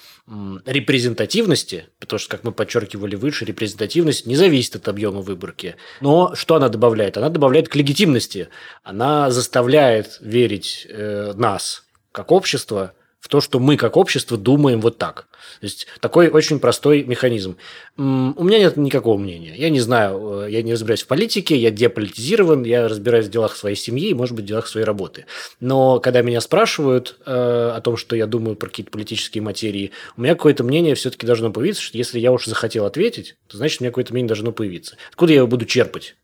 репрезентативности, 0.66 1.88
потому 2.00 2.20
что, 2.20 2.30
как 2.30 2.44
мы 2.44 2.52
подчеркивали 2.52 3.16
выше, 3.16 3.46
репрезентативность 3.46 4.26
не 4.26 4.36
зависит 4.36 4.76
от 4.76 4.88
объема 4.88 5.22
выборки. 5.22 5.76
Но 6.02 6.36
что 6.36 6.56
она 6.56 6.70
добавляет? 6.70 7.18
Она 7.18 7.30
добавляет 7.30 7.70
к 7.70 7.76
легитимности. 7.76 8.50
Она 8.84 9.32
заставляет 9.32 10.18
верить 10.22 10.86
э, 10.90 11.34
нас, 11.36 11.86
как 12.12 12.32
общество, 12.32 12.94
в 13.20 13.28
то, 13.28 13.42
что 13.42 13.60
мы 13.60 13.76
как 13.76 13.98
общество 13.98 14.38
думаем 14.38 14.80
вот 14.80 14.98
так. 14.98 15.28
То 15.60 15.66
есть 15.66 15.88
такой 16.00 16.30
очень 16.30 16.60
простой 16.60 17.04
механизм. 17.04 17.58
У 17.98 18.02
меня 18.02 18.60
нет 18.60 18.78
никакого 18.78 19.18
мнения. 19.18 19.54
Я 19.56 19.70
не 19.70 19.82
знаю, 19.82 20.44
э, 20.44 20.52
я 20.52 20.62
не 20.62 20.74
разбираюсь 20.74 21.04
в 21.04 21.08
политике, 21.08 21.58
я 21.58 21.70
деполитизирован, 21.70 22.64
я 22.64 22.88
разбираюсь 22.88 23.28
в 23.28 23.30
делах 23.30 23.56
своей 23.56 23.76
семьи 23.76 24.10
и, 24.10 24.14
может 24.14 24.36
быть, 24.36 24.46
в 24.46 24.48
делах 24.48 24.68
своей 24.68 24.86
работы. 24.86 25.26
Но 25.60 26.00
когда 26.00 26.22
меня 26.22 26.40
спрашивают 26.40 27.18
э, 27.26 27.74
о 27.76 27.82
том, 27.82 27.98
что 27.98 28.16
я 28.16 28.26
думаю 28.26 28.56
про 28.56 28.70
какие-то 28.70 28.92
политические 28.92 29.42
материи, 29.42 29.92
у 30.16 30.22
меня 30.22 30.36
какое-то 30.36 30.64
мнение 30.64 30.96
все-таки 30.96 31.28
должно 31.28 31.52
появиться, 31.52 31.82
что 31.82 31.98
если 31.98 32.20
я 32.20 32.32
уж 32.32 32.46
захотел 32.46 32.86
ответить, 32.86 33.36
то 33.48 33.58
значит, 33.58 33.82
у 33.82 33.84
меня 33.84 33.92
какое-то 33.92 34.14
мнение 34.14 34.30
должно 34.30 34.52
появиться. 34.52 34.96
Откуда 35.10 35.34
я 35.34 35.40
его 35.40 35.48
буду 35.48 35.66
черпать? 35.66 36.16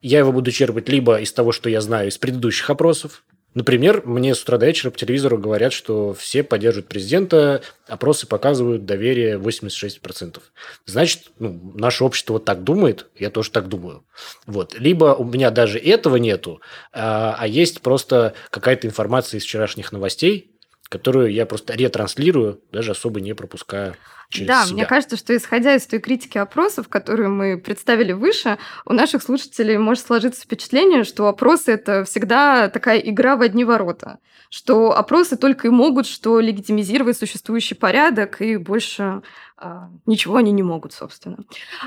Я 0.00 0.20
его 0.20 0.32
буду 0.32 0.50
черпать 0.50 0.88
либо 0.88 1.20
из 1.20 1.32
того, 1.32 1.52
что 1.52 1.68
я 1.68 1.82
знаю 1.82 2.08
из 2.08 2.16
предыдущих 2.16 2.70
опросов, 2.70 3.22
Например, 3.54 4.02
мне 4.04 4.34
с 4.34 4.42
утра 4.42 4.58
до 4.58 4.66
вечера 4.66 4.90
по 4.90 4.98
телевизору 4.98 5.36
говорят, 5.36 5.72
что 5.72 6.14
все 6.14 6.44
поддерживают 6.44 6.88
президента, 6.88 7.62
опросы 7.88 8.26
показывают 8.26 8.84
доверие 8.84 9.38
86%. 9.38 10.40
Значит, 10.86 11.32
ну, 11.38 11.72
наше 11.74 12.04
общество 12.04 12.34
вот 12.34 12.44
так 12.44 12.62
думает, 12.62 13.06
я 13.16 13.30
тоже 13.30 13.50
так 13.50 13.68
думаю. 13.68 14.04
Вот. 14.46 14.78
Либо 14.78 15.14
у 15.14 15.24
меня 15.24 15.50
даже 15.50 15.78
этого 15.78 16.16
нету, 16.16 16.60
а, 16.92 17.34
а 17.36 17.46
есть 17.48 17.80
просто 17.80 18.34
какая-то 18.50 18.86
информация 18.86 19.38
из 19.38 19.44
вчерашних 19.44 19.90
новостей, 19.90 20.49
которую 20.90 21.32
я 21.32 21.46
просто 21.46 21.72
ретранслирую, 21.74 22.60
даже 22.72 22.90
особо 22.90 23.20
не 23.20 23.32
пропуская 23.32 23.94
через 24.28 24.48
да, 24.48 24.64
себя. 24.64 24.74
мне 24.74 24.86
кажется, 24.86 25.16
что 25.16 25.34
исходя 25.36 25.74
из 25.76 25.86
той 25.86 26.00
критики 26.00 26.36
опросов, 26.36 26.88
которую 26.88 27.30
мы 27.30 27.58
представили 27.58 28.12
выше, 28.12 28.58
у 28.84 28.92
наших 28.92 29.22
слушателей 29.22 29.78
может 29.78 30.04
сложиться 30.04 30.42
впечатление, 30.42 31.04
что 31.04 31.28
опросы 31.28 31.72
это 31.72 32.04
всегда 32.04 32.68
такая 32.68 32.98
игра 32.98 33.36
в 33.36 33.42
одни 33.42 33.64
ворота, 33.64 34.18
что 34.50 34.96
опросы 34.96 35.36
только 35.36 35.68
и 35.68 35.70
могут 35.70 36.06
что 36.06 36.40
легитимизировать 36.40 37.16
существующий 37.16 37.76
порядок 37.76 38.42
и 38.42 38.56
больше 38.56 39.22
ничего 40.06 40.36
они 40.36 40.52
не 40.52 40.62
могут, 40.62 40.92
собственно. 40.92 41.38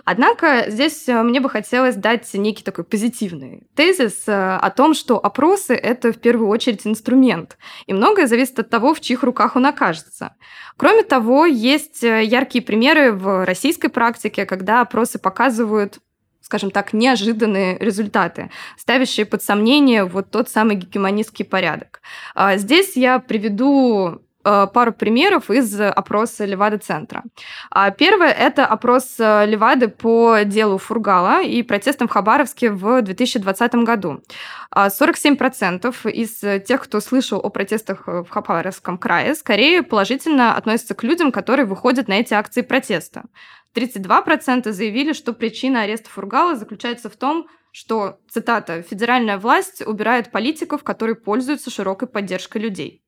Однако 0.06 0.66
здесь 0.68 1.08
э, 1.08 1.24
мне 1.24 1.40
бы 1.40 1.50
хотелось 1.50 1.96
дать 1.96 2.32
некий 2.34 2.64
такой 2.64 2.84
позитивный 2.84 3.64
тезис 3.76 4.24
э, 4.28 4.56
о 4.56 4.70
том, 4.70 4.94
что 4.94 5.18
опросы— 5.18 5.74
это 5.76 6.14
в 6.14 6.20
первую 6.20 6.50
очередь 6.50 6.86
инструмент, 6.86 7.58
и 7.88 7.94
многое 7.94 8.28
зависит 8.28 8.60
от 8.60 8.70
того, 8.70 8.94
в 8.94 9.02
чьих 9.02 9.24
руках 9.24 9.56
он 9.56 9.66
окажется. 9.66 10.36
Кроме 10.78 11.04
того, 11.04 11.46
есть 11.46 12.04
э, 12.04 12.24
яркие 12.24 12.64
примеры 12.64 13.12
в 13.12 13.46
российской 13.46 13.90
практике, 13.90 14.46
когда 14.46 14.82
опросы 14.82 15.20
показывают 15.20 16.00
скажем 16.42 16.72
так, 16.72 16.92
неожиданные 16.92 17.78
результаты, 17.80 18.52
ставящие 18.78 19.26
под 19.26 19.42
сомнение 19.42 20.04
вот 20.04 20.30
тот 20.30 20.50
самый 20.50 20.76
гегемонистский 20.76 21.46
порядок. 21.46 22.02
А, 22.36 22.58
здесь 22.58 22.98
я 22.98 23.20
приведу 23.20 24.22
пару 24.44 24.94
примеров 24.94 25.50
из 25.50 25.80
опроса 25.80 26.46
Левады-центра. 26.46 27.24
А, 27.72 27.92
первое– 27.92 28.32
это 28.32 28.66
опрос 28.66 29.16
э, 29.20 29.46
Левады 29.46 29.88
по 29.88 30.40
делу 30.44 30.78
Фургала 30.78 31.42
и 31.42 31.64
протестам 31.64 32.08
в 32.08 32.12
Хабаровске 32.12 32.70
в 32.70 33.02
2020 33.02 33.76
году. 33.76 34.22
47% 34.76 35.96
а, 36.04 36.10
из 36.10 36.66
тех, 36.66 36.84
кто 36.84 37.00
слышал 37.00 37.40
о 37.40 37.50
протестах 37.50 38.08
в 38.08 38.26
Хабаровском 38.30 38.98
крае, 38.98 39.36
скорее 39.36 39.84
положительно 39.84 40.56
относятся 40.56 40.94
к 40.94 41.04
людям, 41.04 41.32
которые 41.32 41.66
выходят 41.66 42.08
на 42.08 42.14
эти 42.14 42.34
акции 42.34 42.62
протеста. 42.62 43.24
32% 43.76 44.72
заявили, 44.72 45.14
что 45.14 45.34
причина 45.34 45.84
ареста 45.84 46.10
Фургала 46.10 46.56
заключается 46.56 47.10
в 47.10 47.16
том, 47.16 47.48
что, 47.72 48.20
цитата, 48.30 48.84
«федеральная 48.84 49.40
власть 49.40 49.82
убирает 49.86 50.32
политиков, 50.32 50.84
которые 50.84 51.16
пользуются 51.16 51.72
широкой 51.72 52.08
поддержкой 52.08 52.62
людей». 52.62 53.03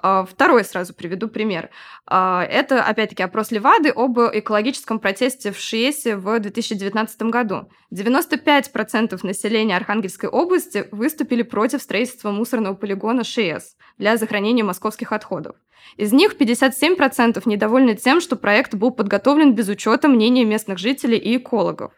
А, 0.00 0.24
второй 0.24 0.64
сразу 0.64 0.94
приведу 0.94 1.28
пример. 1.28 1.70
А, 2.06 2.44
это, 2.44 2.82
опять-таки, 2.82 3.22
опрос 3.22 3.50
Левады 3.50 3.90
об 3.90 4.18
экологическом 4.18 5.00
протесте 5.00 5.50
в 5.52 5.58
Шиесе 5.58 6.16
в 6.16 6.38
2019 6.38 7.22
году. 7.22 7.68
95% 7.92 9.18
населения 9.26 9.76
Архангельской 9.76 10.28
области 10.28 10.86
выступили 10.92 11.42
против 11.42 11.82
строительства 11.82 12.30
мусорного 12.30 12.74
полигона 12.74 13.24
ШИЭС 13.24 13.76
для 13.98 14.16
захоронения 14.16 14.64
московских 14.64 15.12
отходов. 15.12 15.56
Из 15.96 16.12
них 16.12 16.36
57% 16.36 17.42
недовольны 17.46 17.96
тем, 17.96 18.20
что 18.20 18.36
проект 18.36 18.74
был 18.74 18.92
подготовлен 18.92 19.54
без 19.54 19.68
учета 19.68 20.08
мнения 20.08 20.44
местных 20.44 20.78
жителей 20.78 21.18
и 21.18 21.38
экологов. 21.38 21.92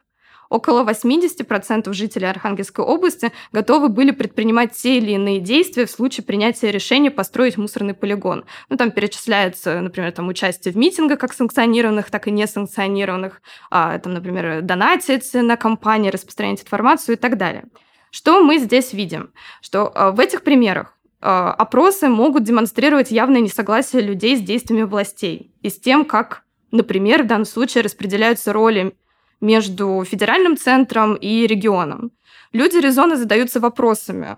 Около 0.50 0.84
80% 0.84 1.90
жителей 1.94 2.28
Архангельской 2.28 2.84
области 2.84 3.32
готовы 3.52 3.88
были 3.88 4.10
предпринимать 4.10 4.72
те 4.72 4.98
или 4.98 5.12
иные 5.12 5.40
действия 5.40 5.86
в 5.86 5.90
случае 5.90 6.24
принятия 6.24 6.70
решения 6.70 7.10
построить 7.10 7.56
мусорный 7.56 7.94
полигон. 7.94 8.44
Ну, 8.68 8.76
там 8.76 8.90
перечисляется, 8.90 9.80
например, 9.80 10.12
там 10.12 10.28
участие 10.28 10.74
в 10.74 10.76
митингах 10.76 11.18
как 11.18 11.32
санкционированных, 11.32 12.10
так 12.10 12.26
и 12.26 12.30
несанкционированных, 12.30 13.40
а, 13.70 13.98
там, 13.98 14.12
например, 14.12 14.60
донатить 14.60 15.32
на 15.32 15.56
компании, 15.56 16.10
распространять 16.10 16.62
информацию 16.62 17.16
и 17.16 17.18
так 17.18 17.38
далее. 17.38 17.64
Что 18.10 18.42
мы 18.42 18.58
здесь 18.58 18.92
видим? 18.92 19.32
Что 19.62 19.90
а, 19.94 20.10
в 20.10 20.18
этих 20.18 20.42
примерах 20.42 20.98
а, 21.20 21.52
опросы 21.52 22.08
могут 22.08 22.42
демонстрировать 22.42 23.12
явное 23.12 23.40
несогласие 23.40 24.02
людей 24.02 24.36
с 24.36 24.40
действиями 24.40 24.82
властей 24.82 25.52
и 25.62 25.70
с 25.70 25.78
тем, 25.78 26.04
как, 26.04 26.42
например, 26.72 27.22
в 27.22 27.26
данном 27.26 27.44
случае 27.44 27.84
распределяются 27.84 28.52
роли 28.52 28.96
между 29.40 30.04
федеральным 30.04 30.56
центром 30.56 31.14
и 31.14 31.46
регионом. 31.46 32.12
Люди 32.52 32.76
резонно 32.78 33.16
задаются 33.16 33.60
вопросами, 33.60 34.36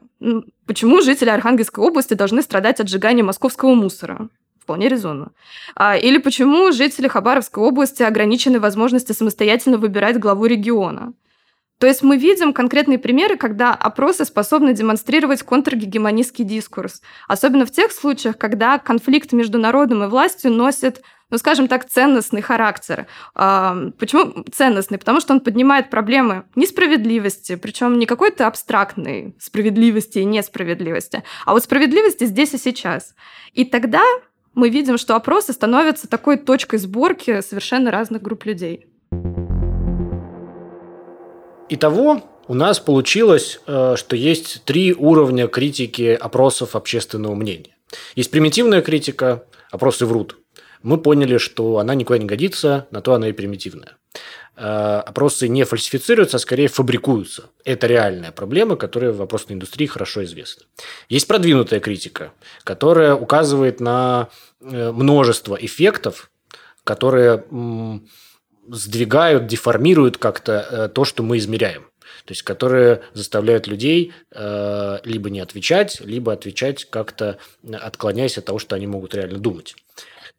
почему 0.66 1.00
жители 1.00 1.30
Архангельской 1.30 1.82
области 1.82 2.14
должны 2.14 2.42
страдать 2.42 2.80
от 2.80 2.88
сжигания 2.88 3.24
московского 3.24 3.74
мусора? 3.74 4.28
Вполне 4.60 4.88
резонно. 4.88 5.32
А, 5.74 5.96
или 5.96 6.18
почему 6.18 6.70
жители 6.70 7.08
Хабаровской 7.08 7.64
области 7.64 8.02
ограничены 8.02 8.60
возможности 8.60 9.12
самостоятельно 9.12 9.76
выбирать 9.76 10.20
главу 10.20 10.46
региона? 10.46 11.14
То 11.82 11.88
есть 11.88 12.04
мы 12.04 12.16
видим 12.16 12.52
конкретные 12.52 13.00
примеры, 13.00 13.36
когда 13.36 13.74
опросы 13.74 14.24
способны 14.24 14.72
демонстрировать 14.72 15.42
контргегемонистский 15.42 16.44
дискурс. 16.44 17.02
Особенно 17.26 17.66
в 17.66 17.72
тех 17.72 17.90
случаях, 17.90 18.38
когда 18.38 18.78
конфликт 18.78 19.32
между 19.32 19.58
народом 19.58 20.04
и 20.04 20.06
властью 20.06 20.52
носит 20.52 21.02
ну, 21.32 21.38
скажем 21.38 21.66
так, 21.66 21.88
ценностный 21.88 22.42
характер. 22.42 23.06
А, 23.34 23.74
почему 23.98 24.44
ценностный? 24.52 24.98
Потому 24.98 25.18
что 25.18 25.32
он 25.32 25.40
поднимает 25.40 25.88
проблемы 25.88 26.44
несправедливости, 26.56 27.56
причем 27.56 27.98
не 27.98 28.04
какой-то 28.04 28.46
абстрактной 28.46 29.34
справедливости 29.40 30.18
и 30.18 30.26
несправедливости, 30.26 31.24
а 31.46 31.54
вот 31.54 31.64
справедливости 31.64 32.24
здесь 32.24 32.52
и 32.52 32.58
сейчас. 32.58 33.14
И 33.54 33.64
тогда 33.64 34.02
мы 34.54 34.68
видим, 34.68 34.98
что 34.98 35.16
опросы 35.16 35.54
становятся 35.54 36.06
такой 36.06 36.36
точкой 36.36 36.78
сборки 36.78 37.40
совершенно 37.40 37.90
разных 37.90 38.20
групп 38.20 38.44
людей. 38.44 38.86
Итого 41.70 42.22
у 42.46 42.52
нас 42.52 42.78
получилось, 42.78 43.58
э, 43.66 43.94
что 43.96 44.16
есть 44.16 44.64
три 44.64 44.92
уровня 44.92 45.48
критики 45.48 46.12
опросов 46.12 46.76
общественного 46.76 47.34
мнения. 47.34 47.74
Есть 48.16 48.30
примитивная 48.30 48.82
критика, 48.82 49.44
опросы 49.70 50.04
врут. 50.04 50.41
Мы 50.82 50.98
поняли, 50.98 51.38
что 51.38 51.78
она 51.78 51.94
никуда 51.94 52.18
не 52.18 52.26
годится, 52.26 52.86
на 52.90 53.00
то 53.00 53.14
она 53.14 53.28
и 53.28 53.32
примитивная. 53.32 53.96
Э, 54.54 55.02
опросы 55.06 55.48
не 55.48 55.64
фальсифицируются, 55.64 56.36
а 56.36 56.40
скорее 56.40 56.68
фабрикуются. 56.68 57.44
Это 57.64 57.86
реальная 57.86 58.32
проблема, 58.32 58.76
которая 58.76 59.12
в 59.12 59.22
опросной 59.22 59.54
индустрии 59.54 59.86
хорошо 59.86 60.24
известна. 60.24 60.66
Есть 61.08 61.26
продвинутая 61.26 61.80
критика, 61.80 62.32
которая 62.62 63.14
указывает 63.14 63.80
на 63.80 64.28
э, 64.60 64.92
множество 64.92 65.56
эффектов, 65.56 66.30
которые 66.84 67.44
сдвигают, 68.68 69.46
деформируют 69.46 70.18
как-то 70.18 70.66
э, 70.70 70.88
то, 70.88 71.04
что 71.04 71.22
мы 71.22 71.38
измеряем. 71.38 71.86
То 72.26 72.32
есть, 72.32 72.42
которые 72.42 73.02
заставляют 73.14 73.66
людей 73.66 74.12
либо 74.32 75.28
не 75.28 75.40
отвечать, 75.40 76.00
либо 76.00 76.32
отвечать 76.32 76.84
как-то 76.84 77.38
отклоняясь 77.72 78.38
от 78.38 78.44
того, 78.44 78.60
что 78.60 78.76
они 78.76 78.86
могут 78.86 79.14
реально 79.14 79.38
думать. 79.38 79.74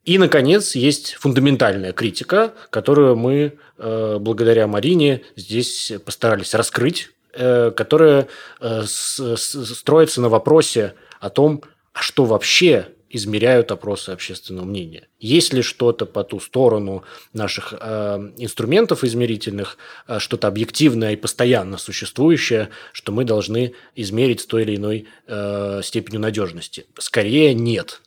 И, 0.06 0.18
наконец, 0.18 0.76
есть 0.76 1.14
фундаментальная 1.14 1.94
критика, 1.94 2.54
которую 2.70 3.16
мы, 3.16 3.54
э, 3.78 4.18
благодаря 4.20 4.68
Марине, 4.68 5.22
здесь 5.36 5.94
постарались 6.06 6.54
раскрыть, 6.54 7.12
э, 7.34 7.72
которая 7.72 8.28
э, 8.60 8.84
строится 8.86 10.22
на 10.22 10.30
вопросе 10.30 10.96
о 11.20 11.30
том, 11.30 11.64
а 11.94 12.02
что 12.02 12.26
вообще 12.26 12.88
измеряют 13.14 13.72
опросы 13.72 14.10
общественного 14.10 14.66
мнения. 14.66 15.08
Есть 15.20 15.54
ли 15.54 15.62
что-то 15.62 16.06
по 16.08 16.24
ту 16.24 16.40
сторону 16.40 17.04
наших 17.32 17.74
э, 17.80 18.32
инструментов 18.38 19.04
измерительных, 19.04 19.78
э, 20.08 20.18
что-то 20.20 20.48
объективное 20.48 21.14
и 21.14 21.16
постоянно 21.16 21.78
существующее, 21.78 22.70
что 22.92 23.12
мы 23.12 23.24
должны 23.24 23.76
измерить 23.96 24.42
с 24.42 24.48
той 24.48 24.64
или 24.64 24.76
иной 24.76 25.08
э, 25.28 25.82
степенью 25.84 26.20
надежности? 26.20 26.88
Скорее 26.98 27.54
нет. 27.54 28.02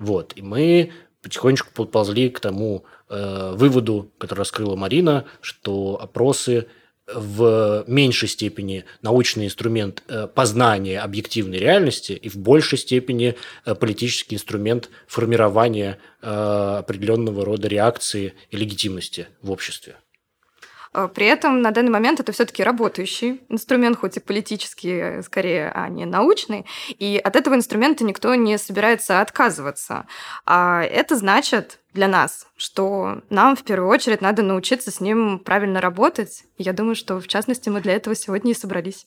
Вот. 0.00 0.32
И 0.34 0.42
мы 0.42 0.92
потихонечку 1.22 1.72
подползли 1.72 2.30
к 2.30 2.40
тому 2.40 2.84
э, 3.08 3.52
выводу, 3.54 4.10
который 4.18 4.40
раскрыла 4.40 4.76
Марина, 4.76 5.24
что 5.40 5.98
опросы 6.00 6.66
в 7.12 7.84
меньшей 7.86 8.28
степени 8.28 8.84
научный 9.02 9.46
инструмент 9.46 10.02
э, 10.08 10.26
познания 10.26 11.00
объективной 11.00 11.58
реальности 11.58 12.12
и 12.12 12.28
в 12.28 12.36
большей 12.36 12.78
степени 12.78 13.34
э, 13.64 13.74
политический 13.74 14.36
инструмент 14.36 14.90
формирования 15.06 15.98
э, 16.20 16.76
определенного 16.78 17.44
рода 17.44 17.68
реакции 17.68 18.34
и 18.50 18.56
легитимности 18.56 19.28
в 19.42 19.50
обществе. 19.50 19.96
При 21.14 21.26
этом 21.26 21.62
на 21.62 21.70
данный 21.70 21.90
момент 21.90 22.20
это 22.20 22.32
все-таки 22.32 22.62
работающий 22.62 23.40
инструмент, 23.48 23.98
хоть 23.98 24.16
и 24.16 24.20
политический, 24.20 25.22
скорее, 25.22 25.70
а 25.74 25.88
не 25.88 26.04
научный. 26.04 26.66
И 26.98 27.20
от 27.22 27.36
этого 27.36 27.54
инструмента 27.54 28.04
никто 28.04 28.34
не 28.34 28.58
собирается 28.58 29.20
отказываться. 29.20 30.06
А 30.46 30.82
это 30.82 31.16
значит, 31.16 31.78
для 31.94 32.08
нас, 32.08 32.46
что 32.56 33.22
нам 33.30 33.56
в 33.56 33.64
первую 33.64 33.90
очередь 33.90 34.20
надо 34.20 34.42
научиться 34.42 34.90
с 34.90 35.00
ним 35.00 35.38
правильно 35.38 35.80
работать. 35.80 36.44
Я 36.56 36.72
думаю, 36.72 36.94
что 36.94 37.20
в 37.20 37.28
частности 37.28 37.68
мы 37.68 37.80
для 37.80 37.94
этого 37.94 38.14
сегодня 38.14 38.52
и 38.52 38.54
собрались. 38.54 39.06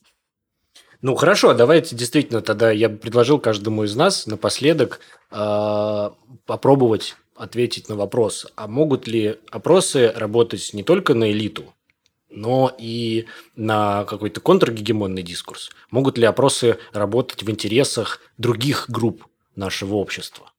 Ну 1.00 1.16
хорошо, 1.16 1.52
давайте 1.52 1.96
действительно 1.96 2.42
тогда 2.42 2.70
я 2.70 2.88
бы 2.88 2.96
предложил 2.96 3.40
каждому 3.40 3.82
из 3.84 3.96
нас 3.96 4.26
напоследок 4.26 5.00
э, 5.32 6.10
попробовать 6.46 7.16
ответить 7.34 7.88
на 7.88 7.96
вопрос, 7.96 8.46
а 8.54 8.68
могут 8.68 9.08
ли 9.08 9.38
опросы 9.50 10.12
работать 10.14 10.70
не 10.74 10.84
только 10.84 11.14
на 11.14 11.32
элиту, 11.32 11.74
но 12.32 12.74
и 12.78 13.26
на 13.56 14.04
какой-то 14.04 14.40
контргегемонный 14.40 15.22
дискурс? 15.22 15.70
Могут 15.90 16.18
ли 16.18 16.24
опросы 16.24 16.78
работать 16.92 17.42
в 17.42 17.50
интересах 17.50 18.20
других 18.38 18.86
групп 18.88 19.26
нашего 19.54 19.94
общества? 19.94 20.52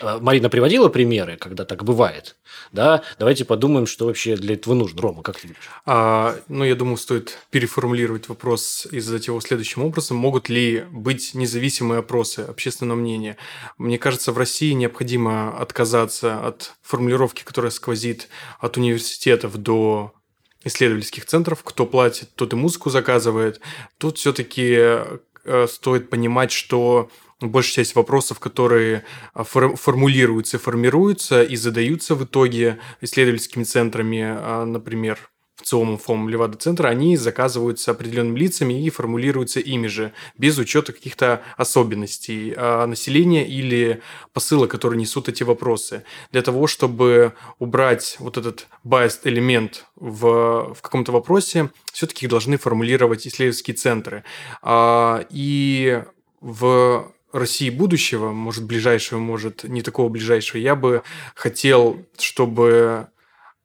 Э, 0.00 0.18
Марина 0.20 0.48
приводила 0.48 0.88
примеры, 0.88 1.36
когда 1.36 1.64
так 1.64 1.84
бывает. 1.84 2.36
Да? 2.72 3.02
Давайте 3.18 3.44
подумаем, 3.44 3.86
что 3.86 4.06
вообще 4.06 4.36
для 4.36 4.54
этого 4.54 4.74
нужно. 4.74 5.02
Рома, 5.02 5.22
как 5.22 5.38
ты 5.38 5.48
видишь? 5.48 5.68
А, 5.86 6.36
ну, 6.48 6.64
я 6.64 6.74
думаю, 6.74 6.96
стоит 6.96 7.38
переформулировать 7.50 8.28
вопрос 8.28 8.86
и 8.90 9.00
задать 9.00 9.26
его 9.26 9.40
следующим 9.40 9.84
образом. 9.84 10.16
Могут 10.16 10.48
ли 10.48 10.84
быть 10.90 11.34
независимые 11.34 12.00
опросы 12.00 12.40
общественного 12.40 12.98
мнения? 12.98 13.36
Мне 13.78 13.98
кажется, 13.98 14.32
в 14.32 14.38
России 14.38 14.72
необходимо 14.72 15.56
отказаться 15.58 16.46
от 16.46 16.74
формулировки, 16.82 17.44
которая 17.44 17.70
сквозит 17.70 18.28
от 18.58 18.76
университетов 18.76 19.56
до 19.56 20.12
исследовательских 20.64 21.24
центров. 21.26 21.62
Кто 21.62 21.86
платит, 21.86 22.34
тот 22.34 22.52
и 22.52 22.56
музыку 22.56 22.90
заказывает. 22.90 23.60
Тут 23.98 24.18
все-таки 24.18 24.74
э, 24.76 25.66
стоит 25.68 26.10
понимать, 26.10 26.52
что 26.52 27.10
большая 27.40 27.84
часть 27.84 27.94
вопросов, 27.94 28.38
которые 28.38 29.04
а, 29.32 29.44
формулируются, 29.44 30.58
формируются 30.58 31.42
и 31.42 31.56
задаются 31.56 32.14
в 32.14 32.24
итоге 32.24 32.78
исследовательскими 33.00 33.64
центрами, 33.64 34.22
а, 34.22 34.64
например, 34.64 35.29
в 35.60 35.66
ЦИОМ, 35.66 35.98
ФОМ, 35.98 36.28
Левада-центра, 36.28 36.88
они 36.88 37.16
заказываются 37.16 37.90
определенными 37.90 38.38
лицами 38.38 38.84
и 38.84 38.90
формулируются 38.90 39.60
ими 39.60 39.86
же, 39.86 40.12
без 40.38 40.58
учета 40.58 40.92
каких-то 40.92 41.42
особенностей 41.56 42.54
а, 42.56 42.86
населения 42.86 43.46
или 43.46 44.00
посыла, 44.32 44.66
которые 44.66 44.98
несут 44.98 45.28
эти 45.28 45.42
вопросы. 45.42 46.04
Для 46.32 46.42
того, 46.42 46.66
чтобы 46.66 47.34
убрать 47.58 48.16
вот 48.18 48.36
этот 48.36 48.66
biased 48.84 49.20
элемент 49.24 49.86
в, 49.96 50.74
в 50.74 50.82
каком-то 50.82 51.12
вопросе, 51.12 51.70
все-таки 51.92 52.26
их 52.26 52.30
должны 52.30 52.56
формулировать 52.56 53.26
исследовательские 53.26 53.74
центры. 53.76 54.24
И 55.30 56.02
в 56.40 57.12
России 57.32 57.70
будущего, 57.70 58.32
может, 58.32 58.64
ближайшего, 58.64 59.18
может, 59.18 59.64
не 59.64 59.82
такого 59.82 60.08
ближайшего, 60.08 60.58
я 60.58 60.74
бы 60.74 61.02
хотел, 61.34 62.04
чтобы 62.18 63.08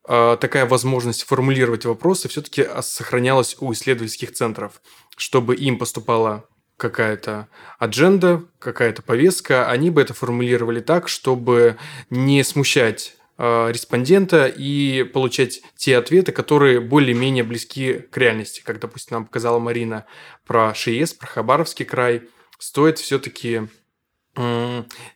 такая 0.06 0.66
возможность 0.66 1.24
формулировать 1.24 1.84
вопросы 1.84 2.28
все-таки 2.28 2.66
сохранялась 2.82 3.56
у 3.60 3.72
исследовательских 3.72 4.32
центров, 4.32 4.80
чтобы 5.16 5.56
им 5.56 5.78
поступала 5.78 6.46
какая-то 6.76 7.48
адженда, 7.78 8.44
какая-то 8.58 9.02
повестка, 9.02 9.68
они 9.68 9.90
бы 9.90 10.02
это 10.02 10.14
формулировали 10.14 10.80
так, 10.80 11.08
чтобы 11.08 11.76
не 12.10 12.44
смущать 12.44 13.14
э, 13.38 13.70
респондента 13.72 14.46
и 14.46 15.02
получать 15.02 15.62
те 15.76 15.96
ответы, 15.96 16.32
которые 16.32 16.80
более-менее 16.80 17.44
близки 17.44 17.94
к 18.10 18.16
реальности, 18.18 18.62
как, 18.64 18.78
допустим, 18.78 19.14
нам 19.14 19.24
показала 19.24 19.58
Марина 19.58 20.04
про 20.46 20.74
ШИЭС, 20.74 21.14
про 21.14 21.26
Хабаровский 21.26 21.84
край– 21.84 22.22
стоит 22.58 22.98
все-таки 22.98 23.68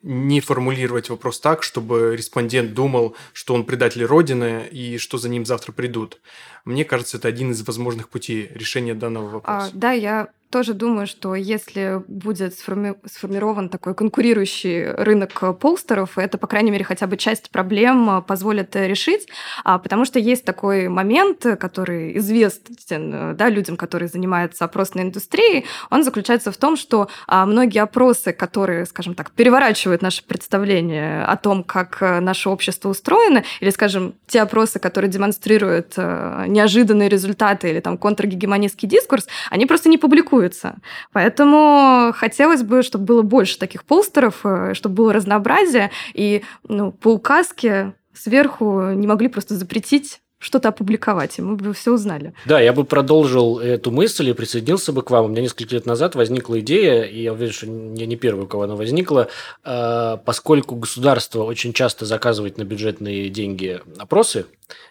не 0.02 0.40
формулировать 0.40 1.10
вопрос 1.10 1.40
так, 1.40 1.62
чтобы 1.62 2.16
респондент 2.16 2.74
думал, 2.74 3.16
что 3.32 3.54
он 3.54 3.64
предатель 3.64 4.04
Родины 4.04 4.66
и 4.70 4.98
что 4.98 5.18
за 5.18 5.28
ним 5.28 5.44
завтра 5.44 5.72
придут. 5.72 6.20
Мне 6.64 6.84
кажется, 6.84 7.18
это 7.18 7.28
один 7.28 7.50
из 7.52 7.66
возможных 7.66 8.08
путей 8.08 8.50
решения 8.54 8.94
данного 8.94 9.28
а, 9.28 9.32
вопроса. 9.32 9.70
А, 9.72 9.76
да, 9.76 9.92
я 9.92 10.28
тоже 10.50 10.74
думаю, 10.74 11.06
что 11.06 11.34
если 11.34 12.02
будет 12.08 12.54
сформи- 12.54 12.96
сформирован 13.06 13.68
такой 13.68 13.94
конкурирующий 13.94 14.90
рынок 14.92 15.58
полстеров, 15.58 16.18
это, 16.18 16.38
по 16.38 16.46
крайней 16.46 16.72
мере, 16.72 16.84
хотя 16.84 17.06
бы 17.06 17.16
часть 17.16 17.50
проблем 17.50 18.22
позволит 18.26 18.74
решить, 18.74 19.28
а, 19.64 19.78
потому 19.78 20.04
что 20.04 20.18
есть 20.18 20.44
такой 20.44 20.88
момент, 20.88 21.46
который 21.58 22.18
известен 22.18 23.36
да, 23.36 23.48
людям, 23.48 23.76
которые 23.76 24.08
занимаются 24.08 24.64
опросной 24.64 25.04
индустрией, 25.04 25.66
он 25.88 26.02
заключается 26.02 26.50
в 26.50 26.56
том, 26.56 26.76
что 26.76 27.08
а, 27.28 27.46
многие 27.46 27.80
опросы, 27.80 28.32
которые, 28.32 28.86
скажем 28.86 29.14
так, 29.14 29.30
переворачивают 29.30 30.02
наше 30.02 30.24
представление 30.24 31.24
о 31.24 31.36
том, 31.36 31.62
как 31.62 32.00
наше 32.00 32.48
общество 32.48 32.88
устроено, 32.88 33.44
или, 33.60 33.70
скажем, 33.70 34.14
те 34.26 34.42
опросы, 34.42 34.80
которые 34.80 35.10
демонстрируют 35.10 35.96
неожиданные 35.96 37.08
результаты 37.08 37.70
или 37.70 37.80
там 37.80 37.96
контргегемонистский 37.96 38.88
дискурс, 38.88 39.28
они 39.50 39.66
просто 39.66 39.88
не 39.88 39.98
публикуют 39.98 40.39
публикуется. 40.40 40.76
Поэтому 41.12 42.12
хотелось 42.14 42.62
бы, 42.62 42.82
чтобы 42.82 43.04
было 43.04 43.22
больше 43.22 43.58
таких 43.58 43.84
постеров, 43.84 44.40
э, 44.44 44.74
чтобы 44.74 44.94
было 44.94 45.12
разнообразие, 45.12 45.90
и 46.14 46.42
ну, 46.68 46.92
по 46.92 47.08
указке 47.08 47.94
сверху 48.14 48.90
не 48.92 49.06
могли 49.06 49.28
просто 49.28 49.54
запретить 49.54 50.20
что-то 50.40 50.70
опубликовать, 50.70 51.38
и 51.38 51.42
мы 51.42 51.56
бы 51.56 51.74
все 51.74 51.92
узнали. 51.92 52.32
Да, 52.46 52.58
я 52.60 52.72
бы 52.72 52.84
продолжил 52.84 53.58
эту 53.58 53.90
мысль 53.90 54.30
и 54.30 54.32
присоединился 54.32 54.90
бы 54.90 55.02
к 55.02 55.10
вам. 55.10 55.26
У 55.26 55.28
меня 55.28 55.42
несколько 55.42 55.74
лет 55.74 55.84
назад 55.84 56.14
возникла 56.14 56.60
идея, 56.60 57.02
и 57.02 57.22
я 57.22 57.34
уверен, 57.34 57.52
что 57.52 57.66
я 57.66 58.06
не 58.06 58.16
первый, 58.16 58.44
у 58.44 58.46
кого 58.46 58.62
она 58.62 58.74
возникла, 58.74 59.28
э, 59.64 60.16
поскольку 60.24 60.76
государство 60.76 61.44
очень 61.44 61.74
часто 61.74 62.06
заказывает 62.06 62.56
на 62.56 62.64
бюджетные 62.64 63.28
деньги 63.28 63.82
опросы, 63.98 64.46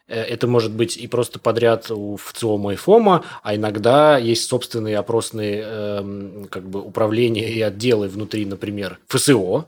э, 0.08 0.22
это 0.22 0.46
может 0.46 0.72
быть 0.72 0.96
и 0.98 1.08
просто 1.08 1.40
подряд 1.40 1.90
у 1.90 2.18
ВЦИОМа 2.18 2.74
и 2.74 2.76
ФОМа, 2.76 3.26
а 3.42 3.56
иногда 3.56 4.20
есть 4.20 4.48
собственные 4.48 5.00
опросные 5.00 5.64
эм, 5.66 6.48
как 6.52 6.70
бы, 6.70 6.80
управления 6.80 7.50
и 7.50 7.60
отделы 7.60 8.08
внутри, 8.08 8.46
например, 8.46 9.00
ФСО, 9.08 9.66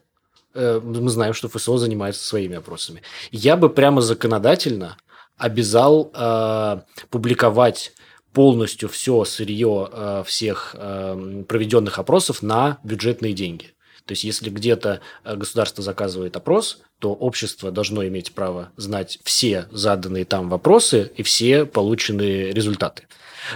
э, 0.53 0.79
мы 0.84 1.09
знаем, 1.09 1.34
что 1.34 1.49
ФСО 1.49 1.79
занимается 1.79 2.23
своими 2.23 2.57
опросами. 2.57 3.01
Я 3.32 3.57
бы 3.57 3.67
прямо 3.67 4.01
законодательно 4.01 4.97
обязал 5.41 6.11
э, 6.13 6.81
публиковать 7.09 7.93
полностью 8.31 8.87
все 8.87 9.25
сырье 9.25 9.89
э, 9.91 10.23
всех 10.25 10.75
э, 10.77 11.43
проведенных 11.47 11.99
опросов 11.99 12.41
на 12.41 12.77
бюджетные 12.83 13.33
деньги. 13.33 13.73
То 14.05 14.13
есть, 14.13 14.23
если 14.23 14.49
где-то 14.49 15.01
э, 15.23 15.35
государство 15.35 15.83
заказывает 15.83 16.35
опрос, 16.35 16.79
то 16.99 17.13
общество 17.13 17.71
должно 17.71 18.05
иметь 18.07 18.33
право 18.33 18.71
знать 18.77 19.19
все 19.23 19.67
заданные 19.71 20.25
там 20.25 20.49
вопросы 20.49 21.11
и 21.17 21.23
все 21.23 21.65
полученные 21.65 22.53
результаты. 22.53 23.03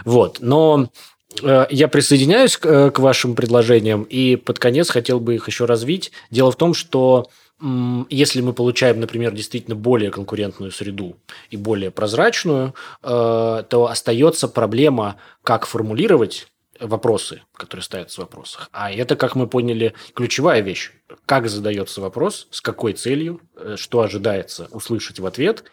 Вот. 0.03 0.39
Но 0.41 0.89
э, 1.41 1.67
я 1.69 1.87
присоединяюсь 1.87 2.57
э, 2.63 2.89
к 2.89 2.99
вашим 2.99 3.35
предложениям 3.35 4.03
и 4.03 4.35
под 4.35 4.59
конец 4.59 4.89
хотел 4.89 5.19
бы 5.19 5.35
их 5.35 5.47
еще 5.47 5.65
развить. 5.65 6.11
Дело 6.31 6.51
в 6.51 6.57
том, 6.57 6.73
что 6.73 7.29
если 7.61 8.41
мы 8.41 8.53
получаем, 8.53 8.99
например, 8.99 9.31
действительно 9.31 9.75
более 9.75 10.11
конкурентную 10.11 10.71
среду 10.71 11.15
и 11.49 11.57
более 11.57 11.89
прозрачную, 11.89 12.75
э, 13.01 13.63
то 13.69 13.87
остается 13.89 14.49
проблема, 14.49 15.15
как 15.41 15.65
формулировать 15.65 16.47
вопросы, 16.81 17.43
которые 17.55 17.85
ставятся 17.85 18.17
в 18.17 18.23
вопросах. 18.25 18.69
А 18.73 18.91
это, 18.91 19.15
как 19.15 19.35
мы 19.35 19.47
поняли, 19.47 19.93
ключевая 20.13 20.59
вещь. 20.59 20.91
Как 21.25 21.47
задается 21.47 22.01
вопрос, 22.01 22.47
с 22.51 22.59
какой 22.59 22.91
целью, 22.91 23.39
э, 23.55 23.75
что 23.77 24.01
ожидается 24.01 24.67
услышать 24.71 25.19
в 25.19 25.25
ответ. 25.25 25.63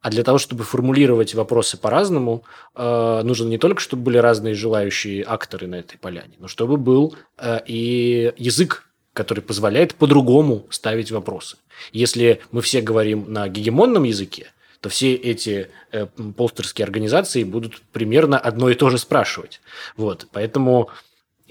А 0.00 0.10
для 0.10 0.22
того, 0.22 0.38
чтобы 0.38 0.62
формулировать 0.62 1.34
вопросы 1.34 1.76
по-разному, 1.76 2.44
э, 2.76 3.22
нужно 3.24 3.48
не 3.48 3.58
только, 3.58 3.80
чтобы 3.80 4.04
были 4.04 4.18
разные 4.18 4.54
желающие 4.54 5.24
акторы 5.26 5.66
на 5.66 5.76
этой 5.76 5.98
поляне, 5.98 6.34
но 6.38 6.46
чтобы 6.46 6.76
был 6.76 7.16
и 7.66 8.32
язык 8.36 8.91
который 9.12 9.40
позволяет 9.40 9.94
по-другому 9.94 10.66
ставить 10.70 11.10
вопросы. 11.10 11.56
Если 11.92 12.40
мы 12.50 12.62
все 12.62 12.80
говорим 12.80 13.32
на 13.32 13.48
гегемонном 13.48 14.04
языке, 14.04 14.52
то 14.80 14.88
все 14.88 15.14
эти 15.14 15.68
э, 15.92 16.06
полстерские 16.36 16.84
организации 16.84 17.44
будут 17.44 17.82
примерно 17.92 18.38
одно 18.38 18.68
и 18.68 18.74
то 18.74 18.90
же 18.90 18.98
спрашивать. 18.98 19.60
Вот, 19.96 20.26
поэтому 20.32 20.90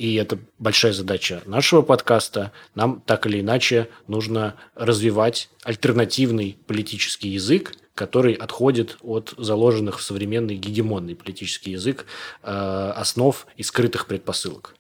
и 0.02 0.16
это 0.16 0.40
большая 0.58 0.94
задача 0.94 1.44
нашего 1.46 1.84
подкаста. 1.84 2.52
Нам 2.74 3.02
так 3.06 3.28
или 3.28 3.40
иначе 3.40 3.88
нужно 4.08 4.56
развивать 4.74 5.50
альтернативный 5.64 6.58
политический 6.66 7.30
язык, 7.30 7.76
который 7.94 8.34
отходит 8.34 8.98
от 9.02 9.34
заложенных 9.38 10.00
в 10.00 10.04
современный 10.04 10.56
гегемонный 10.56 11.16
политический 11.16 11.72
язык 11.72 12.06
э, 12.42 12.94
основ 12.96 13.46
и 13.58 13.64
скрытых 13.64 14.08
предпосылок. 14.08 14.76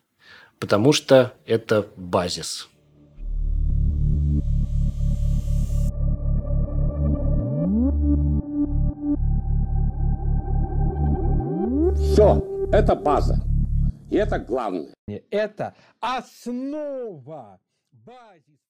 Потому 0.59 0.91
что 0.91 1.34
это 1.45 1.88
базис. 1.95 2.67
Все, 12.22 12.67
это 12.72 12.95
база. 12.95 13.36
И 14.11 14.15
это 14.15 14.38
главное. 14.38 14.93
Это 15.32 15.74
основа, 15.99 17.59
базис. 17.91 18.61